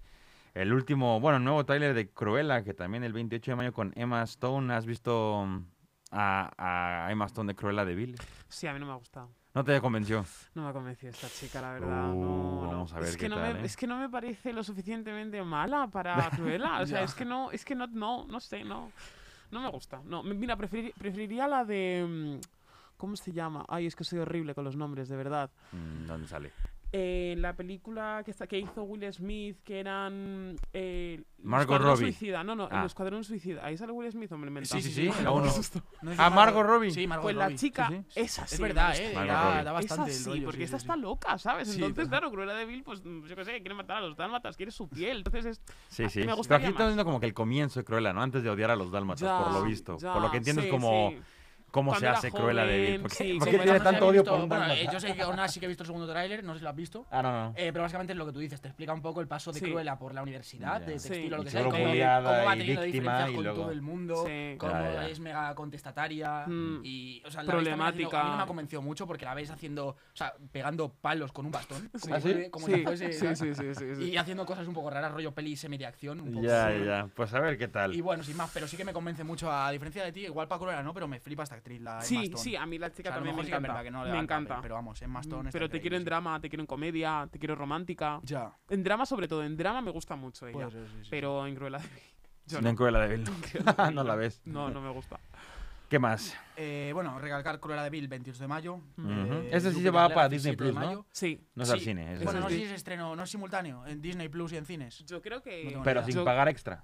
El 0.55 0.73
último, 0.73 1.19
bueno, 1.19 1.37
nuevo 1.37 1.63
tráiler 1.67 1.93
de 1.93 2.09
Cruella, 2.09 2.63
que 2.63 2.73
también 2.73 3.03
el 3.03 3.13
28 3.13 3.51
de 3.51 3.55
mayo 3.55 3.73
con 3.73 3.93
Emma 3.95 4.23
Stone. 4.23 4.73
¿Has 4.73 4.87
visto 4.87 5.45
mm, 5.45 5.65
a, 6.11 7.05
a 7.07 7.11
Emma 7.11 7.25
Stone 7.25 7.51
de 7.53 7.55
Cruella 7.55 7.85
de 7.85 7.95
Vil? 7.95 8.15
Sí, 8.49 8.67
a 8.67 8.73
mí 8.73 8.79
no 8.79 8.85
me 8.85 8.91
ha 8.93 8.95
gustado. 8.95 9.29
¿No 9.53 9.63
te 9.63 9.79
convenció? 9.81 10.23
No 10.53 10.63
me 10.63 10.69
ha 10.69 10.73
convencido 10.73 11.11
esta 11.11 11.27
chica, 11.29 11.61
la 11.61 11.71
verdad. 11.73 12.11
Uh, 12.11 12.15
no, 12.21 12.61
no. 12.63 12.67
vamos 12.69 12.93
a 12.93 12.99
ver 12.99 13.09
es 13.09 13.17
qué 13.17 13.21
que 13.25 13.29
no 13.29 13.35
tal, 13.37 13.53
me, 13.55 13.61
¿eh? 13.61 13.65
Es 13.65 13.75
que 13.75 13.87
no 13.87 13.97
me 13.97 14.07
parece 14.09 14.53
lo 14.53 14.63
suficientemente 14.63 15.41
mala 15.43 15.87
para 15.87 16.29
Cruella. 16.35 16.79
O 16.81 16.85
sea, 16.85 17.01
es 17.03 17.13
que 17.15 17.25
no, 17.25 17.51
es 17.51 17.65
que 17.65 17.73
no, 17.75 17.87
no, 17.87 18.25
no 18.27 18.39
sé, 18.39 18.63
no. 18.63 18.91
No 19.49 19.61
me 19.61 19.69
gusta. 19.69 20.01
No, 20.05 20.21
mira, 20.23 20.55
preferir- 20.57 20.93
preferiría 20.97 21.47
la 21.47 21.65
de. 21.65 22.05
mm, 22.39 22.97
¿Cómo 22.97 23.15
se 23.15 23.31
llama? 23.31 23.65
Ay, 23.67 23.85
es 23.87 23.95
que 23.95 24.03
soy 24.03 24.19
horrible 24.19 24.53
con 24.55 24.63
los 24.63 24.75
nombres, 24.75 25.07
de 25.09 25.15
verdad. 25.15 25.49
Mm, 25.71 26.05
¿Dónde 26.07 26.27
sale? 26.27 26.51
Eh, 26.93 27.35
la 27.37 27.53
película 27.53 28.21
que, 28.23 28.31
está, 28.31 28.47
que 28.47 28.57
hizo 28.59 28.83
Will 28.83 29.11
Smith, 29.11 29.57
que 29.65 29.79
eran. 29.81 30.55
Eh, 30.71 31.21
Margot 31.43 31.81
Robbie. 31.81 31.97
Suicida. 32.13 32.45
No, 32.45 32.55
no, 32.55 32.69
Ah. 32.71 32.79
el 32.79 32.85
Escuadrón 32.85 33.25
Suicida. 33.25 33.65
Ahí 33.65 33.77
sale 33.77 33.91
Will 33.91 34.09
Smith, 34.09 34.31
hombre, 34.31 34.49
me 34.49 34.63
Sí, 34.63 34.81
sí, 34.81 34.91
sí. 34.91 35.09
No 35.21 35.43
Ah, 36.17 36.29
Margot 36.29 36.65
Robbie. 36.65 36.91
Sí, 36.91 37.05
Margot 37.05 37.23
Pues 37.23 37.35
la 37.35 37.53
chica, 37.55 37.89
Sí, 37.89 38.01
esa 38.15 38.47
sí. 38.47 38.55
Es 38.55 38.61
me 38.61 38.67
verdad, 38.69 38.89
gusta. 38.89 39.03
eh, 39.59 39.63
da, 39.63 39.71
bastante 39.73 40.11
Esa 40.11 40.17
el 40.17 40.23
sí, 40.23 40.29
rollo, 40.29 40.45
porque 40.45 40.57
sí, 40.59 40.63
esta 40.63 40.79
sí, 40.79 40.83
está 40.83 40.93
sí. 40.95 41.01
loca, 41.01 41.37
¿sabes? 41.37 41.73
Entonces, 41.75 42.07
claro, 42.07 42.31
Cruella 42.31 42.53
de 42.53 42.65
Vil, 42.65 42.83
pues 42.83 43.03
yo 43.03 43.35
qué 43.35 43.43
sé, 43.43 43.51
quiere 43.59 43.75
matar 43.75 43.97
a 43.97 44.01
los 44.01 44.15
dálmatas, 44.15 44.55
quiere 44.55 44.71
su 44.71 44.87
piel. 44.87 45.17
Entonces 45.17 45.45
es. 45.45 45.61
Sí, 45.89 46.09
sí. 46.09 46.19
me 46.19 46.25
Pero 46.27 46.37
gustaría 46.37 46.67
aquí 46.67 46.71
estamos 46.73 46.91
viendo 46.91 47.03
como 47.05 47.19
que 47.19 47.25
el 47.25 47.33
comienzo 47.33 47.81
de 47.81 47.83
Cruella, 47.85 48.13
¿no? 48.13 48.21
Antes 48.21 48.43
de 48.43 48.49
odiar 48.49 48.71
a 48.71 48.75
los 48.77 48.91
dálmatas, 48.91 49.43
por 49.43 49.51
lo 49.53 49.63
visto. 49.63 49.97
ya, 49.97 50.13
por 50.13 50.21
lo 50.21 50.31
que 50.31 50.37
entiendo 50.37 50.61
sí, 50.61 50.67
es 50.69 50.73
como 50.73 51.09
sí. 51.11 51.17
Cómo 51.77 51.95
se 51.95 52.07
hace 52.07 52.31
Cruella 52.31 52.65
de 52.65 52.79
Vil. 52.79 53.01
¿Por 53.01 53.09
qué, 53.11 53.15
sí, 53.15 53.33
por 53.37 53.43
sí, 53.47 53.51
qué 53.51 53.57
bueno, 53.57 53.71
tiene 53.73 53.79
tanto 53.85 54.05
he 54.05 54.09
odio 54.09 54.21
visto- 54.21 54.31
por 54.35 54.43
un 54.43 54.49
bueno, 54.49 54.65
eh, 54.73 54.87
yo 54.91 54.99
sé 54.99 55.13
que 55.13 55.21
aún 55.21 55.39
así 55.39 55.59
que 55.59 55.65
he 55.65 55.69
visto 55.69 55.83
el 55.83 55.87
segundo 55.87 56.07
tráiler, 56.09 56.43
no 56.43 56.53
sé 56.53 56.59
si 56.59 56.63
lo 56.63 56.69
has 56.69 56.75
visto. 56.75 57.05
Ah, 57.11 57.21
no, 57.21 57.31
no. 57.31 57.53
Eh, 57.55 57.69
pero 57.71 57.83
básicamente 57.83 58.13
es 58.13 58.17
lo 58.17 58.25
que 58.25 58.31
tú 58.33 58.39
dices, 58.39 58.59
te 58.61 58.67
explica 58.67 58.93
un 58.93 59.01
poco 59.01 59.21
el 59.21 59.27
paso 59.27 59.51
de 59.51 59.59
Sí. 59.59 59.65
Cruella 59.69 59.97
por 59.97 60.13
la 60.13 60.23
universidad, 60.23 60.79
Ya. 60.81 60.85
de 60.87 60.99
Sí. 60.99 61.09
textil 61.09 61.33
o 61.33 61.37
lo 61.37 61.43
que 61.43 61.49
sea, 61.51 61.61
y 61.61 61.63
cómo, 61.65 61.73
cómo 61.77 61.87
va 61.89 61.93
y 61.93 62.57
teniendo 62.57 62.81
víctima 62.81 62.85
diferencias 62.85 63.29
y 63.29 63.35
con 63.35 63.43
luego- 63.43 63.61
todo 63.61 63.71
el 63.71 63.81
mundo, 63.81 64.23
Sí. 64.25 64.55
cómo 64.57 64.71
Ya, 64.73 64.93
ya. 64.93 65.07
es 65.07 65.19
mega 65.19 65.55
contestataria 65.55 66.45
Mm. 66.47 66.81
y, 66.83 67.21
o 67.25 67.31
sea, 67.31 67.43
la 67.43 67.51
haciendo- 67.51 67.51
Problemática. 67.51 68.21
a 68.21 68.23
mí 68.23 68.29
no 68.31 68.37
me 68.37 68.43
ha 68.43 68.47
convencido 68.47 68.81
mucho 68.81 69.05
porque 69.07 69.25
la 69.25 69.33
ves 69.33 69.51
haciendo, 69.51 69.87
o 69.89 69.95
sea, 70.13 70.33
pegando 70.51 70.89
palos 70.89 71.31
con 71.31 71.45
un 71.45 71.51
bastón, 71.51 71.89
como, 72.01 72.15
¿Ah, 72.15 72.19
si 72.21 72.27
sí? 72.27 72.33
fuese- 72.33 72.49
como 72.51 72.65
Sí, 72.67 72.73
si 72.73 72.81
fuese, 72.83 73.13
sí, 73.13 73.35
sí, 73.35 73.53
sí, 73.53 73.73
sí, 73.75 73.95
sí. 73.95 74.03
y 74.11 74.17
haciendo 74.17 74.45
cosas 74.45 74.67
un 74.67 74.73
poco 74.73 74.89
raras, 74.89 75.11
rollo 75.11 75.31
peli 75.33 75.55
semi 75.55 75.77
de 75.77 75.85
acción, 75.85 76.19
un 76.21 76.33
poco. 76.33 76.45
Ya, 76.45 76.71
ya. 76.73 77.07
Pues 77.15 77.33
a 77.33 77.39
ver 77.39 77.57
qué 77.57 77.67
tal. 77.67 77.93
Y 77.95 78.01
bueno, 78.01 78.23
sin 78.23 78.35
más, 78.37 78.49
pero 78.53 78.67
sí 78.67 78.77
que 78.77 78.85
me 78.85 78.93
convence 78.93 79.23
mucho, 79.23 79.51
a 79.51 79.71
diferencia 79.71 80.03
de 80.03 80.11
ti, 80.11 80.25
igual 80.25 80.47
para 80.47 80.59
Cruella 80.59 80.83
no, 80.83 80.93
pero 80.93 81.07
me 81.07 81.19
flipa 81.19 81.43
esta 81.43 81.55
actriz, 81.67 81.81
la 81.81 81.91
Emma 81.91 82.01
Sí, 82.01 82.23
Stone. 82.23 82.43
sí, 82.43 82.55
a 82.55 82.65
mí 82.65 82.77
la 82.77 82.87
O 82.87 82.89
chica 82.89 83.03
sea, 83.03 83.11
a 83.11 83.15
lo 83.15 83.15
también 83.17 83.35
me 83.35 83.41
mejor 83.41 83.45
sí 83.45 83.51
que 83.51 83.55
es 83.55 83.59
encanta. 83.59 83.73
verdad 83.73 83.83
que 83.83 83.91
no 83.91 84.05
le 84.05 84.11
me 84.11 84.19
el 84.19 84.25
papel, 84.27 84.41
encanta. 84.45 84.61
pero 84.61 84.75
vamos, 84.75 85.01
Emma 85.01 85.19
Stone 85.21 85.49
está 85.49 85.59
Pero 85.59 85.69
te 85.69 85.81
quiero 85.81 85.97
en 85.97 86.05
drama, 86.05 86.39
te 86.39 86.49
quiero 86.49 86.63
en 86.63 86.67
comedia, 86.67 87.27
te 87.31 87.39
quiero 87.39 87.55
romántica. 87.55 88.19
sí. 88.21 88.27
Ya. 88.33 88.51
En 88.69 88.83
drama, 88.83 89.05
sobre 89.05 89.27
todo, 89.27 89.43
en 89.43 89.55
drama 89.57 89.81
me 89.81 89.91
gusta 89.91 90.15
mucho 90.15 90.47
ella. 90.47 90.53
Puede 90.53 90.71
ser, 90.71 90.87
sí, 90.87 91.03
sí, 91.03 91.07
pero 91.09 91.45
en 91.47 91.55
Cruella 91.55 91.77
de 91.79 91.87
Vil, 91.87 92.01
yo 92.45 92.61
No 92.61 92.69
en 92.69 92.75
Cruella 92.75 92.99
de 92.99 93.17
Vil. 93.17 93.23
Cruella 93.51 93.73
de 93.73 93.83
Vil 93.87 93.95
no 93.95 94.03
la 94.03 94.15
ves. 94.15 94.41
No, 94.45 94.69
no 94.69 94.81
me 94.81 94.91
gusta. 94.91 95.19
¿Qué 95.89 95.99
más? 95.99 96.35
Eh, 96.57 96.91
bueno, 96.93 97.17
recalcar 97.17 97.61
Cruella 97.61 97.81
de 97.83 97.89
Vil, 97.89 98.09
28 98.09 98.39
de 98.41 98.47
mayo. 98.49 98.73
Ujú. 98.97 99.09
Eh, 99.09 99.49
Ese 99.53 99.71
sí 99.71 99.81
se 99.81 99.89
va 99.89 100.09
para 100.09 100.27
Legacy, 100.27 100.35
Disney 100.35 100.51
7 100.57 100.63
de 100.65 100.71
Plus, 100.73 100.81
¿no? 100.97 101.05
Sí. 101.11 101.47
No 101.55 101.63
es 101.63 101.69
Sí. 101.69 101.73
al 101.73 101.79
cine. 101.79 102.13
es 102.15 102.23
Bueno, 102.25 102.41
no 102.41 102.49
sé 102.49 102.55
cine. 102.55 102.65
si 102.67 102.71
es 102.73 102.75
estreno, 102.77 103.15
no 103.15 103.23
es 103.23 103.29
simultáneo, 103.29 103.85
en 103.87 104.01
Disney 104.01 104.27
Plus 104.27 104.51
y 104.51 104.57
en 104.57 104.65
cines. 104.65 105.05
Yo 105.05 105.21
creo 105.21 105.41
que. 105.41 105.63
No 105.63 105.69
tengo 105.69 105.83
Pero 105.83 105.99
idea. 106.01 106.05
sin 106.07 106.15
yo- 106.15 106.25
pagar 106.25 106.49
extra. 106.49 106.83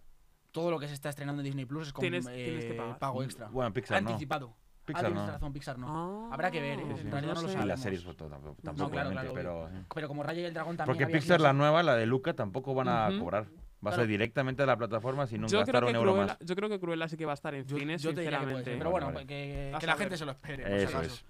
Todo 0.53 0.71
lo 0.71 0.79
que 0.79 0.87
se 0.87 0.93
está 0.93 1.09
estrenando 1.09 1.41
en 1.41 1.45
Disney 1.47 1.65
Plus 1.65 1.87
es 1.87 1.93
con 1.93 2.01
Tienes- 2.03 2.27
eh, 2.29 2.45
tienes 2.45 2.65
que 2.65 2.73
pagar. 2.75 2.97
pago 2.99 3.23
extra. 3.23 3.47
Bueno, 3.49 3.73
Pixar 3.73 4.01
no. 4.03 4.09
Anticipado. 4.11 4.55
Pixar 4.85 5.05
ah, 5.05 5.09
no. 5.09 5.27
razón, 5.27 5.53
Pixar 5.53 5.77
no. 5.79 6.27
Ah. 6.29 6.33
Habrá 6.33 6.51
que 6.51 6.59
ver, 6.59 6.77
sí, 6.77 6.85
sí. 6.95 7.01
en 7.01 7.11
realidad 7.11 7.35
no 7.35 7.41
lo 7.41 7.47
sabemos. 7.47 7.65
Y 7.65 7.67
las 7.67 7.81
series 7.81 8.03
tampoco, 8.03 8.57
tampoco 8.61 8.99
eh. 8.99 9.31
pero... 9.33 10.07
Como 10.07 10.23
Rayo 10.23 10.41
y 10.41 10.45
el 10.45 10.53
Dragón 10.53 10.75
también 10.75 10.97
Porque 10.97 11.11
Pixar, 11.11 11.39
la 11.39 11.53
nueva, 11.53 11.83
la 11.83 11.95
de 11.95 12.05
Luca, 12.05 12.33
tampoco 12.33 12.73
van 12.73 12.89
a 12.89 13.09
cobrar. 13.17 13.47
Va 13.85 13.91
a 13.91 13.95
ser 13.95 14.07
directamente 14.07 14.63
a 14.63 14.65
la 14.65 14.77
plataforma 14.77 15.27
sin 15.27 15.41
nunca 15.41 15.57
gastar 15.57 15.83
un 15.83 15.95
euro 15.95 16.15
más. 16.15 16.37
Yo 16.39 16.55
creo 16.55 16.69
que 16.69 16.79
Cruella 16.79 17.07
sí 17.07 17.17
que 17.17 17.25
va 17.25 17.33
a 17.33 17.35
estar 17.35 17.53
en 17.53 17.65
yo, 17.65 17.77
cines, 17.77 18.01
yo 18.01 18.11
sinceramente. 18.11 18.63
Te 18.63 18.71
diría 18.71 18.73
que 18.73 18.77
pero 18.77 18.91
bueno, 18.91 19.13
que, 19.27 19.71
la 19.85 19.95
gente 19.97 20.17
se 20.17 20.25
lo 20.25 20.31
espere. 20.31 20.83
Eso 20.83 21.01
es. 21.01 21.25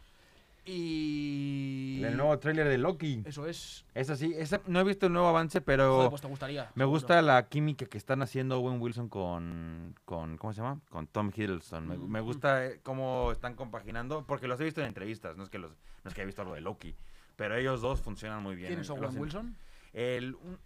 Y. 0.66 2.02
El 2.04 2.16
nuevo 2.16 2.40
tráiler 2.40 2.68
de 2.68 2.78
Loki. 2.78 3.22
Eso 3.26 3.46
es. 3.48 3.86
Esa 3.94 4.16
sí, 4.16 4.34
esa, 4.36 4.62
no 4.68 4.80
he 4.80 4.84
visto 4.84 5.08
el 5.08 5.14
nuevo 5.14 5.28
avance, 5.28 5.60
pero. 5.60 5.96
Joder, 5.96 6.10
pues 6.10 6.22
te 6.22 6.28
gustaría. 6.28 6.72
Me 6.76 6.86
gusta 6.86 7.22
la 7.22 7.48
química 7.50 7.86
que 7.86 7.98
están 7.98 8.22
haciendo 8.22 8.60
Owen 8.60 8.82
Wilson 8.82 9.10
con. 9.10 9.96
con 10.06 10.38
¿Cómo 10.38 10.54
se 10.54 10.62
llama? 10.62 10.80
Con 10.90 11.08
Tom 11.08 11.32
Hiddleston. 11.36 12.10
Me, 12.10 12.22
gusta 12.22 12.66
eh, 12.66 12.80
cómo 12.82 13.32
están 13.32 13.56
compaginando, 13.56 14.26
porque 14.26 14.48
los 14.48 14.60
he 14.62 14.64
visto 14.64 14.80
en 14.80 14.88
entrevistas, 14.88 15.36
no 15.36 15.44
es 15.44 15.50
que, 15.50 15.60
los, 15.60 15.72
no 16.04 16.10
es 16.10 16.14
que 16.14 16.22
he 16.22 16.26
visto 16.26 16.42
algo 16.42 16.56
de 16.56 16.62
Loki. 16.62 16.96
Pero 17.36 17.58
ellos 17.58 17.82
dos 17.82 18.00
funcionan 18.02 18.42
muy 18.42 18.56
bien. 18.56 18.70
¿Quién 18.70 18.80
es 18.80 18.90
Owen 18.90 19.18
Wilson? 19.18 19.58
El. 19.92 20.36
Un, 20.36 20.58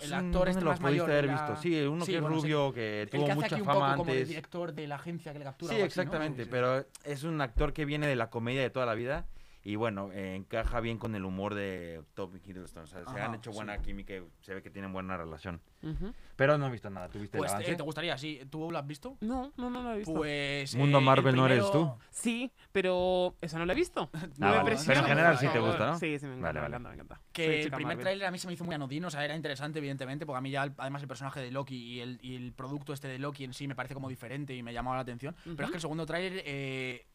el 0.00 0.14
actor 0.14 0.48
este 0.48 0.64
más 0.64 0.80
mayor 0.80 1.10
haber 1.10 1.28
visto. 1.28 1.56
Sí, 1.56 1.80
uno 1.82 2.04
sí, 2.04 2.12
que 2.12 2.20
bueno, 2.20 2.36
es 2.36 2.42
rubio, 2.42 2.68
sí. 2.68 2.74
que 2.74 3.08
tuvo 3.10 3.26
que 3.26 3.34
mucha 3.34 3.58
fama 3.58 3.92
antes. 3.92 3.98
Como 3.98 4.12
el 4.12 4.26
director 4.26 4.72
de 4.72 4.86
la 4.86 4.94
agencia 4.96 5.32
que 5.32 5.38
le 5.38 5.44
captura. 5.44 5.74
Sí, 5.74 5.80
exactamente, 5.80 6.46
pero 6.46 6.86
es 7.04 7.22
un 7.22 7.40
actor 7.40 7.72
que 7.72 7.84
viene 7.84 8.06
de 8.06 8.16
la 8.16 8.30
comedia 8.30 8.62
de 8.62 8.70
toda 8.70 8.86
la 8.86 8.94
vida 8.94 9.26
y 9.64 9.76
bueno, 9.76 10.10
eh, 10.12 10.34
encaja 10.34 10.80
bien 10.80 10.98
con 10.98 11.14
el 11.14 11.24
humor 11.24 11.54
de 11.54 12.02
Tom 12.14 12.32
Hiddleston. 12.34 12.82
O 12.82 12.86
sea, 12.86 13.00
Ajá, 13.00 13.12
se 13.12 13.20
han 13.20 13.34
hecho 13.36 13.52
buena 13.52 13.76
sí. 13.76 13.82
química 13.84 14.14
y 14.14 14.22
se 14.40 14.54
ve 14.54 14.62
que 14.62 14.70
tienen 14.70 14.92
buena 14.92 15.16
relación. 15.16 15.60
Uh 15.82 15.88
-huh. 15.88 16.14
Pero 16.34 16.58
no 16.58 16.66
he 16.66 16.70
visto 16.70 16.90
nada. 16.90 17.08
¿Tú 17.08 17.20
viste 17.20 17.38
pues, 17.38 17.50
el 17.50 17.54
avance? 17.54 17.72
Eh, 17.72 17.76
¿Te 17.76 17.82
gustaría? 17.84 18.18
Sí. 18.18 18.40
¿Tú 18.50 18.72
lo 18.72 18.78
has 18.78 18.86
visto? 18.86 19.16
No, 19.20 19.52
no, 19.56 19.70
no 19.70 19.82
lo 19.82 19.92
he 19.92 19.98
visto. 19.98 20.14
Pues. 20.14 20.74
Mundo 20.74 20.98
eh, 20.98 21.00
Marvel 21.00 21.34
primero... 21.34 21.48
no 21.48 21.54
eres 21.54 21.70
tú. 21.70 21.94
Sí, 22.10 22.50
pero 22.72 23.36
esa 23.40 23.58
no 23.58 23.66
la 23.66 23.72
he 23.72 23.76
visto. 23.76 24.10
no, 24.12 24.18
ah, 24.20 24.28
no 24.38 24.64
vale. 24.64 24.76
Pero 24.84 25.00
en 25.00 25.06
general 25.06 25.38
sí 25.38 25.46
te 25.46 25.60
gusta, 25.60 25.86
¿no? 25.86 25.98
Sí, 25.98 26.18
sí, 26.18 26.26
me 26.26 26.34
encanta. 26.34 26.60
Vale, 26.60 26.60
vale. 26.60 26.70
Me 26.70 26.76
encanta, 26.76 26.88
me 26.88 26.94
encanta. 26.94 27.20
Que 27.32 27.62
el 27.62 27.70
primer 27.70 27.98
tráiler 27.98 28.26
a 28.26 28.30
mí 28.32 28.38
se 28.38 28.48
me 28.48 28.54
hizo 28.54 28.64
muy 28.64 28.74
anodino. 28.74 29.06
O 29.06 29.10
sea, 29.10 29.24
era 29.24 29.36
interesante, 29.36 29.78
evidentemente, 29.78 30.26
porque 30.26 30.38
a 30.38 30.40
mí 30.40 30.50
ya, 30.50 30.64
el, 30.64 30.72
además, 30.76 31.02
el 31.02 31.08
personaje 31.08 31.40
de 31.40 31.52
Loki 31.52 31.76
y 31.76 32.00
el, 32.00 32.18
y 32.20 32.34
el, 32.34 32.52
producto 32.52 32.92
este 32.92 33.06
de 33.06 33.20
Loki 33.20 33.44
en 33.44 33.54
sí 33.54 33.68
me 33.68 33.76
parece 33.76 33.94
como 33.94 34.08
diferente 34.08 34.56
y 34.56 34.62
me 34.64 34.72
llamaba 34.72 34.96
la 34.96 35.02
atención. 35.02 35.36
Uh 35.46 35.50
-huh. 35.50 35.56
Pero 35.56 35.66
es 35.66 35.70
que 35.70 35.76
el 35.76 35.80
segundo 35.80 36.04
tráiler 36.04 36.42
eh, 36.44 37.06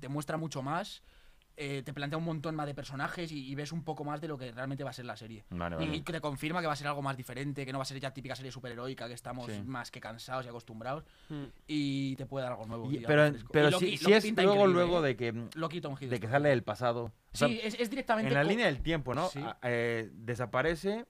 te 0.00 0.08
muestra 0.08 0.36
mucho 0.36 0.62
más 0.62 1.02
eh, 1.56 1.82
te 1.84 1.92
plantea 1.92 2.18
un 2.18 2.24
montón 2.24 2.56
más 2.56 2.66
de 2.66 2.74
personajes 2.74 3.30
y, 3.30 3.48
y, 3.48 3.54
ves 3.54 3.70
un 3.70 3.84
poco 3.84 4.04
más 4.04 4.20
de 4.20 4.26
lo 4.26 4.36
que 4.36 4.50
realmente 4.50 4.82
va 4.82 4.90
a 4.90 4.92
ser 4.92 5.04
la 5.04 5.16
serie. 5.16 5.44
Vale, 5.50 5.76
vale. 5.76 5.96
Y 5.96 6.00
te 6.00 6.20
confirma 6.20 6.60
que 6.60 6.66
va 6.66 6.72
a 6.72 6.76
ser 6.76 6.88
algo 6.88 7.00
más 7.00 7.16
diferente, 7.16 7.64
que 7.64 7.72
no 7.72 7.78
va 7.78 7.82
a 7.82 7.86
ser 7.86 8.00
ya 8.00 8.12
típica 8.12 8.34
serie 8.34 8.50
superheroica, 8.50 9.06
que 9.06 9.14
estamos 9.14 9.46
sí. 9.46 9.62
más 9.64 9.90
que 9.92 10.00
cansados 10.00 10.44
y 10.46 10.48
acostumbrados, 10.48 11.04
mm. 11.28 11.44
y 11.68 12.16
te 12.16 12.26
puede 12.26 12.44
dar 12.44 12.52
algo 12.52 12.66
nuevo. 12.66 12.90
Y, 12.90 12.98
pero, 12.98 13.32
pero 13.52 13.70
Loki, 13.70 13.96
si, 13.96 14.04
si 14.04 14.12
es 14.12 14.36
luego, 14.36 14.66
luego 14.66 14.98
¿eh? 15.04 15.08
de 15.08 15.16
que, 15.16 15.32
de 15.32 16.20
que 16.20 16.28
sale 16.28 16.48
del 16.48 16.64
pasado. 16.64 17.12
O 17.32 17.36
sea, 17.36 17.48
sí, 17.48 17.60
es, 17.62 17.78
es, 17.78 17.88
directamente... 17.88 18.28
En 18.28 18.34
la 18.34 18.44
línea 18.44 18.66
del 18.66 18.82
tiempo, 18.82 19.14
¿no? 19.14 19.28
Sí. 19.28 19.40
Eh, 19.62 20.10
desaparece 20.12 21.06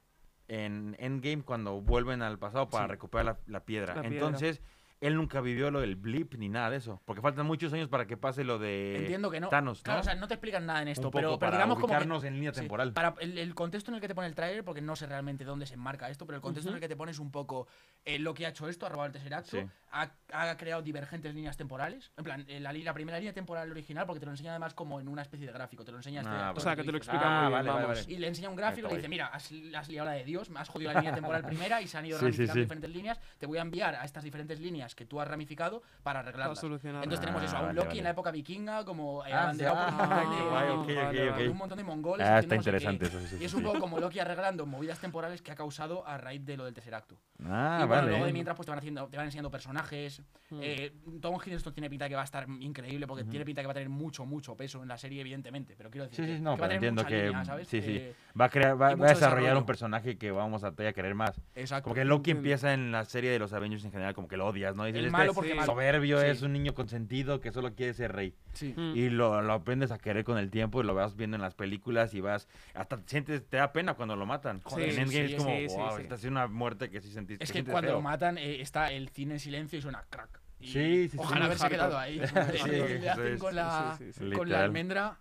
en 0.48 0.94
Endgame 0.98 1.42
cuando 1.42 1.80
vuelven 1.80 2.20
al 2.20 2.38
pasado 2.38 2.68
para 2.68 2.84
sí. 2.84 2.90
recuperar 2.90 3.24
la, 3.24 3.38
la, 3.46 3.60
piedra. 3.60 3.94
la, 3.94 4.02
piedra. 4.02 4.16
Entonces 4.16 4.60
él 5.00 5.16
nunca 5.16 5.40
vivió 5.40 5.70
lo 5.70 5.80
del 5.80 5.96
blip 5.96 6.34
ni 6.34 6.48
nada 6.48 6.70
de 6.70 6.76
eso. 6.78 7.00
Porque 7.04 7.20
faltan 7.20 7.46
muchos 7.46 7.72
años 7.72 7.88
para 7.88 8.06
que 8.06 8.16
pase 8.16 8.44
lo 8.44 8.58
de 8.58 8.96
Entiendo 8.98 9.30
que 9.30 9.40
no. 9.40 9.48
Thanos. 9.48 9.82
¿no? 9.86 10.14
No 10.16 10.28
te 10.28 10.34
explican 10.34 10.66
nada 10.66 10.82
en 10.82 10.88
esto, 10.88 11.08
Un 11.08 11.12
poco 11.12 11.18
pero, 11.18 11.28
pero 11.38 11.38
para 11.38 11.56
digamos 11.56 11.78
como. 11.78 12.20
Que, 12.20 12.28
en 12.28 12.34
línea 12.34 12.52
temporal. 12.52 12.92
para 12.92 13.14
el, 13.20 13.54
contexto 13.54 13.90
en 13.90 13.96
el 13.96 14.00
que 14.00 14.08
te 14.08 14.14
pone 14.14 14.28
el 14.28 14.34
tráiler, 14.34 14.64
porque 14.64 14.80
no 14.80 14.96
sé 14.96 15.06
realmente 15.06 15.44
dónde 15.44 15.66
se 15.66 15.74
enmarca 15.74 16.08
esto, 16.08 16.26
pero 16.26 16.36
el 16.36 16.42
contexto 16.42 16.70
en 16.70 16.76
el 16.76 16.80
que 16.80 16.88
te 16.88 16.96
pone 16.96 17.12
un 17.18 17.30
poco 17.30 17.66
eh, 18.04 18.18
lo 18.18 18.34
que 18.34 18.46
ha 18.46 18.48
hecho 18.48 18.68
esto, 18.68 18.86
ha 18.86 18.88
robado 18.88 19.06
el 19.06 19.12
Tesseract, 19.12 19.46
sí. 19.46 19.58
ha, 19.92 20.10
ha, 20.32 20.56
creado 20.56 20.82
divergentes 20.82 21.34
líneas 21.34 21.56
temporales. 21.56 22.12
En 22.16 22.24
plan, 22.24 22.44
eh, 22.48 22.60
la, 22.60 22.72
la, 22.72 22.94
primera 22.94 23.18
línea 23.18 23.32
temporal 23.32 23.70
original, 23.70 24.06
porque 24.06 24.20
te 24.20 24.26
lo 24.26 24.32
enseña 24.32 24.50
además 24.50 24.74
como 24.74 25.00
en 25.00 25.08
una 25.08 25.22
especie 25.22 25.46
de 25.46 25.52
gráfico. 25.52 25.84
Te 25.84 25.92
lo 25.92 25.98
enseña 25.98 26.22
este 26.22 26.32
ah, 26.32 26.48
este, 26.48 26.60
O 26.60 26.62
sea, 26.62 26.76
que 26.76 26.84
te 26.84 26.92
lo 26.92 26.98
explica 26.98 27.22
ah. 27.24 27.62
ah 27.62 27.94
y 28.08 28.16
le 28.16 28.28
enseña 28.28 28.48
un 28.48 28.56
gráfico 28.56 28.88
y 28.88 28.90
le 28.90 28.96
dice: 28.96 29.08
Mira, 29.08 29.26
has, 29.26 29.50
has, 29.76 29.88
liado 29.88 30.06
la 30.06 30.12
de 30.12 30.24
Dios, 30.24 30.50
me 30.50 30.60
has 30.60 30.68
jodido 30.68 30.92
la 30.92 31.00
línea 31.00 31.14
temporal 31.14 31.44
primera 31.46 31.80
y 31.80 31.86
se 31.86 31.98
han 31.98 32.06
ido 32.06 32.18
sí, 32.18 32.26
diferentes 32.30 32.90
líneas. 32.90 33.20
Te 33.38 33.46
voy 33.46 33.58
a 33.58 33.62
enviar 33.62 33.94
a 33.94 34.04
estas 34.04 34.24
diferentes 34.24 34.60
líneas 34.60 34.83
que 34.94 35.06
tú 35.06 35.20
has 35.20 35.28
ramificado 35.28 35.82
para 36.02 36.20
arreglarlas. 36.20 36.62
Entonces 36.62 37.20
tenemos 37.20 37.42
eso, 37.44 37.56
ah, 37.56 37.60
a 37.60 37.70
un 37.70 37.76
Loki 37.76 37.98
en 37.98 38.04
la 38.04 38.10
época 38.10 38.30
vikinga, 38.30 38.84
como 38.84 39.20
un 39.20 41.56
montón 41.56 41.78
de 41.78 41.84
mongoles. 41.84 42.26
Ah, 42.26 42.40
está 42.40 42.56
interesante 42.56 43.06
eso. 43.06 43.18
Y 43.40 43.44
es 43.44 43.54
un 43.54 43.62
poco 43.62 43.78
como 43.78 44.00
Loki 44.00 44.18
arreglando 44.18 44.66
movidas 44.66 44.98
temporales 44.98 45.40
que 45.42 45.52
ha 45.52 45.54
causado 45.54 46.06
a 46.06 46.18
raíz 46.18 46.44
de 46.44 46.56
lo 46.56 46.64
del 46.64 46.74
tercer 46.74 46.94
acto. 46.94 47.16
Ah, 47.44 47.86
vale. 47.88 48.10
Luego 48.10 48.26
de 48.26 48.32
mientras 48.32 48.56
pues 48.56 48.66
te 48.66 48.70
van, 48.70 48.78
haciendo, 48.78 49.08
te 49.08 49.16
van 49.16 49.26
enseñando 49.26 49.50
personajes. 49.50 50.22
Mm. 50.50 50.60
Eh, 50.62 50.92
Tom 51.20 51.38
Hiddleston 51.44 51.72
tiene 51.72 51.88
pinta 51.88 52.08
que 52.08 52.14
va 52.14 52.22
a 52.22 52.24
estar 52.24 52.46
increíble 52.60 53.06
porque 53.06 53.24
tiene 53.24 53.44
pinta 53.44 53.60
que 53.60 53.66
va 53.66 53.72
a 53.72 53.74
tener 53.74 53.88
mucho, 53.88 54.24
mucho 54.24 54.56
peso 54.56 54.82
en 54.82 54.88
la 54.88 54.98
serie, 54.98 55.20
evidentemente. 55.20 55.74
Pero 55.76 55.90
quiero 55.90 56.08
decir, 56.08 56.24
sí, 56.24 56.36
sí, 56.36 56.40
no, 56.40 56.54
que 56.54 56.60
va 56.60 56.66
a 56.66 56.70
tener 56.70 56.92
mucha 56.92 57.06
que, 57.06 57.26
línea, 57.26 57.44
¿sabes? 57.44 57.68
Eh, 57.72 58.14
va 58.38 58.46
a, 58.46 58.96
desarrollar 58.96 59.56
un 59.56 59.66
personaje 59.66 60.18
que 60.18 60.30
vamos 60.30 60.64
a, 60.64 60.74
querer 60.74 61.14
más. 61.14 61.40
Exacto. 61.54 61.90
Como 61.90 62.04
Loki 62.04 62.30
empieza 62.30 62.72
en 62.72 62.92
la 62.92 63.04
serie 63.04 63.30
de 63.30 63.38
los 63.38 63.52
Avengers 63.52 63.84
en 63.84 63.92
general, 63.92 64.14
como 64.14 64.28
que 64.28 64.36
lo 64.36 64.46
odias 64.46 64.73
el 64.82 64.96
este 64.96 65.10
malo 65.10 65.34
porque 65.34 65.56
soberbio 65.64 66.20
es 66.20 66.42
un 66.42 66.52
niño 66.52 66.74
consentido 66.74 67.40
que 67.40 67.52
solo 67.52 67.74
quiere 67.74 67.94
ser 67.94 68.12
rey. 68.12 68.34
Mm. 68.60 68.96
Y 68.96 69.10
lo, 69.10 69.42
lo, 69.42 69.52
aprendes 69.52 69.90
a 69.90 69.98
querer 69.98 70.24
con 70.24 70.38
el 70.38 70.50
tiempo 70.50 70.80
y 70.80 70.84
lo 70.84 70.94
vas 70.94 71.16
viendo 71.16 71.36
en 71.36 71.42
las 71.42 71.54
películas 71.54 72.14
y 72.14 72.20
vas, 72.20 72.48
hasta 72.74 73.00
sientes, 73.06 73.48
te 73.48 73.56
da 73.56 73.72
pena 73.72 73.94
cuando 73.94 74.16
lo 74.16 74.26
matan. 74.26 74.62
En 74.76 74.98
Endgame 74.98 75.24
es 75.24 75.34
como, 75.36 75.88
wow, 75.88 75.98
esta 75.98 76.14
es 76.14 76.24
una 76.24 76.46
muerte 76.46 76.90
que 76.90 77.00
sí 77.00 77.10
sentiste. 77.10 77.44
Es 77.44 77.52
que 77.52 77.64
cuando 77.64 77.92
lo 77.92 78.00
matan 78.00 78.38
eh, 78.38 78.60
está 78.60 78.92
el 78.92 79.08
cine 79.08 79.34
en 79.34 79.40
silencio 79.40 79.78
y 79.78 79.82
suena 79.82 80.04
crack. 80.10 80.40
Y 80.60 80.68
sí, 80.68 81.08
sí, 81.10 81.18
Ojalá 81.18 81.46
haberse 81.46 81.68
quedado 81.68 81.98
ahí. 81.98 82.18
Le 82.66 83.10
hacen 83.10 83.38
con 83.38 83.54
la, 83.54 83.98
con 84.34 84.48
la 84.48 84.64
almendra 84.64 85.18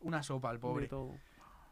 una 0.00 0.22
sopa 0.22 0.50
al 0.50 0.58
pobre. 0.58 0.88
Todo. 0.88 1.14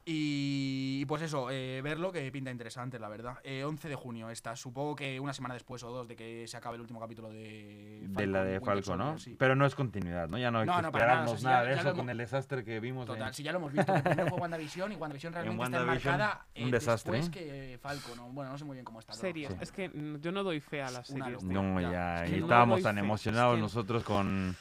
Y, 0.04 1.04
pues 1.06 1.22
eso, 1.22 1.50
eh, 1.50 1.80
verlo 1.82 2.10
que 2.10 2.30
pinta 2.32 2.50
interesante, 2.50 2.98
la 2.98 3.08
verdad. 3.08 3.38
Eh, 3.44 3.64
11 3.64 3.88
de 3.88 3.94
junio 3.94 4.30
está, 4.30 4.56
supongo 4.56 4.96
que 4.96 5.20
una 5.20 5.32
semana 5.32 5.54
después 5.54 5.82
o 5.82 5.90
dos 5.90 6.08
de 6.08 6.16
que 6.16 6.46
se 6.46 6.56
acabe 6.56 6.76
el 6.76 6.80
último 6.80 7.00
capítulo 7.00 7.30
de 7.30 8.00
Falco, 8.06 8.20
De 8.20 8.26
la 8.26 8.44
de 8.44 8.60
Falco, 8.60 8.96
¿no? 8.96 9.18
Sí. 9.18 9.36
Pero 9.38 9.54
no 9.54 9.66
es 9.66 9.74
continuidad, 9.74 10.28
¿no? 10.28 10.38
Ya 10.38 10.50
no 10.50 10.60
hay 10.60 10.66
no, 10.66 10.76
que 10.76 10.82
no, 10.82 10.88
esperarnos 10.88 11.24
nada, 11.24 11.34
o 11.34 11.38
sea, 11.38 11.50
nada 11.50 11.62
ya, 11.62 11.68
de 11.68 11.74
ya 11.74 11.80
eso 11.80 11.88
hemos... 11.90 11.98
con 11.98 12.10
el 12.10 12.18
desastre 12.18 12.64
que 12.64 12.80
vimos. 12.80 13.06
Total, 13.06 13.28
en... 13.28 13.34
si 13.34 13.42
ya 13.42 13.52
lo 13.52 13.58
hemos 13.58 13.72
visto. 13.72 13.92
Primero 14.02 14.28
fue 14.28 14.38
WandaVision 14.38 14.92
y 14.92 14.96
WandaVision 14.96 15.32
realmente 15.34 15.64
está 15.64 15.80
enmarcada 15.80 16.46
eh, 16.54 16.64
un 16.64 16.70
desastre, 16.70 17.18
después 17.18 17.30
que 17.30 17.78
Falco, 17.80 18.16
¿no? 18.16 18.28
Bueno, 18.30 18.50
no 18.52 18.58
sé 18.58 18.64
muy 18.64 18.74
bien 18.74 18.84
cómo 18.84 19.00
está. 19.00 19.12
Series, 19.12 19.48
sí. 19.48 19.56
es 19.60 19.72
que 19.72 19.88
mm, 19.88 20.20
yo 20.20 20.32
no 20.32 20.42
doy 20.42 20.60
fe 20.60 20.82
a 20.82 20.90
las 20.90 21.06
series. 21.06 21.42
Este 21.42 21.46
no, 21.46 21.80
ya. 21.80 22.24
Es 22.24 22.30
que 22.30 22.38
estábamos 22.38 22.82
tan 22.82 22.98
emocionados 22.98 23.54
es 23.54 23.58
que... 23.58 23.62
nosotros 23.62 24.04
con 24.04 24.56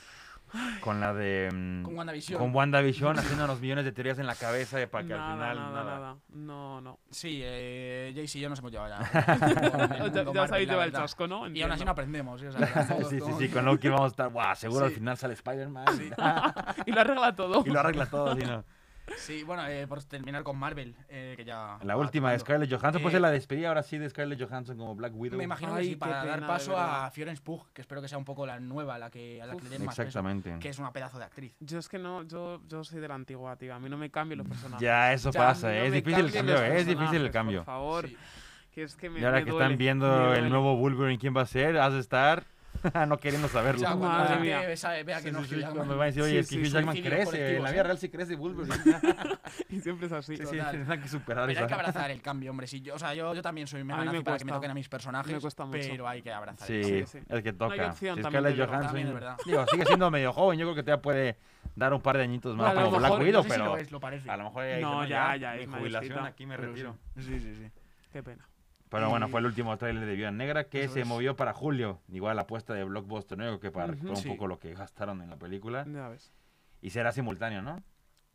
con 0.82 1.00
la 1.00 1.14
de. 1.14 1.50
Mm, 1.54 1.84
con 1.84 1.96
WandaVision. 1.98 2.40
Con 2.40 2.56
WandaVision 2.56 3.20
haciéndonos 3.20 3.60
millones 3.60 3.86
de 3.86 3.92
teorías 3.92 4.20
en 4.20 4.28
la 4.28 4.36
cabeza 4.36 4.82
eh, 4.82 4.88
para 4.88 5.06
que 5.06 5.14
al 5.14 5.20
final. 5.34 5.56
nada, 5.58 5.84
nada. 5.84 6.16
No, 6.30 6.82
no. 6.82 7.00
Sí, 7.10 7.40
eh, 7.44 8.12
Jayce 8.16 8.38
y 8.40 8.42
yo 8.42 8.50
nos 8.50 8.60
hemos 8.60 8.72
llevado 8.72 8.90
ya. 8.90 10.10
Ya, 10.14 10.24
ya 10.34 10.48
sabéis 10.48 10.70
llevar 10.70 10.88
el 10.88 10.94
chasco, 10.94 11.28
¿no? 11.28 11.48
Y 11.48 11.62
aún 11.62 11.72
así 11.72 11.86
no 11.86 11.92
aprendemos. 11.92 12.40
¿sí? 12.42 12.48
O 12.48 12.52
sea, 12.52 12.68
Sí, 13.10 13.20
sí, 13.20 13.32
sí, 13.38 13.50
con 13.50 13.66
Loki 13.66 13.88
vamos 13.88 14.06
a 14.06 14.08
estar. 14.08 14.30
¡Guau! 14.30 14.56
Seguro 14.56 14.86
Sí. 14.88 14.94
al 14.94 14.98
final 14.98 15.18
sale 15.18 15.34
Spider-Man. 15.34 15.86
y 16.86 16.92
lo 16.92 17.02
arregla 17.02 17.36
todo. 17.36 17.64
Y 17.66 17.70
lo 17.70 17.80
arregla 17.80 18.06
todo, 18.08 18.36
sí, 18.36 18.42
¿no? 18.46 18.64
Sí, 19.18 19.44
bueno, 19.44 19.68
eh, 19.68 19.88
por 19.88 20.04
terminar 20.04 20.44
con 20.44 20.58
Marvel, 20.58 20.96
eh, 21.10 21.34
que 21.36 21.46
ya... 21.46 21.78
La 21.84 21.98
última 21.98 22.32
de 22.32 22.40
Scarlett 22.40 22.70
Johansson, 22.72 23.02
pues 23.02 23.14
eh, 23.14 23.20
la 23.20 23.32
despedida 23.32 23.68
ahora 23.68 23.84
sí 23.84 23.98
de 23.98 24.10
Scarlett 24.10 24.42
Johansson 24.42 24.78
como 24.78 24.96
Black 24.96 25.14
Widow. 25.16 25.38
Me 25.38 25.44
imagino 25.44 25.74
Ay, 25.76 25.84
que 25.84 25.90
sí, 25.92 25.96
para 25.96 26.22
pena, 26.22 26.38
dar 26.38 26.48
paso 26.48 26.78
a 26.78 27.10
Florence 27.12 27.42
Pugh, 27.42 27.68
que 27.74 27.82
espero 27.82 28.02
que 28.02 28.08
sea 28.08 28.18
un 28.18 28.26
poco 28.26 28.46
la 28.46 28.60
nueva, 28.60 28.98
la 28.98 29.10
que, 29.10 29.42
a 29.42 29.46
la 29.46 29.56
Uf, 29.56 29.62
que 29.62 29.70
le 29.70 29.78
den 29.78 29.86
más 29.86 29.98
Exactamente. 30.00 30.50
Peso, 30.50 30.60
que 30.60 30.70
es 30.70 30.80
una 30.80 30.92
pedazo 30.92 31.18
de 31.18 31.26
actriz. 31.26 31.56
Yo 31.60 31.80
es 31.80 31.90
que 31.90 32.00
no, 32.00 32.24
yo, 32.24 32.62
yo 32.68 32.84
soy 32.84 33.00
de 33.00 33.08
la 33.08 33.16
antigua, 33.16 33.56
tío, 33.56 33.74
a 33.74 33.80
mí 33.80 33.90
no 33.90 33.98
me 33.98 34.10
cambian 34.10 34.40
los 34.40 34.48
personajes. 34.48 34.82
Ya, 34.82 35.14
eso 35.14 35.32
pasa, 35.32 35.68
no 35.68 35.74
es 35.74 35.94
difícil 35.94 36.26
el 36.26 36.32
cambio, 36.32 36.64
es 36.64 36.86
difícil 36.86 37.22
el 37.22 37.32
cambio. 37.32 37.60
Por 37.60 37.66
favor, 37.66 38.08
sí. 38.08 38.18
que 38.72 38.84
es 38.84 38.96
que 38.96 39.10
me 39.10 39.20
Y 39.20 39.26
ahora 39.26 39.40
me 39.40 39.46
que 39.46 39.52
duele, 39.52 39.66
están 39.66 39.78
viendo 39.78 40.34
el 40.34 40.50
nuevo 40.50 40.76
Wolverine, 40.78 41.20
¿quién 41.20 41.36
va 41.36 41.42
a 41.42 41.46
ser? 41.46 41.78
Has 41.78 41.94
de 41.94 42.00
estar... 42.00 42.44
no 43.08 43.18
queriendo 43.18 43.48
saberlo. 43.48 43.82
Ya, 43.82 43.96
Madre 43.96 44.40
mía. 44.40 44.62
Ve, 44.62 44.78
sabe, 44.78 45.04
vea 45.04 45.20
sí, 45.20 45.32
no 45.32 45.44
sí, 45.44 45.60
Cuando 45.62 45.86
me 45.86 45.96
va 45.96 46.04
a 46.04 46.08
decir, 46.08 46.22
oye, 46.22 46.44
sí, 46.44 46.56
es 46.56 46.62
que 46.62 46.68
Hugh 46.68 46.72
Jackman 46.72 47.02
crece, 47.02 47.56
en 47.58 47.64
la 47.64 47.72
vida 47.72 47.84
real 47.84 47.98
sí 47.98 48.10
crece 48.10 48.36
Wolverine. 48.36 48.76
y 49.70 49.80
siempre 49.80 50.08
es 50.08 50.14
así. 50.14 50.38
Sí, 50.38 50.44
tendrán 50.44 51.02
que 51.02 51.08
superar 51.08 51.48
pero 51.48 51.52
eso. 51.52 51.62
hay 51.62 51.68
que 51.68 51.74
abrazar 51.74 52.12
el 52.12 52.22
cambio, 52.22 52.52
hombre. 52.52 52.68
Si 52.68 52.82
yo, 52.82 52.96
o 52.96 53.00
sea, 53.00 53.14
yo, 53.14 53.34
yo 53.34 53.42
también 53.42 53.68
soy 53.68 53.84
mega 53.84 54.04
nazi 54.06 54.22
para 54.22 54.38
que 54.38 54.46
me 54.46 54.52
toquen 54.52 54.72
a 54.72 54.74
mis 54.74 54.90
personajes, 54.90 55.34
me 55.34 55.40
cuesta 55.40 55.66
mucho. 55.66 55.88
pero 55.90 56.08
hay 56.08 56.22
que 56.22 56.32
abrazar 56.32 56.68
sí, 56.68 57.06
Sí, 57.06 57.20
el 57.28 57.44
que 57.44 57.54
toca. 57.54 57.88
No 57.88 57.96
si 57.96 58.08
es 58.08 58.16
que 58.16 58.66
Johansson, 58.66 59.20
digo, 59.46 59.66
sigue 59.68 59.86
siendo 59.86 60.12
medio 60.12 60.34
joven, 60.34 60.60
yo 60.60 60.66
creo 60.66 60.76
que 60.76 60.84
te 60.84 60.98
puede 60.98 61.38
dar 61.76 61.94
un 61.94 62.02
par 62.02 62.18
de 62.18 62.24
añitos 62.24 62.56
más 62.56 62.74
como 62.74 62.98
Black 62.98 63.20
Widow, 63.20 63.46
pero 63.48 63.76
a 63.76 64.38
lo 64.38 64.44
mejor 64.46 64.64
no, 64.82 65.06
ya, 65.06 65.36
ya, 65.36 65.54
mi 65.54 65.66
jubilación 65.66 66.26
aquí 66.26 66.46
me 66.46 66.58
retiro. 66.58 66.98
Sí, 67.18 67.40
sí, 67.40 67.56
sí. 67.56 67.72
Qué 68.12 68.24
pena. 68.24 68.48
Pero 68.90 69.10
bueno, 69.10 69.30
fue 69.30 69.40
el 69.40 69.46
eh, 69.46 69.50
último 69.50 69.78
trailer 69.78 70.06
de 70.06 70.16
Viuda 70.16 70.32
Negra 70.32 70.64
que 70.66 70.84
Eso 70.84 70.96
se 70.96 71.02
es. 71.02 71.08
movió 71.08 71.36
para 71.36 71.54
julio. 71.54 72.02
Igual 72.10 72.36
la 72.36 72.44
apuesta 72.44 72.74
de 72.74 72.84
Blockbuster 72.84 73.38
Nuevo 73.38 73.60
que 73.60 73.72
para 73.72 73.94
uh 73.94 73.96
-huh. 73.96 74.10
un 74.10 74.16
sí. 74.16 74.30
poco 74.30 74.48
lo 74.48 74.60
que 74.60 74.74
gastaron 74.74 75.22
en 75.22 75.30
la 75.30 75.38
película. 75.38 75.86
Ya 75.88 76.10
ves. 76.10 76.34
Y 76.82 76.90
será 76.90 77.12
simultáneo, 77.12 77.62
¿no? 77.62 77.84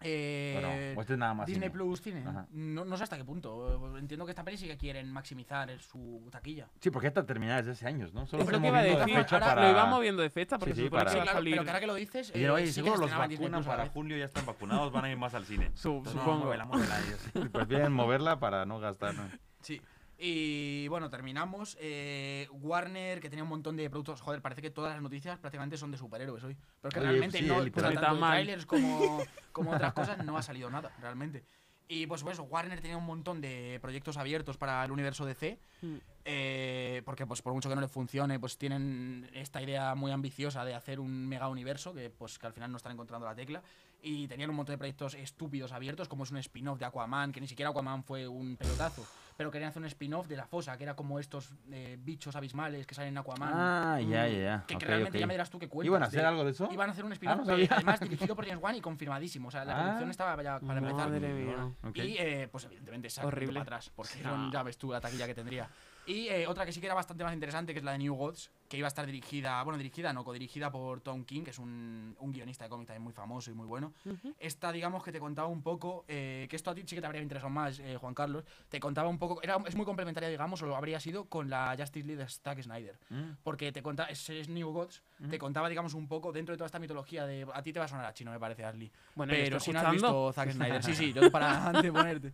Eh, 0.07 0.93
bueno, 0.93 1.01
este 1.01 1.17
nada 1.17 1.33
más 1.33 1.47
Disney 1.47 1.71
cine. 1.71 1.71
Plus 1.71 2.03
tiene. 2.03 2.23
No, 2.51 2.85
no, 2.85 2.97
sé 2.97 3.05
hasta 3.05 3.17
qué 3.17 3.25
punto. 3.25 3.97
Entiendo 3.97 4.27
que 4.27 4.33
esta 4.33 4.45
peli 4.45 4.59
sí 4.59 4.67
que 4.67 4.77
quieren 4.77 5.11
maximizar 5.11 5.81
su 5.81 6.29
taquilla. 6.31 6.69
Sí, 6.81 6.91
porque 6.91 7.09
esta 7.09 7.25
terminada 7.25 7.59
desde 7.59 7.73
hace 7.73 7.87
años, 7.87 8.13
¿no? 8.13 8.27
Solo 8.27 8.43
es 8.43 8.51
lo 8.51 8.61
que 8.61 8.67
iba 8.67 8.79
a 8.79 8.83
decir. 8.83 9.17
De 9.17 9.25
para... 9.25 9.63
Lo 9.63 9.71
iba 9.71 9.87
moviendo 9.87 10.23
de 10.23 10.29
fecha 10.29 10.59
porque 10.59 10.75
sí, 10.75 10.83
sí, 10.83 10.91
para... 10.91 11.11
sí 11.11 11.17
claro, 11.17 11.33
salir... 11.33 11.55
Pero 11.55 11.65
que 11.65 11.71
ahora 11.71 11.81
que 11.81 11.87
lo 11.87 11.95
dices. 11.95 12.33
Eh, 12.35 12.51
oye, 12.51 12.67
sí 12.67 12.73
seguro 12.75 12.99
los 12.99 13.11
vacunan 13.11 13.65
para 13.65 13.87
julio, 13.89 14.17
ya 14.19 14.27
están 14.27 14.45
vacunados, 14.45 14.93
van 14.93 15.07
a 15.07 15.11
ir 15.11 15.17
más 15.17 15.35
al 15.35 15.47
cine. 15.47 15.67
Entonces, 15.75 16.13
supongo. 16.13 16.33
No, 16.33 16.45
muévela, 16.45 16.67
muévela, 16.67 17.89
moverla 17.89 18.39
para 18.39 18.67
no 18.67 18.81
gastar. 18.81 19.15
¿no? 19.15 19.23
Sí. 19.63 19.81
Y 20.19 20.89
bueno, 20.89 21.11
terminamos. 21.11 21.77
Eh, 21.81 22.49
Warner, 22.53 23.21
que 23.21 23.29
tenía 23.29 23.43
un 23.43 23.49
montón 23.49 23.77
de 23.77 23.91
productos. 23.91 24.21
Joder, 24.21 24.41
parece 24.41 24.63
que 24.63 24.71
todas 24.71 24.93
las 24.93 25.03
noticias 25.03 25.39
prácticamente 25.39 25.77
son 25.77 25.91
de 25.91 25.99
superhéroes 25.99 26.45
hoy. 26.45 26.57
Pero 26.81 26.89
es 26.89 26.95
que 26.95 27.01
Oye, 27.01 27.09
realmente 27.09 27.39
sí, 27.39 27.45
no, 27.47 27.71
tanto 27.71 28.19
trailers 28.19 28.67
como, 28.67 29.23
como 29.53 29.73
otras 29.73 29.93
cosas, 29.93 30.25
no 30.25 30.39
ha 30.39 30.43
salido 30.43 30.71
nada, 30.71 30.93
realmente. 31.01 31.45
Y 31.87 32.07
pues, 32.07 32.23
pues 32.23 32.35
eso, 32.35 32.45
Warner 32.45 32.81
tenía 32.81 32.97
un 32.97 33.05
montón 33.05 33.41
de 33.41 33.79
proyectos 33.83 34.17
abiertos 34.17 34.57
para 34.57 34.85
el 34.85 34.91
universo 34.91 35.27
DC. 35.27 35.59
Mm. 35.83 35.97
eh, 36.25 37.03
porque 37.05 37.27
pues 37.27 37.43
por 37.43 37.53
mucho 37.53 37.69
que 37.69 37.75
no 37.75 37.81
le 37.83 37.89
funcione, 37.89 38.41
pues 38.41 38.57
tienen 38.57 39.29
esta 39.35 39.61
idea 39.61 39.95
muy 39.95 40.13
ambiciosa 40.13 40.65
de 40.65 40.73
hacer 40.75 40.99
un 40.99 41.29
mega 41.29 41.49
universo 41.49 41.93
que 41.93 42.09
pues 42.09 42.39
que 42.39 42.47
al 42.47 42.55
final 42.55 42.71
no 42.71 42.79
están 42.79 42.93
encontrando 42.93 43.27
la 43.27 43.35
tecla. 43.35 43.63
Y 44.01 44.29
tenían 44.29 44.51
un 44.51 44.57
montón 44.57 44.75
de 44.75 44.79
proyectos 44.79 45.15
estúpidos 45.15 45.73
abiertos, 45.73 46.09
como 46.09 46.25
es 46.25 46.31
un 46.31 46.39
spin-off 46.39 46.79
de 46.79 46.85
Aquaman, 46.85 47.33
que 47.33 47.41
ni 47.41 47.49
siquiera 47.49 47.71
Aquaman 47.71 48.05
fue 48.05 48.29
un 48.29 48.57
pelotazo. 48.57 49.07
Pero 49.37 49.51
querían 49.51 49.71
hacer 49.71 49.83
un 49.83 49.87
spin-off 49.87 50.29
de 50.29 50.37
la 50.37 50.47
fosa, 50.47 50.77
que 50.77 50.85
era 50.85 50.95
como 50.95 51.19
estos 51.19 51.53
eh, 51.73 51.97
bichos 52.01 52.37
abismales 52.37 52.87
que 52.87 52.95
salen 52.95 53.09
en 53.15 53.19
Aquaman. 53.19 53.51
Ah, 53.53 54.01
ya, 54.01 54.29
ya, 54.29 54.39
ya. 54.39 54.65
Que, 54.67 54.75
que 54.77 54.85
Ok, 54.85 54.89
realmente 54.89 55.19
ok. 55.19 55.21
ya 55.21 55.27
me 55.27 55.35
dirás 55.35 55.51
tú 55.51 55.59
que 55.59 55.69
cuentas. 55.69 55.87
¿Iban 55.89 56.03
a 56.03 56.07
hacer 56.07 56.25
algo 56.25 56.45
de 56.45 56.53
eso? 56.53 56.69
Iban 56.71 56.89
a 56.89 56.93
hacer 56.93 57.05
un 57.05 57.13
spin-off, 57.13 57.41
Ah, 57.41 57.45
no 57.45 57.53
además 57.75 58.01
dirigido 58.01 58.37
por 58.37 58.47
James 58.47 58.63
Wan 58.63 58.77
y 58.77 58.81
confirmadísimo. 58.81 59.49
O 59.49 59.51
sea, 59.51 59.65
la 59.65 59.75
Ah. 59.77 59.83
producción 59.83 60.11
estaba 60.11 60.41
ya 60.43 60.61
para 60.61 60.79
empezar. 60.79 61.11
Madre 61.11 61.33
mía. 61.33 61.69
Ok. 61.83 61.97
Y 61.99 62.17
eh, 62.19 62.49
pues 62.51 62.65
evidentemente 62.65 63.11
se 63.11 63.25
Horrible. 63.27 63.55
para 63.61 63.77
atrás, 63.77 63.91
porque 63.95 64.23
No. 64.23 64.53
ya 64.53 64.63
ves 64.63 64.79
tú 64.79 64.93
la 64.93 65.01
taquilla 65.01 65.27
que 65.27 65.35
tendría. 65.35 65.69
Y 66.07 66.29
eh, 66.29 66.47
otra 66.47 66.65
que 66.67 66.73
sí 66.73 66.81
que 66.81 66.87
era 66.87 66.95
bastante 66.95 67.25
más 67.25 67.33
interesante, 67.33 67.73
que 67.73 67.79
es 67.79 67.85
la 67.85 67.93
de 67.93 67.99
New 67.99 68.15
Gods, 68.15 68.51
que 68.75 68.79
iba 68.79 68.89
a 68.89 68.89
estar 68.89 69.07
dirigida, 69.07 69.63
bueno, 69.63 69.79
dirigida 69.79 70.13
no, 70.13 70.25
codirigida 70.25 70.71
por 70.71 71.01
Tom 71.01 71.25
King, 71.25 71.43
que 71.45 71.51
es 71.51 71.59
un, 71.61 72.17
un 72.19 72.33
guionista 72.33 72.65
de 72.65 72.71
cómic 72.71 72.89
también 72.89 73.05
muy 73.05 73.13
famoso 73.13 73.53
y 73.53 73.55
muy 73.55 73.67
bueno. 73.67 73.93
Esta, 74.39 74.73
digamos, 74.73 75.05
que 75.05 75.13
te 75.13 75.21
contaba 75.21 75.47
un 75.47 75.63
poco, 75.63 76.05
eh, 76.09 76.49
que 76.51 76.57
esto 76.57 76.73
a 76.73 76.75
ti 76.75 76.83
sí 76.85 76.97
que 76.97 77.01
te 77.01 77.07
habría 77.07 77.23
interesado 77.23 77.51
más, 77.51 77.79
eh, 77.79 77.97
Juan 77.97 78.15
Carlos, 78.15 78.45
te 78.69 78.81
contaba 78.81 79.09
un 79.09 79.19
poco, 79.19 79.41
era, 79.43 79.59
es 79.67 79.77
muy 79.77 79.87
complementaria, 79.87 80.29
digamos, 80.29 80.61
o 80.63 80.67
lo 80.67 80.75
habría 80.75 80.99
sido 80.99 81.27
con 81.27 81.49
la 81.49 81.77
Justice 81.79 82.05
League 82.05 82.21
de 82.21 82.29
Zack 82.29 82.63
Snyder. 82.63 82.99
Mm. 83.11 83.37
Porque 83.45 83.71
te 83.71 83.81
cuenta, 83.81 84.07
es, 84.07 84.29
es 84.29 84.49
New 84.49 84.71
Gods, 84.71 85.03
te 85.31 85.39
contaba, 85.39 85.69
digamos, 85.69 85.95
un 85.95 86.09
poco 86.09 86.33
dentro 86.33 86.53
de 86.53 86.59
toda 86.59 86.67
esta 86.67 86.81
mitología 86.81 87.27
de. 87.27 87.47
A 87.55 87.63
ti 87.63 87.73
te 87.73 87.79
va 87.79 87.85
a 87.85 87.89
sonar 87.89 88.07
a 88.07 88.13
chino, 88.13 88.33
me 88.33 88.41
parece, 88.41 88.65
Ashley. 88.65 88.91
Bueno, 89.15 89.33
pero 89.33 89.61
si 89.61 89.73
no 89.73 89.79
has 89.79 89.85
escuchando. 89.87 90.29
visto 90.29 90.33
Zack 90.33 90.51
Snyder. 90.51 90.83
Sí, 90.83 90.95
sí, 90.97 91.13
yo 91.15 91.31
para 91.31 91.69
anteponerte. 91.69 92.33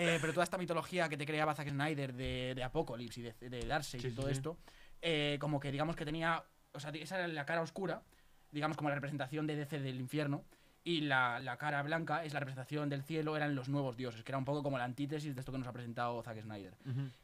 Eh, 0.00 0.18
pero 0.20 0.32
toda 0.32 0.44
esta 0.44 0.58
mitología 0.58 1.08
que 1.08 1.16
te 1.16 1.26
creaba 1.26 1.54
Zack 1.54 1.70
Snyder 1.70 2.14
de, 2.14 2.54
de 2.54 2.62
Apocalypse 2.62 3.20
y 3.20 3.22
de, 3.24 3.50
de 3.50 3.66
Darkseid 3.66 4.04
y 4.04 4.12
todo 4.12 4.28
esto, 4.28 4.56
eh, 5.02 5.38
como 5.40 5.60
que 5.60 5.70
digamos 5.72 5.96
que 5.96 6.04
tenía. 6.04 6.44
O 6.72 6.80
sea, 6.80 6.90
esa 6.90 7.16
era 7.18 7.28
la 7.28 7.46
cara 7.46 7.62
oscura, 7.62 8.02
digamos 8.52 8.76
como 8.76 8.88
la 8.88 8.94
representación 8.94 9.46
de 9.46 9.56
DC 9.56 9.80
del 9.80 10.00
infierno. 10.00 10.44
Y 10.84 11.00
la, 11.02 11.38
la 11.40 11.58
cara 11.58 11.82
blanca 11.82 12.24
es 12.24 12.32
la 12.32 12.40
representación 12.40 12.88
del 12.88 13.02
cielo, 13.02 13.36
eran 13.36 13.54
los 13.54 13.68
nuevos 13.68 13.96
dioses, 13.96 14.22
que 14.22 14.30
era 14.30 14.38
un 14.38 14.46
poco 14.46 14.62
como 14.62 14.78
la 14.78 14.84
antítesis 14.84 15.34
de 15.34 15.40
esto 15.40 15.52
que 15.52 15.58
nos 15.58 15.66
ha 15.68 15.72
presentado 15.72 16.22
Zack 16.22 16.40
Snyder. 16.40 16.72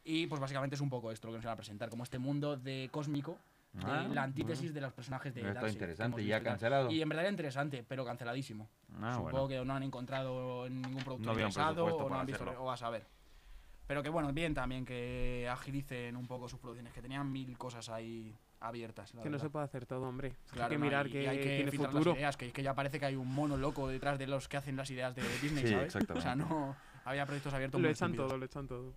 Y 0.03 0.27
pues 0.27 0.39
básicamente 0.39 0.75
es 0.75 0.81
un 0.81 0.89
poco 0.89 1.11
esto 1.11 1.27
lo 1.27 1.33
que 1.33 1.37
nos 1.37 1.47
va 1.47 1.53
a 1.53 1.55
presentar, 1.55 1.89
como 1.89 2.03
este 2.03 2.19
mundo 2.19 2.57
de 2.57 2.89
cósmico, 2.91 3.39
de 3.73 3.81
Ah, 3.85 4.07
la 4.13 4.23
antítesis 4.23 4.73
de 4.73 4.81
los 4.81 4.93
personajes 4.93 5.33
de 5.33 5.41
que 5.41 5.47
interesante, 5.69 6.21
¿y 6.21 6.27
ya 6.27 6.43
cancelado? 6.43 6.91
Y 6.91 7.01
en 7.01 7.09
verdad 7.09 7.23
era 7.25 7.31
interesante, 7.31 7.83
pero 7.87 8.05
canceladísimo. 8.05 8.69
Ah, 9.01 9.15
Supongo 9.15 9.31
bueno. 9.31 9.47
que 9.47 9.65
no 9.65 9.73
han 9.73 9.83
encontrado 9.83 10.65
en 10.67 10.81
ningún 10.81 11.03
producto 11.03 11.25
No 11.25 11.31
interesado 11.33 11.85
o 11.85 12.09
no 12.09 12.19
han 12.19 12.25
visto 12.25 12.45
o 12.45 12.69
a 12.69 12.77
saber. 12.77 13.05
Pero 13.87 14.01
que 14.01 14.09
bueno, 14.09 14.31
bien 14.33 14.53
también 14.53 14.83
que 14.85 15.47
agilicen 15.49 16.15
un 16.17 16.27
poco 16.27 16.49
sus 16.49 16.59
producciones, 16.59 16.93
que 16.93 17.01
tenían 17.01 17.31
mil 17.31 17.57
cosas 17.57 17.87
ahí 17.89 18.35
abiertas. 18.59 19.13
la 19.13 19.21
Que 19.21 19.29
no 19.29 19.33
verdad. 19.33 19.45
se 19.45 19.49
puede 19.51 19.65
hacer 19.65 19.85
todo, 19.85 20.07
hombre. 20.07 20.35
Claro, 20.51 20.63
hay 20.63 20.69
que 20.71 20.77
no, 20.79 20.85
mirar 20.85 21.07
y- 21.07 21.11
que, 21.11 21.23
y 21.23 21.25
hay 21.27 21.37
que 21.39 21.55
tiene 21.57 21.71
futuro. 21.71 22.03
las 22.11 22.17
ideas, 22.17 22.37
que, 22.37 22.51
que 22.51 22.63
ya 22.63 22.73
parece 22.73 22.99
que 22.99 23.05
hay 23.05 23.15
un 23.15 23.31
mono 23.31 23.57
loco 23.57 23.87
detrás 23.87 24.17
de 24.17 24.25
los 24.27 24.47
que 24.47 24.57
hacen 24.57 24.75
las 24.75 24.89
ideas 24.89 25.13
de 25.15 25.21
Disney, 25.39 25.65
Sí, 25.65 25.69
¿sabes? 25.73 25.85
exactamente. 25.87 26.19
O 26.19 26.21
sea, 26.21 26.35
no 26.35 26.75
había 27.03 27.25
proyectos 27.27 27.53
abiertos 27.53 27.79
Lo 27.79 27.87
echan 27.89 28.11
estúpidos. 28.11 28.29
todo, 28.29 28.37
lo 28.39 28.45
echan 28.45 28.67
todo. 28.67 28.93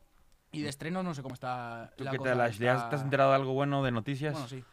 Y 0.53 0.63
de 0.63 0.71
estreno 0.71 1.03
no 1.03 1.13
sé 1.13 1.21
cómo 1.23 1.35
está 1.35 1.93
¿Tú 1.97 2.05
la 2.05 2.13
qué 2.13 2.17
cosa? 2.17 2.45
¿Has- 2.45 2.53
está- 2.59 2.89
¿Te 2.89 2.97
has 2.97 3.03
enterado 3.03 3.31
de 3.31 3.37
algo 3.37 3.53
bueno 3.53 3.83
de 3.85 3.91
noticias? 3.91 4.33
Bueno, 4.33 4.49
sí. 4.49 4.65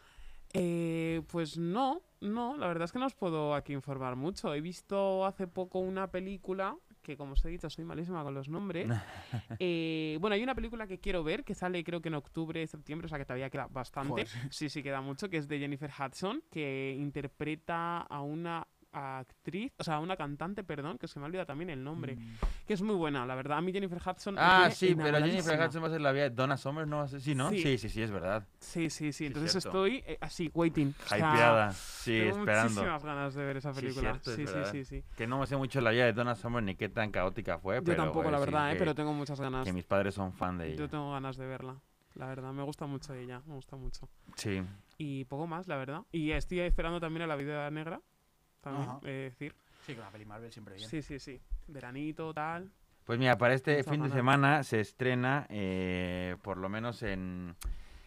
Eh, 0.54 1.20
pues 1.26 1.58
no, 1.58 2.00
no, 2.22 2.56
la 2.56 2.66
verdad 2.68 2.84
es 2.84 2.92
que 2.92 2.98
no 2.98 3.04
os 3.06 3.14
puedo 3.14 3.54
aquí 3.54 3.74
informar 3.74 4.16
mucho. 4.16 4.54
He 4.54 4.62
visto 4.62 5.26
hace 5.26 5.46
poco 5.46 5.80
una 5.80 6.10
película, 6.10 6.76
que 7.06 7.16
como 7.16 7.34
os 7.34 7.44
he 7.44 7.48
dicho 7.48 7.70
soy 7.70 7.84
malísima 7.84 8.24
con 8.24 8.34
los 8.34 8.48
nombres. 8.48 8.88
Eh, 9.58 10.18
bueno, 10.20 10.34
hay 10.34 10.42
una 10.42 10.54
película 10.54 10.86
que 10.86 10.98
quiero 10.98 11.22
ver, 11.22 11.44
que 11.44 11.54
sale 11.54 11.82
creo 11.84 12.00
que 12.00 12.08
en 12.08 12.14
octubre, 12.14 12.66
septiembre, 12.66 13.06
o 13.06 13.08
sea 13.08 13.18
que 13.18 13.24
todavía 13.24 13.48
queda 13.48 13.68
bastante. 13.68 14.08
Joder. 14.10 14.28
Sí, 14.50 14.68
sí, 14.68 14.82
queda 14.82 15.00
mucho, 15.00 15.30
que 15.30 15.36
es 15.36 15.48
de 15.48 15.58
Jennifer 15.58 15.90
Hudson, 15.90 16.42
que 16.50 16.96
interpreta 16.98 18.00
a 18.00 18.20
una 18.22 18.66
actriz, 18.96 19.72
o 19.78 19.84
sea, 19.84 19.98
una 19.98 20.16
cantante, 20.16 20.64
perdón, 20.64 20.96
que 20.98 21.06
se 21.06 21.18
me 21.18 21.24
ha 21.24 21.26
olvidado 21.26 21.46
también 21.46 21.68
el 21.70 21.84
nombre, 21.84 22.16
que 22.66 22.72
es 22.74 22.80
muy 22.80 22.94
buena, 22.94 23.26
la 23.26 23.34
verdad. 23.34 23.58
A 23.58 23.60
mí 23.60 23.72
Jennifer 23.72 23.98
Hudson... 24.04 24.36
Ah, 24.38 24.70
sí, 24.70 24.94
pero 24.96 25.18
Jennifer. 25.18 25.60
Hudson 25.60 25.82
va 25.82 25.88
a 25.88 25.90
ser 25.90 26.00
la 26.00 26.12
vida 26.12 26.24
de 26.24 26.30
Donna 26.30 26.56
Summer, 26.56 26.86
¿no? 26.86 27.06
Sí, 27.06 27.34
¿no? 27.34 27.50
Sí. 27.50 27.60
Sí, 27.62 27.78
sí, 27.78 27.88
sí, 27.90 28.02
es 28.02 28.10
verdad. 28.10 28.46
Sí, 28.58 28.88
sí, 28.88 29.12
sí. 29.12 29.26
Entonces 29.26 29.54
estoy 29.56 30.02
eh, 30.06 30.16
así, 30.20 30.50
waiting. 30.54 30.94
o 31.04 31.08
sea, 31.08 31.18
Hypeada. 31.18 31.72
Sí, 31.72 32.18
tengo 32.20 32.38
esperando. 32.38 32.70
muchísimas 32.70 33.04
ganas 33.04 33.34
de 33.34 33.44
ver 33.44 33.56
esa 33.58 33.74
Sí, 33.74 33.80
película. 33.80 34.10
cierto, 34.12 34.30
es 34.30 34.36
sí, 34.36 34.46
sí, 34.46 34.70
sí, 34.72 34.84
sí. 34.84 35.04
Que 35.16 35.26
no 35.26 35.38
me 35.40 35.46
sé 35.46 35.56
mucho 35.56 35.80
la 35.80 35.90
vida 35.90 36.04
de 36.06 36.12
Donna 36.12 36.34
Summer 36.34 36.62
ni 36.62 36.74
qué 36.74 36.88
tan 36.88 37.10
caótica 37.10 37.58
fue, 37.58 37.76
Yo 37.76 37.84
pero... 37.84 38.04
tampoco, 38.04 38.30
la 38.30 38.38
sí 38.38 38.44
verdad, 38.44 38.70
eh, 38.70 38.72
que- 38.74 38.78
pero 38.78 38.94
tengo 38.94 39.12
muchas 39.12 39.40
ganas. 39.40 39.64
Que 39.66 39.72
mis 39.72 39.84
padres 39.84 40.14
son 40.14 40.32
fan 40.32 40.58
de 40.58 40.68
ella. 40.68 40.76
Yo 40.76 40.88
tengo 40.88 41.12
ganas 41.12 41.36
de 41.36 41.46
verla. 41.46 41.80
La 42.14 42.26
verdad, 42.28 42.50
me 42.52 42.62
gusta 42.62 42.86
mucho 42.86 43.12
ella, 43.12 43.42
me 43.46 43.54
gusta 43.54 43.76
mucho. 43.76 44.08
Sí. 44.36 44.62
Y 44.96 45.26
poco 45.26 45.46
más, 45.46 45.68
la 45.68 45.76
verdad. 45.76 46.02
Y 46.12 46.30
estoy 46.30 46.60
esperando 46.60 46.98
también 46.98 47.22
a 47.22 47.26
la 47.26 47.36
vida 47.36 47.70
negra. 47.70 48.00
También, 48.66 48.88
Ajá. 48.88 49.00
eh, 49.04 49.30
decir. 49.30 49.54
Sí, 49.86 49.94
con 49.94 50.02
la 50.02 50.10
peli 50.10 50.24
Marvel 50.24 50.50
siempre 50.50 50.74
bien. 50.74 50.90
Sí, 50.90 51.00
sí, 51.02 51.20
sí. 51.20 51.40
Veranito, 51.68 52.34
tal. 52.34 52.68
Pues 53.04 53.16
mira, 53.20 53.38
para 53.38 53.54
este 53.54 53.84
fin 53.84 53.92
de 53.92 53.98
ganas. 53.98 54.12
semana 54.12 54.62
se 54.64 54.80
estrena, 54.80 55.46
eh, 55.48 56.36
por 56.42 56.58
lo 56.58 56.68
menos 56.68 57.04
en, 57.04 57.54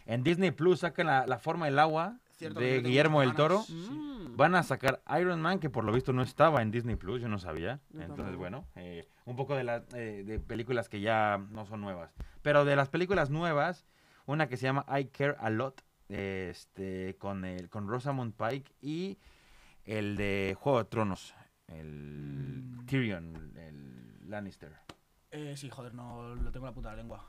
en 0.05 0.23
Disney 0.23 0.51
Plus, 0.51 0.81
sacan 0.81 1.07
la, 1.07 1.25
la 1.25 1.39
forma 1.39 1.67
del 1.67 1.79
agua 1.79 2.17
Cierto 2.35 2.59
de 2.59 2.81
Guillermo 2.81 3.21
del 3.21 3.33
Toro. 3.33 3.61
Sí. 3.63 3.73
Mm. 3.73 4.35
Van 4.35 4.55
a 4.55 4.63
sacar 4.63 5.01
Iron 5.19 5.41
Man, 5.41 5.59
que 5.59 5.69
por 5.69 5.85
lo 5.85 5.93
visto 5.93 6.11
no 6.11 6.21
estaba 6.21 6.61
en 6.61 6.71
Disney 6.71 6.97
Plus, 6.97 7.21
yo 7.21 7.29
no 7.29 7.39
sabía. 7.39 7.79
Yo 7.91 8.01
Entonces, 8.01 8.35
bueno, 8.35 8.65
eh, 8.75 9.07
un 9.25 9.37
poco 9.37 9.55
de, 9.55 9.63
las 9.63 9.83
eh, 9.93 10.23
de 10.25 10.39
películas 10.39 10.89
que 10.89 10.99
ya 10.99 11.41
no 11.51 11.65
son 11.65 11.79
nuevas. 11.79 12.13
Pero 12.41 12.65
de 12.65 12.75
las 12.75 12.89
películas 12.89 13.29
nuevas, 13.29 13.85
una 14.25 14.49
que 14.49 14.57
se 14.57 14.63
llama 14.63 14.85
I 14.97 15.05
Care 15.05 15.35
a 15.39 15.49
Lot, 15.49 15.83
este, 16.09 17.15
con, 17.17 17.45
el, 17.45 17.69
con 17.69 17.87
Rosamund 17.87 18.33
Pike 18.33 18.73
y 18.81 19.17
el 19.97 20.15
de 20.15 20.55
Juego 20.59 20.79
de 20.79 20.85
Tronos, 20.85 21.33
el 21.67 22.63
Mm. 22.63 22.85
Tyrion, 22.85 23.53
el 23.57 24.29
Lannister. 24.29 24.71
Eh, 25.31 25.55
sí, 25.57 25.69
joder, 25.69 25.93
no 25.93 26.35
lo 26.35 26.51
tengo 26.51 26.65
en 26.65 26.71
la 26.71 26.73
punta 26.73 26.89
de 26.91 26.95
la 26.97 27.01
lengua. 27.01 27.25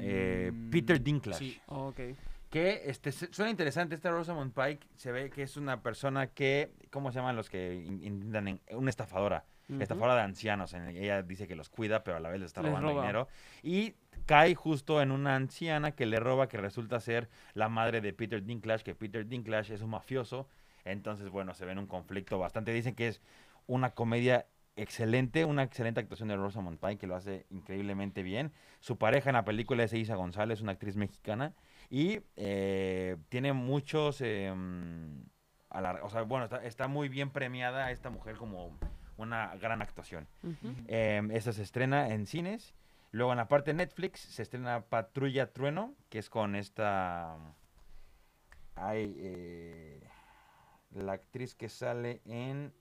Eh, 0.00 0.50
Mm, 0.52 0.70
Peter 0.70 1.02
Dinklage. 1.02 1.38
Sí, 1.38 1.60
Ok. 1.66 2.00
Que 2.48 2.82
este, 2.88 3.10
suena 3.12 3.50
interesante, 3.50 3.96
esta 3.96 4.10
Rosamund 4.10 4.52
Pike 4.54 4.86
se 4.94 5.10
ve 5.12 5.28
que 5.30 5.42
es 5.42 5.56
una 5.56 5.82
persona 5.82 6.28
que, 6.28 6.70
¿cómo 6.90 7.10
se 7.10 7.18
llaman 7.18 7.34
los 7.36 7.50
que 7.50 7.74
in- 7.74 8.02
intentan? 8.04 8.48
en- 8.48 8.60
Una 8.70 8.88
estafadora, 8.88 9.44
estafadora 9.80 10.14
de 10.14 10.22
ancianos. 10.22 10.72
en- 10.72 10.88
ella 10.96 11.22
dice 11.22 11.46
que 11.48 11.56
los 11.56 11.68
cuida, 11.68 12.04
pero 12.04 12.16
a 12.16 12.20
la 12.20 12.30
vez 12.30 12.40
les 12.40 12.46
está 12.46 12.62
Les 12.62 12.70
robando 12.70 12.90
roba. 12.90 13.02
dinero. 13.02 13.28
Y 13.62 13.94
cae 14.26 14.54
justo 14.54 15.02
en 15.02 15.10
una 15.10 15.34
anciana 15.34 15.92
que 15.92 16.06
le 16.06 16.20
roba, 16.20 16.48
que 16.48 16.56
resulta 16.56 17.00
ser 17.00 17.28
la 17.52 17.68
madre 17.68 18.00
de 18.00 18.12
Peter 18.12 18.42
Dinklage, 18.42 18.84
que 18.84 18.94
Peter 18.94 19.26
Dinklage 19.26 19.74
es 19.74 19.82
un 19.82 19.90
mafioso. 19.90 20.48
Entonces, 20.86 21.28
bueno, 21.28 21.52
se 21.52 21.66
ve 21.66 21.72
en 21.72 21.78
un 21.78 21.86
conflicto 21.86 22.38
bastante. 22.38 22.72
Dicen 22.72 22.94
que 22.94 23.08
es 23.08 23.20
una 23.66 23.90
comedia 23.90 24.46
excelente, 24.76 25.44
una 25.44 25.62
excelente 25.62 26.00
actuación 26.00 26.28
de 26.28 26.36
Rosamund 26.36 26.78
Pike, 26.78 26.98
que 26.98 27.06
lo 27.06 27.16
hace 27.16 27.46
increíblemente 27.50 28.22
bien. 28.22 28.52
Su 28.80 28.96
pareja 28.96 29.30
en 29.30 29.34
la 29.34 29.44
película 29.44 29.82
es 29.84 29.92
Isa 29.92 30.14
González, 30.14 30.60
una 30.60 30.72
actriz 30.72 30.96
mexicana. 30.96 31.54
Y 31.90 32.20
eh, 32.36 33.16
tiene 33.28 33.52
muchos... 33.52 34.20
eh, 34.20 34.52
alar- 35.70 36.00
o 36.02 36.08
sea, 36.08 36.22
bueno, 36.22 36.44
está, 36.44 36.64
está 36.64 36.88
muy 36.88 37.08
bien 37.08 37.30
premiada 37.30 37.90
esta 37.90 38.10
mujer 38.10 38.36
como 38.36 38.78
una 39.16 39.56
gran 39.56 39.82
actuación. 39.82 40.28
Ujú. 40.42 40.74
Eh, 40.88 41.22
esta 41.32 41.52
se 41.52 41.62
estrena 41.62 42.08
en 42.10 42.26
cines. 42.26 42.74
Luego 43.12 43.32
en 43.32 43.38
la 43.38 43.48
parte 43.48 43.70
de 43.70 43.78
Netflix 43.78 44.20
se 44.20 44.42
estrena 44.42 44.82
Patrulla 44.82 45.52
Trueno, 45.52 45.94
que 46.10 46.18
es 46.18 46.28
con 46.28 46.54
esta... 46.54 47.36
Hay 48.74 49.16
eh, 49.18 50.06
la 50.90 51.12
actriz 51.12 51.54
que 51.54 51.68
sale 51.68 52.20
en... 52.24 52.72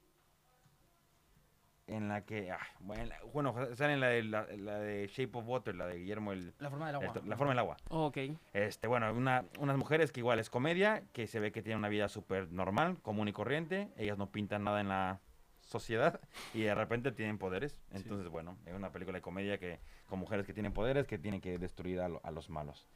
En 1.88 2.08
la 2.08 2.26
que... 2.26 2.50
ah, 2.50 2.58
bueno, 2.80 3.54
sale 3.76 3.94
en 3.94 4.00
la 4.00 4.08
de, 4.08 4.24
la, 4.24 4.48
la 4.58 4.80
de 4.80 5.06
Shape 5.08 5.38
of 5.38 5.48
Water, 5.48 5.76
la 5.76 5.86
de 5.86 6.00
Guillermo 6.00 6.32
el... 6.32 6.52
la 6.58 6.72
forma 6.72 6.88
del 6.88 6.96
agua. 6.96 7.14
el- 7.22 7.30
la 7.30 7.38
forma 7.38 7.52
del 7.52 7.60
agua. 7.60 7.78
Ok. 7.90 8.18
Este, 8.54 8.88
bueno, 8.88 9.14
una, 9.14 9.46
unas 9.60 9.78
mujeres 9.78 10.12
que 10.12 10.22
igual 10.22 10.40
es 10.40 10.50
comedia, 10.50 11.04
que 11.14 11.28
se 11.28 11.40
ve 11.40 11.52
que 11.52 11.62
tienen 11.62 11.78
una 11.78 11.90
vida 11.90 12.10
súper 12.10 12.52
normal, 12.52 13.00
común 13.04 13.28
y 13.28 13.34
corriente. 13.34 13.90
Ellas 13.98 14.18
no 14.18 14.32
pintan 14.32 14.64
nada 14.64 14.82
en 14.82 14.90
la 14.90 15.20
sociedad 15.62 16.20
y 16.56 16.62
de 16.64 16.74
repente 16.74 17.12
tienen 17.12 17.38
poderes. 17.38 17.80
Entonces, 17.92 18.30
bueno, 18.30 18.58
es 18.66 18.74
una 18.74 18.92
película 18.92 19.20
de 19.20 19.22
comedia 19.22 19.60
que 19.60 19.80
con 20.08 20.18
mujeres 20.18 20.48
que 20.48 20.54
tienen 20.54 20.74
poderes 20.74 21.06
que 21.06 21.20
tienen 21.20 21.40
que 21.40 21.60
destruir 21.60 22.00
a, 22.02 22.10
lo- 22.10 22.22
a 22.24 22.32
los 22.32 22.50
malos. 22.50 22.88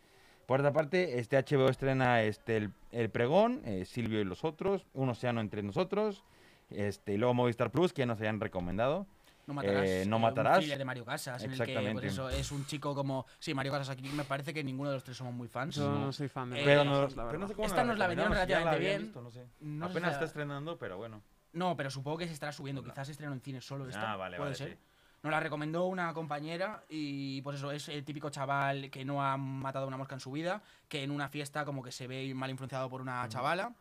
Por 0.50 0.62
otra 0.62 0.74
parte, 0.74 1.20
este 1.20 1.38
HBO 1.38 1.70
estrena 1.70 2.24
este, 2.24 2.58
el, 2.58 2.74
El 2.92 3.12
Pregón, 3.12 3.62
eh, 3.66 3.86
Silvio 3.86 4.20
y 4.20 4.24
los 4.26 4.44
otros, 4.44 4.88
Un 4.94 5.10
Océano 5.10 5.42
entre 5.42 5.62
nosotros, 5.62 6.24
este, 6.72 7.14
y 7.14 7.18
luego 7.18 7.36
Movistar 7.36 7.70
Plus, 7.70 7.94
que 7.94 8.00
ya 8.02 8.08
nos 8.08 8.20
hayan 8.20 8.40
recomendado. 8.40 9.06
No 9.46 9.54
matarás. 9.54 9.88
eh, 9.88 10.06
No 10.08 10.18
eh, 10.18 10.20
matarás. 10.20 10.64
Un 10.64 10.70
de 10.78 10.86
Mario 10.86 11.06
Casas. 11.06 11.44
En 11.44 11.52
el 11.52 11.58
que, 11.58 11.64
Exactamente. 11.66 12.02
pues 12.02 12.14
eso, 12.14 12.30
es 12.32 12.52
un 12.52 12.66
chico 12.66 12.96
como. 12.96 13.28
Sí, 13.38 13.54
Mario 13.54 13.72
Casas 13.74 13.90
aquí 13.92 14.10
me 14.10 14.24
parece 14.24 14.52
que 14.52 14.64
ninguno 14.64 14.90
de 14.90 14.96
los 14.96 15.04
tres 15.04 15.18
somos 15.18 15.36
muy 15.36 15.48
fans. 15.48 15.76
Yo 15.76 15.88
no 15.88 16.12
soy 16.12 16.28
fan 16.30 16.50
de 16.50 16.62
Eh, 16.62 16.64
Pero 16.66 16.84
Mario 16.84 17.02
no, 17.02 17.08
pero 17.08 17.16
no 17.24 17.26
verdad. 17.32 17.48
sé 17.50 17.54
cómo 17.54 17.68
Esta 17.68 17.84
nos 17.84 17.98
la 18.00 18.08
vendieron 18.08 18.34
si 18.34 18.36
relativamente 18.40 18.80
bien. 18.80 19.02
visto, 19.04 19.22
no 19.22 19.30
sé. 19.30 19.46
No 19.62 19.86
sé 19.88 19.92
Apenas 19.92 20.10
si 20.10 20.14
está 20.14 20.22
la- 20.22 20.28
estrenando, 20.28 20.78
pero 20.80 20.98
bueno. 20.98 21.22
No, 21.54 21.76
pero 21.78 21.92
supongo 21.92 22.18
que 22.18 22.28
se 22.28 22.34
estará 22.34 22.52
subiendo. 22.52 22.84
Quizás 22.84 23.06
se 23.08 23.12
estrenó 23.12 23.34
en 23.34 23.42
cine 23.42 23.62
solo 23.62 23.88
esta. 23.88 24.14
Ah, 24.14 24.16
vale, 24.18 24.38
puede 24.38 24.50
vale, 24.52 24.56
ser. 24.56 24.70
sí. 24.72 24.78
Nos 25.22 25.32
la 25.32 25.40
recomendó 25.40 25.86
una 25.86 26.14
compañera 26.14 26.84
y 26.90 27.42
pues 27.42 27.58
eso, 27.58 27.72
es 27.72 27.90
el 27.90 28.06
típico 28.06 28.30
chaval 28.30 28.90
que 28.90 29.04
no 29.04 29.24
ha 29.24 29.36
matado 29.38 29.88
una 29.88 29.98
mosca 29.98 30.16
en 30.16 30.22
su 30.22 30.32
vida, 30.32 30.62
que 30.88 31.04
en 31.04 31.12
una 31.12 31.28
fiesta 31.28 31.66
como 31.66 31.84
que 31.84 31.92
se 31.92 32.08
ve 32.08 32.34
mal 32.34 32.50
influenciado 32.50 32.90
por 32.90 33.02
una 33.02 33.28
chavala 33.28 33.74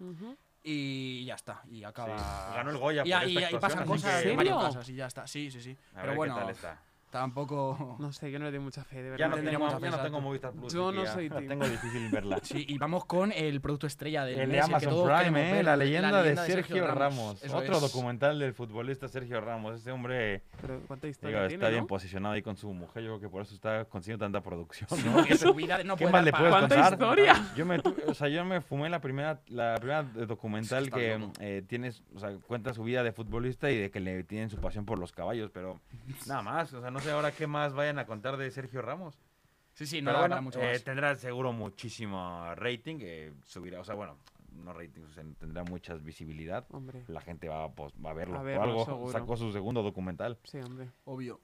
y 0.64 1.24
ya 1.24 1.34
está, 1.36 1.62
y 1.70 1.84
acaba... 1.84 2.18
Sí. 2.18 2.54
Ganó 2.56 2.70
el 2.70 2.78
Goya 2.78 3.02
y, 3.06 3.12
por 3.12 3.28
y- 3.28 3.36
esta 3.38 3.56
y 3.56 3.60
pasan 3.60 3.86
cosas 3.86 4.88
y 4.88 4.94
ya 4.94 5.06
está, 5.06 5.26
sí, 5.26 5.50
sí, 5.50 5.62
sí. 5.62 5.76
A 5.92 6.00
Pero 6.00 6.06
ver 6.08 6.16
bueno, 6.16 6.34
qué 6.34 6.40
tal 6.40 6.50
está. 6.50 6.82
Tampoco... 7.10 7.96
No 7.98 8.12
sé, 8.12 8.30
yo 8.30 8.38
no 8.38 8.44
le 8.46 8.50
doy 8.52 8.60
mucha 8.60 8.84
fe, 8.84 9.02
de 9.02 9.04
Ya 9.04 9.10
verdad. 9.10 9.28
no, 9.28 9.34
tendría 9.36 9.58
tengo, 9.58 9.64
mucha 9.72 9.78
ya 9.90 9.90
no 9.96 10.02
tengo. 10.02 10.20
Movistar 10.20 10.52
Plus. 10.52 10.72
Yo 10.72 10.92
no 10.92 11.04
ya 11.04 11.12
soy 11.12 11.28
la 11.28 11.36
team. 11.36 11.48
tengo 11.48 11.68
difícil 11.68 12.08
verla. 12.10 12.40
Sí, 12.42 12.64
y 12.68 12.78
vamos 12.78 13.04
con 13.04 13.32
el 13.32 13.60
producto 13.60 13.86
estrella 13.86 14.24
del 14.24 14.38
El 14.40 14.50
de 14.50 14.56
mes, 14.56 14.64
el 14.64 14.68
que 14.68 14.74
Amazon 14.74 14.90
todos 14.90 15.08
queremos 15.08 15.22
Prime, 15.24 15.48
¿eh? 15.50 15.52
ver, 15.54 15.64
la 15.64 15.76
leyenda 15.76 16.22
de 16.22 16.28
de 16.34 16.36
Sergio 16.36 16.86
Ramos. 16.86 17.42
Eso 17.42 17.56
Otro 17.56 17.74
es. 17.76 17.80
documental 17.80 18.38
del 18.38 18.54
futbolista 18.54 19.08
Sergio 19.08 19.40
Ramos. 19.40 19.74
Ese 19.80 19.90
hombre 19.92 20.42
Pero 20.60 20.80
cuánta 20.86 21.06
digo, 21.06 21.10
historia 21.12 21.38
está 21.42 21.48
tiene, 21.48 21.68
bien 21.70 21.80
¿no? 21.82 21.86
posicionado 21.86 22.34
ahí 22.34 22.42
con 22.42 22.56
su 22.56 22.72
mujer. 22.72 23.02
Yo 23.02 23.10
creo 23.10 23.20
que 23.20 23.28
por 23.28 23.42
eso 23.42 23.54
está 23.54 23.84
consiguiendo 23.86 24.24
tanta 24.24 24.40
producción. 24.42 24.88
Sí, 24.90 25.04
¿no? 25.08 25.24
su 25.36 25.54
vida 25.54 25.82
no 25.84 25.96
¿Qué 25.96 26.04
puede 26.04 26.12
más 26.12 26.24
le 26.24 26.32
puedes 26.32 26.48
¿Cuánta 26.50 26.74
contar? 26.76 26.92
historia? 26.92 27.46
Yo 27.56 27.66
me, 27.66 27.78
tu- 27.78 27.94
o 28.06 28.14
sea, 28.14 28.28
yo 28.28 28.44
me 28.44 28.60
fumé 28.60 28.88
la 28.90 29.00
primera, 29.00 29.40
la 29.48 29.74
primera 29.76 30.02
documental 30.02 30.84
Está 30.84 30.96
que 30.96 31.18
eh, 31.40 31.62
tienes, 31.66 32.02
o 32.14 32.18
sea, 32.20 32.30
cuenta 32.46 32.74
su 32.74 32.82
vida 32.82 33.02
de 33.02 33.12
futbolista 33.12 33.70
y 33.70 33.78
de 33.78 33.90
que 33.90 34.00
le 34.00 34.22
tienen 34.24 34.50
su 34.50 34.56
pasión 34.58 34.84
por 34.84 34.98
los 34.98 35.12
caballos, 35.12 35.50
pero 35.52 35.80
nada 36.26 36.42
más. 36.42 36.72
O 36.72 36.80
sea, 36.80 36.90
no 36.90 36.97
sé 37.00 37.10
ahora 37.10 37.32
qué 37.32 37.46
más 37.46 37.72
vayan 37.74 37.98
a 37.98 38.06
contar 38.06 38.36
de 38.36 38.50
Sergio 38.50 38.82
Ramos. 38.82 39.18
Sí, 39.74 39.86
sí, 39.86 40.02
no 40.02 40.10
Pero 40.10 40.20
bueno, 40.20 40.42
mucho 40.42 40.60
eh, 40.60 40.72
más. 40.72 40.84
tendrá 40.84 41.14
seguro 41.14 41.52
muchísimo 41.52 42.52
rating, 42.56 42.96
eh, 43.00 43.32
subirá, 43.44 43.80
o 43.80 43.84
sea, 43.84 43.94
bueno, 43.94 44.18
no 44.52 44.72
rating, 44.72 45.02
o 45.02 45.10
sea, 45.10 45.24
tendrá 45.38 45.62
mucha 45.64 45.94
visibilidad. 45.94 46.66
Hombre, 46.70 47.04
La 47.06 47.20
gente 47.20 47.48
va, 47.48 47.70
pues, 47.72 47.92
va 48.04 48.10
a 48.10 48.14
verlo. 48.14 48.36
A 48.38 48.40
por 48.40 48.50
algo 48.50 48.84
seguro. 48.84 49.12
sacó 49.12 49.36
su 49.36 49.52
segundo 49.52 49.82
documental. 49.82 50.38
sí, 50.44 50.58
hombre. 50.58 50.90
Obvio. 51.04 51.40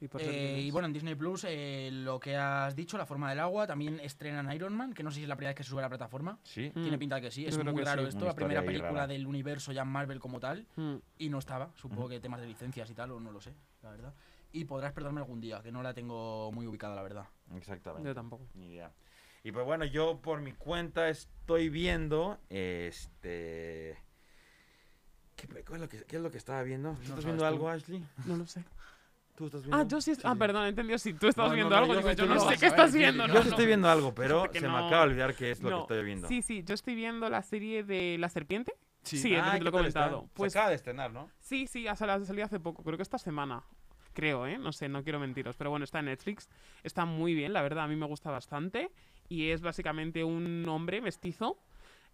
Y, 0.00 0.08
por 0.08 0.20
Eh, 0.20 0.58
y 0.62 0.70
bueno, 0.72 0.86
en 0.86 0.92
Disney 0.92 1.14
Plus, 1.14 1.44
eh, 1.48 1.88
lo 1.92 2.18
que 2.18 2.34
has 2.36 2.74
dicho, 2.74 2.98
La 2.98 3.06
forma 3.06 3.30
del 3.30 3.38
agua, 3.38 3.68
también 3.68 4.00
estrenan 4.00 4.52
Iron 4.52 4.74
Man, 4.74 4.92
que 4.94 5.04
no 5.04 5.12
sé 5.12 5.18
si 5.18 5.22
es 5.22 5.28
la 5.28 5.36
primera 5.36 5.50
vez 5.50 5.56
que 5.58 5.62
se 5.62 5.70
sube 5.70 5.78
a 5.78 5.82
la 5.82 5.88
plataforma. 5.90 6.40
Sí. 6.42 6.72
Mm. 6.74 6.82
Tiene 6.82 6.98
pinta 6.98 7.14
de 7.14 7.20
que 7.20 7.30
sí, 7.30 7.42
Yo 7.44 7.50
es 7.50 7.64
muy 7.64 7.84
raro 7.84 8.02
sí. 8.02 8.08
esto, 8.08 8.18
Una 8.18 8.26
la 8.30 8.34
primera 8.34 8.62
película 8.64 8.90
rara. 8.90 9.06
del 9.06 9.24
universo 9.28 9.70
ya 9.70 9.84
Marvel 9.84 10.18
como 10.18 10.40
tal, 10.40 10.66
Mm. 10.74 10.96
y 11.18 11.28
no 11.28 11.38
estaba, 11.38 11.70
supongo 11.76 12.08
que 12.08 12.18
temas 12.18 12.40
de 12.40 12.48
licencias 12.48 12.90
y 12.90 12.94
tal, 12.94 13.12
o 13.12 13.20
no 13.20 13.30
lo 13.30 13.40
sé, 13.40 13.54
la 13.84 13.90
verdad. 13.92 14.12
Y 14.52 14.64
podrás 14.66 14.92
perdonarme 14.92 15.20
algún 15.20 15.40
día, 15.40 15.62
que 15.62 15.72
no 15.72 15.82
la 15.82 15.94
tengo 15.94 16.52
muy 16.52 16.66
ubicada, 16.66 16.94
la 16.94 17.02
verdad. 17.02 17.26
Exactamente. 17.56 18.06
Yo 18.08 18.14
tampoco. 18.14 18.46
Ni 18.54 18.66
idea. 18.68 18.92
Y 19.44 19.50
pues 19.52 19.64
bueno, 19.64 19.84
yo 19.84 20.20
por 20.20 20.40
mi 20.40 20.52
cuenta 20.52 21.08
estoy 21.08 21.68
viendo 21.68 22.38
este. 22.50 23.98
¿Qué, 25.36 25.48
qué 25.48 25.72
es, 25.74 25.80
lo 25.80 25.88
que, 25.88 26.04
qué 26.04 26.16
es 26.16 26.22
lo 26.22 26.30
que 26.30 26.38
estaba 26.38 26.62
viendo? 26.62 26.90
¿Tú 26.92 26.96
No 26.98 27.02
estás 27.08 27.24
viendo 27.24 27.42
tú. 27.42 27.46
algo, 27.48 27.68
Ashley? 27.68 28.04
No 28.26 28.36
lo 28.36 28.46
sé. 28.46 28.62
¿Tú 29.34 29.46
estás 29.46 29.62
viendo? 29.62 29.76
Ah, 29.78 29.84
yo 29.88 30.00
sí. 30.00 30.12
Ah, 30.22 30.34
perdón, 30.36 30.66
he 30.66 30.68
entendido. 30.68 30.98
Si 30.98 31.14
tú 31.14 31.28
estás 31.28 31.44
No, 31.44 31.48
no, 31.48 31.54
viendo 31.54 31.70
no, 31.74 31.76
algo, 31.82 31.94
yo 31.94 31.98
digo, 32.00 32.10
sí 32.10 32.16
yo 32.16 32.26
no 32.26 32.40
sé 32.40 32.56
qué 32.58 32.66
estás 32.66 32.92
viendo. 32.92 33.26
yo 33.26 33.32
sí 33.42 33.44
no. 33.44 33.50
estoy 33.50 33.66
viendo 33.66 33.88
algo, 33.88 34.14
pero 34.14 34.44
se 34.52 34.60
me 34.60 34.66
acaba 34.68 34.98
de 34.98 35.02
olvidar 35.12 35.34
qué 35.34 35.50
es 35.50 35.62
lo 35.62 35.70
que 35.70 35.80
estoy 35.80 36.04
viendo. 36.04 36.28
Sí, 36.28 36.42
sí, 36.42 36.62
yo 36.62 36.74
estoy 36.74 36.94
viendo 36.94 37.28
la 37.30 37.42
serie 37.42 37.82
de 37.82 38.18
La 38.18 38.28
Serpiente. 38.28 38.74
Sí, 39.02 39.16
Sí. 39.18 39.34
es 39.34 39.40
lo 39.40 39.44
Ah, 39.48 39.52
que 39.54 39.58
te 39.58 39.64
lo 39.64 39.70
he 39.70 39.72
comentado. 39.72 40.20
Se 40.22 40.28
Pues 40.34 40.54
acaba 40.54 40.68
de 40.68 40.76
estrenar, 40.76 41.10
¿no? 41.10 41.28
sí, 41.40 41.66
sí, 41.66 41.88
ha 41.88 41.96
sal- 41.96 42.10
ha 42.10 42.24
salido 42.24 42.44
hace 42.44 42.60
poco, 42.60 42.84
creo 42.84 42.96
que 42.96 43.02
esta 43.02 43.18
semana. 43.18 43.64
Creo, 44.12 44.46
¿eh? 44.46 44.58
No 44.58 44.72
sé, 44.72 44.88
no 44.88 45.02
quiero 45.02 45.18
mentiros. 45.18 45.56
Pero 45.56 45.70
bueno, 45.70 45.84
está 45.84 46.00
en 46.00 46.06
Netflix. 46.06 46.48
Está 46.82 47.04
muy 47.04 47.34
bien, 47.34 47.52
la 47.52 47.62
verdad, 47.62 47.84
a 47.84 47.88
mí 47.88 47.96
me 47.96 48.06
gusta 48.06 48.30
bastante. 48.30 48.90
Y 49.28 49.50
es 49.50 49.62
básicamente 49.62 50.22
un 50.24 50.66
hombre 50.68 51.00
mestizo, 51.00 51.58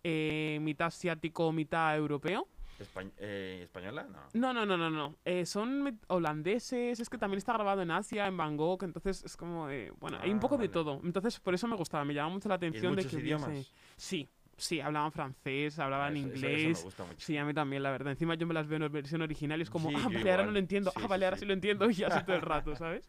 eh, 0.04 0.58
mitad 0.62 0.88
asiático, 0.88 1.50
mitad 1.52 1.96
europeo. 1.96 2.46
Espa- 2.78 3.10
eh, 3.18 3.62
¿Española? 3.64 4.06
No. 4.08 4.20
No, 4.34 4.52
no, 4.54 4.64
no, 4.64 4.76
no, 4.76 4.88
no. 4.90 5.16
Eh, 5.24 5.44
son 5.44 5.98
holandeses, 6.06 7.00
es 7.00 7.08
que 7.08 7.18
también 7.18 7.38
está 7.38 7.52
grabado 7.54 7.82
en 7.82 7.90
Asia, 7.90 8.28
en 8.28 8.36
Bangkok, 8.36 8.84
entonces 8.84 9.24
es 9.24 9.36
como 9.36 9.66
de... 9.66 9.92
Bueno, 9.98 10.18
hay 10.20 10.30
un 10.30 10.36
Ah, 10.36 10.40
poco 10.40 10.58
de 10.58 10.68
todo. 10.68 11.00
Entonces 11.02 11.40
por 11.40 11.54
eso 11.54 11.66
me 11.66 11.74
gustaba, 11.74 12.04
me 12.04 12.14
llamaba 12.14 12.34
mucho 12.34 12.48
la 12.48 12.54
¿Y 12.54 12.58
en 12.58 12.64
atención 12.68 12.94
de 12.94 13.04
que 13.04 13.16
idiomas? 13.18 13.72
Sí, 13.96 14.28
sí, 14.58 14.80
hablaban 14.80 15.12
francés, 15.12 15.78
hablaban 15.78 16.14
Eso- 16.16 16.26
eso- 16.28 16.36
eso 16.36 16.46
inglés. 16.46 16.78
me 16.78 16.84
gusta. 16.84 17.04
Sí, 17.16 17.36
a 17.38 17.44
mí 17.46 17.54
también, 17.54 17.82
la 17.82 17.90
verdad. 17.90 18.10
Encima 18.12 18.34
yo 18.34 18.46
me 18.46 18.52
las 18.54 18.66
veo 18.68 18.84
en 18.84 18.92
versión 18.92 19.22
original 19.22 19.58
y 19.58 19.62
es 19.62 19.70
como, 19.70 19.88
Sí, 19.88 19.94
ah, 19.96 20.02
vale, 20.04 20.18
ahora 20.18 20.30
igual. 20.32 20.46
no 20.46 20.52
lo 20.52 20.58
entiendo, 20.58 20.90
Sí, 20.90 20.96
ah, 20.98 21.02
sí, 21.02 21.08
vale, 21.08 21.24
ahora 21.24 21.36
sí. 21.36 21.40
sí 21.40 21.46
lo 21.46 21.54
entiendo 21.54 21.86
y 21.90 22.02
así 22.04 22.24
todo 22.26 22.36
el 22.36 22.42
rato, 22.42 22.74
¿sabes? 22.76 23.08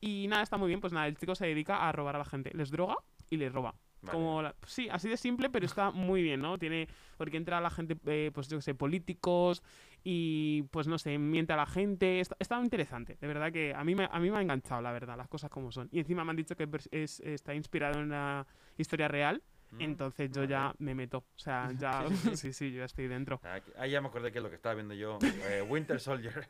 Y 0.00 0.26
nada, 0.28 0.42
está 0.42 0.56
muy 0.56 0.68
bien, 0.68 0.80
pues 0.80 0.92
nada, 0.92 1.06
el 1.06 1.16
chico 1.18 1.34
se 1.34 1.46
dedica 1.46 1.86
a 1.88 1.92
robar 1.92 2.14
a 2.16 2.18
la 2.18 2.24
gente. 2.24 2.50
Les 2.54 2.70
droga 2.70 2.96
y 3.28 3.36
les 3.36 3.52
roba. 3.52 3.74
Vale. 4.02 4.18
Como 4.18 4.42
la- 4.42 4.54
sí, 4.66 4.86
así 4.90 5.08
de 5.08 5.16
simple, 5.16 5.48
pero 5.48 5.64
está 5.64 5.90
muy 5.90 6.22
bien, 6.22 6.40
¿no? 6.40 6.58
Tiene, 6.58 6.88
porque 7.16 7.38
entra 7.38 7.58
la 7.62 7.70
gente, 7.70 7.96
eh, 8.04 8.30
pues 8.34 8.48
yo 8.48 8.58
qué 8.58 8.62
sé, 8.62 8.74
políticos 8.74 9.62
y 10.02 10.62
pues 10.70 10.86
no 10.86 10.98
sé, 10.98 11.16
miente 11.16 11.54
a 11.54 11.56
la 11.56 11.64
gente. 11.64 12.20
Está, 12.20 12.36
está 12.38 12.60
interesante, 12.60 13.16
de 13.18 13.26
verdad 13.26 13.50
que 13.50 13.72
a 13.74 13.82
mí, 13.82 13.94
me, 13.94 14.06
a 14.10 14.20
mí 14.20 14.30
me 14.30 14.36
ha 14.36 14.42
enganchado, 14.42 14.82
la 14.82 14.92
verdad, 14.92 15.16
las 15.16 15.28
cosas 15.28 15.48
como 15.50 15.72
son. 15.72 15.88
Y 15.90 16.00
encima 16.00 16.22
me 16.22 16.30
han 16.30 16.36
dicho 16.36 16.54
que 16.54 16.68
es 16.90 17.20
está 17.20 17.54
inspirado 17.54 17.98
en 17.98 18.06
una 18.06 18.46
historia 18.76 19.08
real, 19.08 19.42
entonces 19.78 20.30
yo 20.30 20.42
vale. 20.42 20.50
ya 20.50 20.74
me 20.78 20.94
meto. 20.94 21.18
O 21.18 21.38
sea, 21.38 21.70
ya, 21.78 22.04
sí, 22.34 22.52
sí, 22.52 22.72
yo 22.72 22.78
ya 22.78 22.84
estoy 22.84 23.08
dentro. 23.08 23.40
Ah, 23.76 23.86
ya 23.86 24.00
me 24.00 24.08
acordé 24.08 24.32
que 24.32 24.38
es 24.38 24.42
lo 24.42 24.50
que 24.50 24.56
estaba 24.56 24.74
viendo 24.74 24.94
yo. 24.94 25.18
eh, 25.48 25.62
Winter 25.68 26.00
Soldier. 26.00 26.46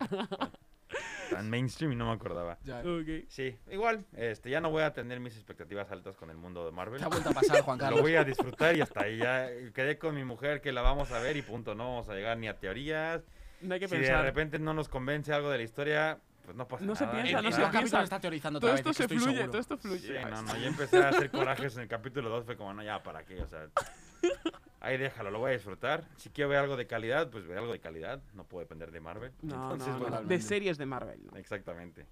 Tan 1.31 1.49
mainstream 1.49 1.93
y 1.93 1.97
no 1.97 2.07
me 2.07 2.13
acordaba. 2.13 2.59
Ya. 2.65 2.81
Ok. 2.81 3.27
Sí, 3.29 3.57
igual, 3.71 4.05
este, 4.13 4.51
ya 4.51 4.61
no 4.61 4.71
voy 4.71 4.83
a 4.83 4.93
tener 4.93 5.21
mis 5.21 5.35
expectativas 5.35 5.91
altas 5.91 6.17
con 6.17 6.31
el 6.31 6.37
mundo 6.37 6.65
de 6.65 6.71
Marvel. 6.71 7.01
Te 7.01 7.07
ha 7.07 7.09
vuelto 7.09 7.31
a 7.31 7.33
pasar, 7.33 7.63
Juan 7.63 7.79
Lo 7.79 7.85
Carlos. 7.85 8.03
voy 8.03 8.15
a 8.17 8.25
disfrutar 8.25 8.77
y 8.77 8.83
hasta 8.83 9.05
ahí 9.05 9.19
ya 9.19 9.49
quedé 9.73 9.99
con 9.99 10.15
mi 10.15 10.25
mujer 10.25 10.61
que 10.61 10.73
la 10.73 10.83
vamos 10.83 11.11
a 11.13 11.19
ver 11.21 11.37
y 11.37 11.43
punto. 11.43 11.75
No 11.75 11.89
vamos 11.89 12.09
a 12.09 12.15
llegar 12.15 12.37
ni 12.39 12.47
a 12.47 12.59
teorías. 12.59 13.25
No 13.63 13.75
hay 13.75 13.81
que 13.81 13.89
Si 13.89 13.97
de 13.97 14.23
repente 14.23 14.59
no 14.59 14.75
nos 14.75 14.89
convence 14.89 15.33
algo 15.33 15.51
de 15.51 15.59
la 15.59 15.65
historia, 15.65 16.21
pues 16.45 16.57
no 16.57 16.69
pasa 16.69 16.85
No 16.85 16.95
se 16.95 17.07
nada. 17.07 17.23
piensa, 17.23 17.39
En 17.39 17.45
no 17.45 17.51
se 17.51 17.57
piensa. 17.59 17.73
capítulo 17.73 18.03
está 18.03 18.21
teorizando 18.21 18.61
todo 18.61 18.71
otra 18.71 18.79
esto 18.81 18.91
vez, 18.91 18.97
se 18.97 19.03
estoy 19.05 19.19
fluye, 19.19 19.33
seguro. 19.35 19.51
todo 19.51 19.61
esto 19.61 19.79
fluye. 19.79 19.99
Sí, 20.07 20.31
no, 20.31 20.43
no, 20.43 20.57
yo 20.57 20.67
empecé 20.67 20.97
a 21.03 21.09
hacer 21.09 21.31
corajes 21.31 21.77
en 21.77 21.83
el 21.83 21.89
capítulo 21.89 22.29
2, 22.29 22.45
fue 22.45 22.57
como, 22.57 22.75
no, 22.75 22.83
ya, 22.83 23.03
¿para 23.03 23.25
qué? 23.25 23.41
O 23.43 23.47
sea, 23.47 23.69
ahí 24.81 24.99
déjalo, 24.99 25.31
lo 25.31 25.39
voy 25.39 25.51
a 25.51 25.55
disfrutar. 25.55 26.05
Si 26.17 26.31
quiero 26.31 26.51
ver 26.51 26.59
algo 26.59 26.77
de 26.77 26.87
calidad, 26.87 27.31
pues 27.31 27.47
ver 27.47 27.59
algo 27.59 27.73
de 27.73 27.81
calidad. 27.81 28.23
No 28.35 28.45
puedo 28.45 28.61
depender 28.65 28.91
de 28.91 29.01
Marvel. 29.01 29.33
No, 29.43 29.55
Entonces, 29.73 29.89
no, 29.89 29.95
no, 29.95 30.01
bueno, 30.01 30.23
De 30.23 30.41
series 30.41 30.77
de 30.79 30.87
Marvel. 30.87 31.21
¿no? 31.31 31.37
Exactamente. 31.39 32.07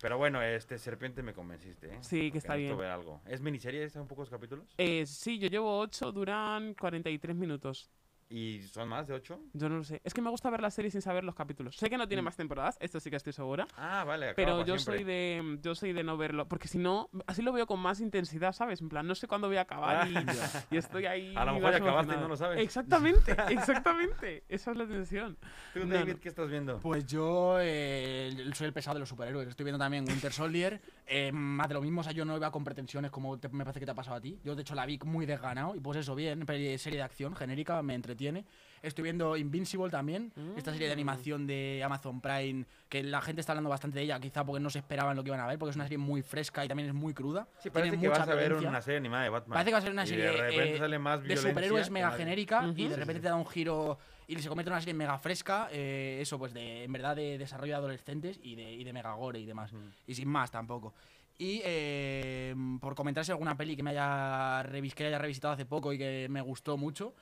Pero 0.00 0.18
bueno, 0.18 0.42
este 0.42 0.76
Serpiente 0.78 1.22
me 1.22 1.32
convenciste, 1.32 1.94
¿eh? 1.94 1.98
Sí, 2.02 2.30
que 2.30 2.38
está 2.38 2.56
bien. 2.56 2.76
ver 2.76 2.90
algo. 2.90 3.22
¿Es 3.26 3.40
miniserie? 3.40 3.88
¿Son 3.88 4.06
pocos 4.06 4.28
capítulos? 4.28 4.66
Eh, 4.76 5.06
sí, 5.06 5.38
yo 5.38 5.48
llevo 5.48 5.78
8, 5.78 6.12
duran 6.12 6.74
43 6.74 7.34
minutos. 7.36 7.90
¿Y 8.30 8.62
son 8.62 8.88
más 8.88 9.06
de 9.06 9.14
8? 9.14 9.38
Yo 9.52 9.68
no 9.68 9.76
lo 9.76 9.84
sé. 9.84 10.00
Es 10.02 10.12
que 10.14 10.20
me 10.22 10.30
gusta 10.30 10.50
ver 10.50 10.60
la 10.60 10.70
serie 10.70 10.90
sin 10.90 11.02
saber 11.02 11.24
los 11.24 11.34
capítulos. 11.34 11.76
Sé 11.76 11.88
que 11.90 11.98
no 11.98 12.08
tiene 12.08 12.22
más 12.22 12.36
temporadas, 12.36 12.76
esto 12.80 12.98
sí 12.98 13.10
que 13.10 13.16
estoy 13.16 13.32
segura. 13.32 13.66
Ah, 13.76 14.02
vale, 14.04 14.34
Pero 14.34 14.64
yo 14.64 14.76
siempre. 14.78 14.98
soy 14.98 15.04
de 15.04 15.58
yo 15.62 15.74
soy 15.74 15.92
de 15.92 16.02
no 16.02 16.16
verlo. 16.16 16.48
Porque 16.48 16.66
si 16.66 16.78
no, 16.78 17.10
así 17.26 17.42
lo 17.42 17.52
veo 17.52 17.66
con 17.66 17.78
más 17.80 18.00
intensidad, 18.00 18.52
¿sabes? 18.52 18.80
En 18.80 18.88
plan, 18.88 19.06
no 19.06 19.14
sé 19.14 19.28
cuándo 19.28 19.46
voy 19.48 19.58
a 19.58 19.62
acabar 19.62 20.08
y, 20.08 20.14
y 20.74 20.76
estoy 20.78 21.06
ahí. 21.06 21.34
A 21.36 21.44
lo 21.44 21.54
mejor 21.54 21.70
ya 21.72 21.76
acabaste 21.78 22.14
y 22.14 22.16
no 22.16 22.28
lo 22.28 22.36
sabes. 22.36 22.60
Exactamente, 22.60 23.36
exactamente. 23.50 24.44
Esa 24.48 24.70
es 24.72 24.76
la 24.76 24.86
tensión. 24.86 25.36
¿Tú, 25.72 25.80
No, 25.86 25.94
David, 25.94 26.14
no. 26.14 26.20
qué 26.20 26.28
estás 26.28 26.48
viendo? 26.48 26.80
Pues 26.80 27.06
yo 27.06 27.56
eh, 27.60 28.34
soy 28.54 28.66
el 28.68 28.72
pesado 28.72 28.94
de 28.94 29.00
los 29.00 29.08
superhéroes. 29.08 29.48
Estoy 29.48 29.64
viendo 29.64 29.78
también 29.78 30.04
Winter 30.08 30.32
Soldier. 30.32 30.80
eh, 31.06 31.30
más 31.32 31.68
de 31.68 31.74
lo 31.74 31.82
mismo, 31.82 32.00
o 32.00 32.04
sea, 32.04 32.12
yo 32.12 32.24
no 32.24 32.36
iba 32.36 32.50
con 32.50 32.64
pretensiones 32.64 33.10
como 33.10 33.38
te- 33.38 33.48
me 33.50 33.64
parece 33.64 33.80
que 33.80 33.86
te 33.86 33.92
ha 33.92 33.94
pasado 33.94 34.16
a 34.16 34.20
ti. 34.20 34.38
Yo, 34.42 34.54
de 34.54 34.62
hecho, 34.62 34.74
la 34.74 34.86
vi 34.86 34.98
muy 35.04 35.26
desganado. 35.26 35.74
Y 35.74 35.80
pues 35.80 35.98
eso, 35.98 36.14
bien, 36.14 36.44
serie 36.46 36.98
de 36.98 37.02
acción 37.02 37.34
genérica, 37.36 37.82
me 37.82 37.94
entretiene. 38.14 38.44
Estoy 38.82 39.02
viendo 39.04 39.34
Invincible 39.36 39.88
también, 39.90 40.30
esta 40.56 40.70
serie 40.72 40.88
de 40.88 40.92
Mm. 40.94 40.98
animación 40.98 41.46
de 41.46 41.82
Amazon 41.82 42.20
Prime, 42.20 42.66
que 42.88 43.02
la 43.02 43.22
gente 43.22 43.40
está 43.40 43.52
hablando 43.52 43.70
bastante 43.70 43.98
de 43.98 44.04
ella, 44.04 44.20
quizá 44.20 44.44
porque 44.44 44.60
no 44.60 44.68
se 44.68 44.78
esperaban 44.80 45.16
lo 45.16 45.24
que 45.24 45.30
iban 45.30 45.40
a 45.40 45.46
ver, 45.46 45.58
porque 45.58 45.70
es 45.70 45.76
una 45.76 45.86
serie 45.86 45.96
muy 45.98 46.20
fresca 46.22 46.64
y 46.64 46.68
también 46.68 46.90
es 46.90 46.94
muy 46.94 47.14
cruda. 47.14 47.48
Sí, 47.60 47.70
Tiene 47.70 47.72
parece 47.72 47.90
que 47.92 48.08
mucha 48.08 48.18
vas 48.20 48.28
a 48.28 48.34
ver 48.34 48.44
violencia. 48.44 48.68
una 48.68 48.82
serie 48.82 48.98
animada 48.98 49.22
de 49.24 49.28
Batman. 49.30 49.54
Parece 49.54 49.70
que 49.70 49.72
va 49.72 49.78
a 49.78 49.82
ser 49.82 49.92
una 49.92 50.04
Y 50.04 50.06
serie 50.06 50.24
de 50.24 50.32
repente 50.32 50.74
eh, 50.74 50.78
sale 50.78 50.98
más 50.98 51.22
de 51.22 51.36
superhéroes 51.36 51.90
mega 51.90 52.08
nadie. 52.10 52.18
genérica 52.24 52.60
Ujú. 52.60 52.72
y 52.72 52.74
Sí, 52.74 52.88
de 52.88 52.96
repente 52.96 53.14
sí. 53.20 53.22
te 53.22 53.28
da 53.28 53.36
un 53.36 53.46
giro 53.46 53.98
y 54.28 54.36
se 54.38 54.48
convierte 54.48 54.68
en 54.68 54.72
una 54.74 54.80
serie 54.80 54.94
mega 54.94 55.18
fresca, 55.18 55.68
eh, 55.72 56.18
eso 56.20 56.38
pues 56.38 56.52
de 56.52 56.84
en 56.84 56.92
verdad 56.92 57.16
de 57.16 57.38
desarrollo 57.38 57.72
de 57.72 57.76
adolescentes 57.78 58.38
y 58.42 58.54
de, 58.54 58.70
y 58.70 58.84
de 58.84 58.92
mega 58.92 59.14
gore 59.14 59.40
y 59.40 59.46
demás. 59.46 59.72
Y 60.06 60.14
sin 60.14 60.28
más 60.28 60.50
tampoco. 60.50 60.92
Y 61.38 61.62
eh, 61.64 62.54
por 62.80 62.94
comentarse 62.94 63.32
alguna 63.32 63.56
peli 63.56 63.76
que 63.76 63.82
me 63.82 63.90
haya, 63.90 64.62
revis 64.62 64.94
que 64.94 65.06
haya 65.06 65.18
revisitado 65.18 65.54
hace 65.54 65.64
poco 65.64 65.90
y 65.94 65.96
que 65.98 66.26
me 66.28 66.42
gustó 66.42 66.76
mucho. 66.76 67.14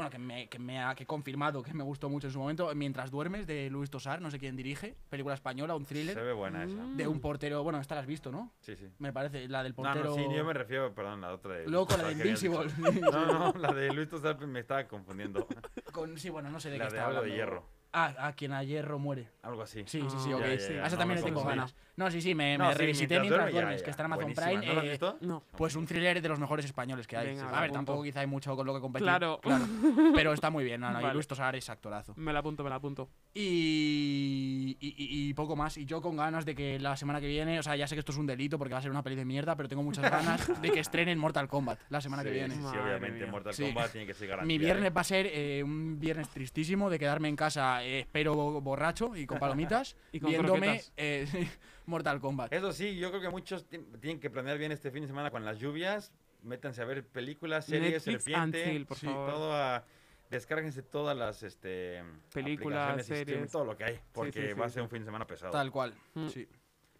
Bueno, 0.00 0.10
que 0.10 0.18
me, 0.18 0.48
que 0.48 0.58
me 0.58 0.82
ha 0.82 0.94
que 0.94 1.04
he 1.04 1.06
confirmado 1.06 1.62
que 1.62 1.72
me 1.74 1.82
gustó 1.84 2.08
mucho 2.08 2.26
en 2.26 2.32
su 2.32 2.38
momento. 2.38 2.72
Mientras 2.74 3.10
duermes, 3.10 3.46
de 3.46 3.70
Luis 3.70 3.90
Tosar, 3.90 4.20
no 4.20 4.30
sé 4.30 4.38
quién 4.38 4.56
dirige. 4.56 4.96
Película 5.08 5.34
española, 5.34 5.74
un 5.76 5.84
Se 5.84 5.94
thriller. 5.94 6.16
ve 6.22 6.32
buena 6.32 6.64
esa. 6.64 6.82
De 6.96 7.06
un 7.06 7.20
portero. 7.20 7.62
Bueno, 7.62 7.80
esta 7.80 7.94
la 7.94 8.00
has 8.02 8.06
visto, 8.06 8.30
¿no? 8.30 8.52
Sí, 8.60 8.76
sí. 8.76 8.88
Me 8.98 9.12
parece. 9.12 9.48
La 9.48 9.62
del 9.62 9.72
No, 9.72 9.76
portero. 9.76 10.04
no, 10.10 10.14
sí, 10.14 10.24
yo 10.34 10.44
me 10.44 10.52
refiero, 10.52 10.94
perdón, 10.94 11.20
la 11.20 11.32
otra 11.32 11.54
de... 11.54 11.68
Loco, 11.68 11.96
la 11.96 12.04
de 12.08 12.12
Invincible. 12.12 12.66
No, 13.12 13.52
no, 13.52 13.58
la 13.58 13.72
de 13.72 13.92
Luis 13.92 14.08
Tosar 14.08 14.38
me 14.46 14.60
estaba 14.60 14.86
confundiendo. 14.88 15.46
Con, 15.92 16.16
sí, 16.18 16.30
bueno, 16.30 16.50
no 16.50 16.60
sé 16.60 16.70
de 16.70 16.78
la 16.78 16.86
qué 16.86 16.92
de 16.92 16.96
está 16.98 17.06
algo 17.08 17.20
de 17.22 17.30
hablando. 17.30 17.36
hierro. 17.36 17.79
Ah, 17.92 18.14
a 18.28 18.32
quien 18.34 18.52
a 18.52 18.62
hierro 18.62 18.98
muere. 18.98 19.28
Algo 19.42 19.62
así. 19.62 19.80
Sí, 19.86 20.00
sí, 20.08 20.16
sí, 20.18 20.30
Ah, 20.32 20.36
ok. 20.36 20.40
ya, 20.42 20.54
ya, 20.54 20.58
ya, 20.58 20.74
A 20.78 20.80
no, 20.82 20.86
esa 20.86 20.96
también 20.98 21.20
no 21.20 21.26
le 21.26 21.32
tengo 21.32 21.44
ganas. 21.44 21.74
No, 21.96 22.10
sí, 22.10 22.22
sí, 22.22 22.34
me, 22.34 22.56
No, 22.56 22.66
me 22.68 22.72
sí, 22.72 22.78
revisité 22.78 23.18
mientras 23.20 23.22
mientras 23.22 23.38
duerme, 23.40 23.52
ya, 23.52 23.60
duermes, 23.60 23.80
ya. 23.80 23.84
que 23.84 23.90
está 23.90 24.02
en 24.02 24.06
Amazon 24.06 24.22
Buenísima. 24.32 24.46
Prime. 24.46 24.66
¿No 24.66 24.72
lo 24.74 24.80
has 24.80 24.86
eh, 24.86 24.90
visto? 24.90 25.18
No. 25.22 25.42
Pues 25.56 25.74
un 25.76 25.86
thriller 25.86 26.22
de 26.22 26.28
los 26.28 26.38
mejores 26.38 26.64
españoles 26.64 27.06
que 27.06 27.16
hay. 27.16 27.26
Venga, 27.28 27.40
Sí. 27.42 27.46
me 27.46 27.50
a 27.50 27.60
ver, 27.60 27.70
apunto. 27.70 27.74
tampoco 27.78 28.02
quizá 28.04 28.20
hay 28.20 28.26
mucho 28.26 28.54
con 28.56 28.66
lo 28.66 28.74
que 28.74 28.80
competir. 28.80 29.04
Claro. 29.04 29.40
Pero 30.14 30.32
está 30.32 30.50
muy 30.50 30.64
bien, 30.64 30.84
Ana. 30.84 31.00
Y 31.00 31.02
Vale. 31.02 31.14
Luis 31.14 31.26
Tosar 31.26 31.56
es 31.56 31.68
actorazo. 31.68 32.14
Me 32.16 32.32
la 32.32 32.38
apunto, 32.38 32.62
me 32.62 32.70
la 32.70 32.76
apunto. 32.76 33.08
Y, 33.34 34.76
y, 34.80 34.88
y- 34.88 35.28
y 35.30 35.34
poco 35.34 35.56
más. 35.56 35.76
Y 35.76 35.84
yo 35.84 36.00
con 36.00 36.16
ganas 36.16 36.44
de 36.44 36.54
que 36.54 36.78
la 36.78 36.96
semana 36.96 37.20
que 37.20 37.26
viene, 37.26 37.58
o 37.58 37.62
sea, 37.62 37.76
ya 37.76 37.86
sé 37.86 37.94
que 37.94 38.00
esto 38.00 38.12
es 38.12 38.18
un 38.18 38.26
delito 38.26 38.56
porque 38.58 38.72
va 38.72 38.78
a 38.78 38.82
ser 38.82 38.90
una 38.90 39.02
peli 39.02 39.16
de 39.16 39.24
mierda, 39.24 39.56
pero 39.56 39.68
tengo 39.68 39.82
muchas 39.82 40.08
ganas 40.10 40.60
de 40.62 40.70
que 40.70 40.80
estrenen 40.80 41.18
Mortal 41.18 41.48
Kombat 41.48 41.78
la 41.90 42.00
semana 42.00 42.22
que 42.22 42.30
Sí, 42.30 42.34
viene. 42.34 42.54
Sí, 42.54 42.60
sí, 42.60 42.64
Madre 42.66 42.80
obviamente. 42.82 43.18
mía. 43.24 43.30
Mortal 43.30 43.54
Sí. 43.54 43.64
Kombat 43.64 43.92
tiene 43.92 44.06
que 44.06 44.14
ser 44.14 44.28
garantía. 44.28 44.46
Mi 44.46 44.54
¿eh? 44.54 44.58
viernes 44.66 44.92
va 44.96 45.00
a 45.00 45.04
ser 45.04 45.26
eh, 45.32 45.62
un 45.64 45.98
viernes 45.98 46.28
tristísimo 46.28 46.88
de 46.88 46.98
quedarme 46.98 47.28
en 47.28 47.36
casa, 47.36 47.79
eh, 47.84 48.00
espero 48.00 48.34
bo- 48.34 48.60
borracho 48.60 49.14
y 49.16 49.26
con 49.26 49.38
palomitas, 49.38 49.96
Y 50.12 50.20
con 50.20 50.30
viéndome 50.30 50.82
eh, 50.96 51.26
Mortal 51.86 52.20
Kombat. 52.20 52.52
Eso 52.52 52.72
sí, 52.72 52.96
yo 52.96 53.10
creo 53.10 53.20
que 53.20 53.28
muchos 53.30 53.66
ti- 53.68 53.78
tienen 54.00 54.20
que 54.20 54.30
planear 54.30 54.58
bien 54.58 54.72
este 54.72 54.90
fin 54.90 55.02
de 55.02 55.08
semana 55.08 55.30
con 55.30 55.44
las 55.44 55.58
lluvias. 55.58 56.12
Métanse 56.42 56.80
a 56.82 56.84
ver 56.86 57.06
películas, 57.06 57.66
series, 57.66 57.92
Netflix 58.06 58.24
Serpiente. 58.24 58.64
chill, 58.64 58.86
por 58.86 58.96
sí, 58.96 59.06
favor. 59.06 59.30
todo 59.30 59.52
a- 59.54 59.84
Descárguense 60.30 60.82
todas 60.82 61.16
las 61.16 61.42
este, 61.42 62.04
Películas, 62.32 63.04
series. 63.04 63.50
todo 63.50 63.64
lo 63.64 63.76
que 63.76 63.82
hay, 63.84 64.00
porque 64.12 64.42
sí, 64.42 64.46
sí, 64.48 64.52
va 64.54 64.66
a 64.66 64.68
sí. 64.68 64.74
ser 64.74 64.82
un 64.84 64.88
fin 64.88 65.00
de 65.00 65.06
semana 65.06 65.26
pesado. 65.26 65.50
Tal 65.50 65.72
cual. 65.72 65.92
Mm. 66.14 66.28
Sí. 66.28 66.46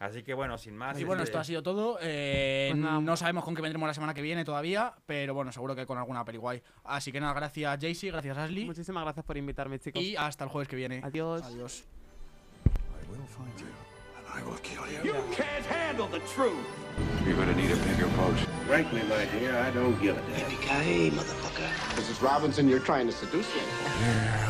Así 0.00 0.22
que 0.22 0.32
bueno, 0.32 0.56
sin 0.56 0.74
más. 0.76 0.98
Y 0.98 1.04
bueno, 1.04 1.22
este, 1.22 1.30
esto 1.30 1.40
ha 1.40 1.44
sido 1.44 1.62
todo. 1.62 1.98
Eh, 2.00 2.70
Pues 2.72 3.02
no 3.02 3.16
sabemos 3.18 3.44
con 3.44 3.54
qué 3.54 3.60
vendremos 3.60 3.86
la 3.86 3.92
semana 3.92 4.14
que 4.14 4.22
viene 4.22 4.46
todavía, 4.46 4.94
pero 5.04 5.34
bueno, 5.34 5.52
seguro 5.52 5.76
que 5.76 5.84
con 5.84 5.98
alguna 5.98 6.24
peli 6.24 6.38
guay. 6.38 6.62
Así 6.84 7.12
que 7.12 7.20
nada, 7.20 7.34
gracias 7.34 7.78
Jaycee, 7.78 8.10
gracias 8.10 8.38
Ashley. 8.38 8.64
Muchísimas 8.64 9.04
gracias 9.04 9.26
por 9.26 9.36
invitarme, 9.36 9.78
chicos. 9.78 10.02
Y 10.02 10.16
hasta 10.16 10.44
el 10.44 10.50
jueves 10.50 10.68
que 10.68 10.76
viene. 10.76 11.02
Adiós. 11.04 11.42
Adiós. 11.42 11.84
You 15.02 15.14
can't 15.32 15.66
handle 15.66 16.06
the 16.06 16.20
truth. 16.34 16.54
You're 17.26 17.34
gonna 17.36 17.54
need 17.54 17.70
a 17.70 17.76
bigger 17.76 18.06
boat. 18.16 18.36
Frankly, 18.66 19.02
my 19.08 19.26
dear, 19.38 19.56
I 19.56 19.70
don't 19.72 20.00
give 20.00 20.16
a 20.16 20.20
damn. 20.30 20.48
Yippee-ki-yay, 20.50 21.10
motherfucker. 21.10 21.68
Mrs. 21.96 22.22
Robinson, 22.22 22.68
you're 22.68 22.78
trying 22.84 23.06
to 23.06 23.12
seduce 23.12 23.48
me. 23.54 23.60
Yeah, 23.62 24.49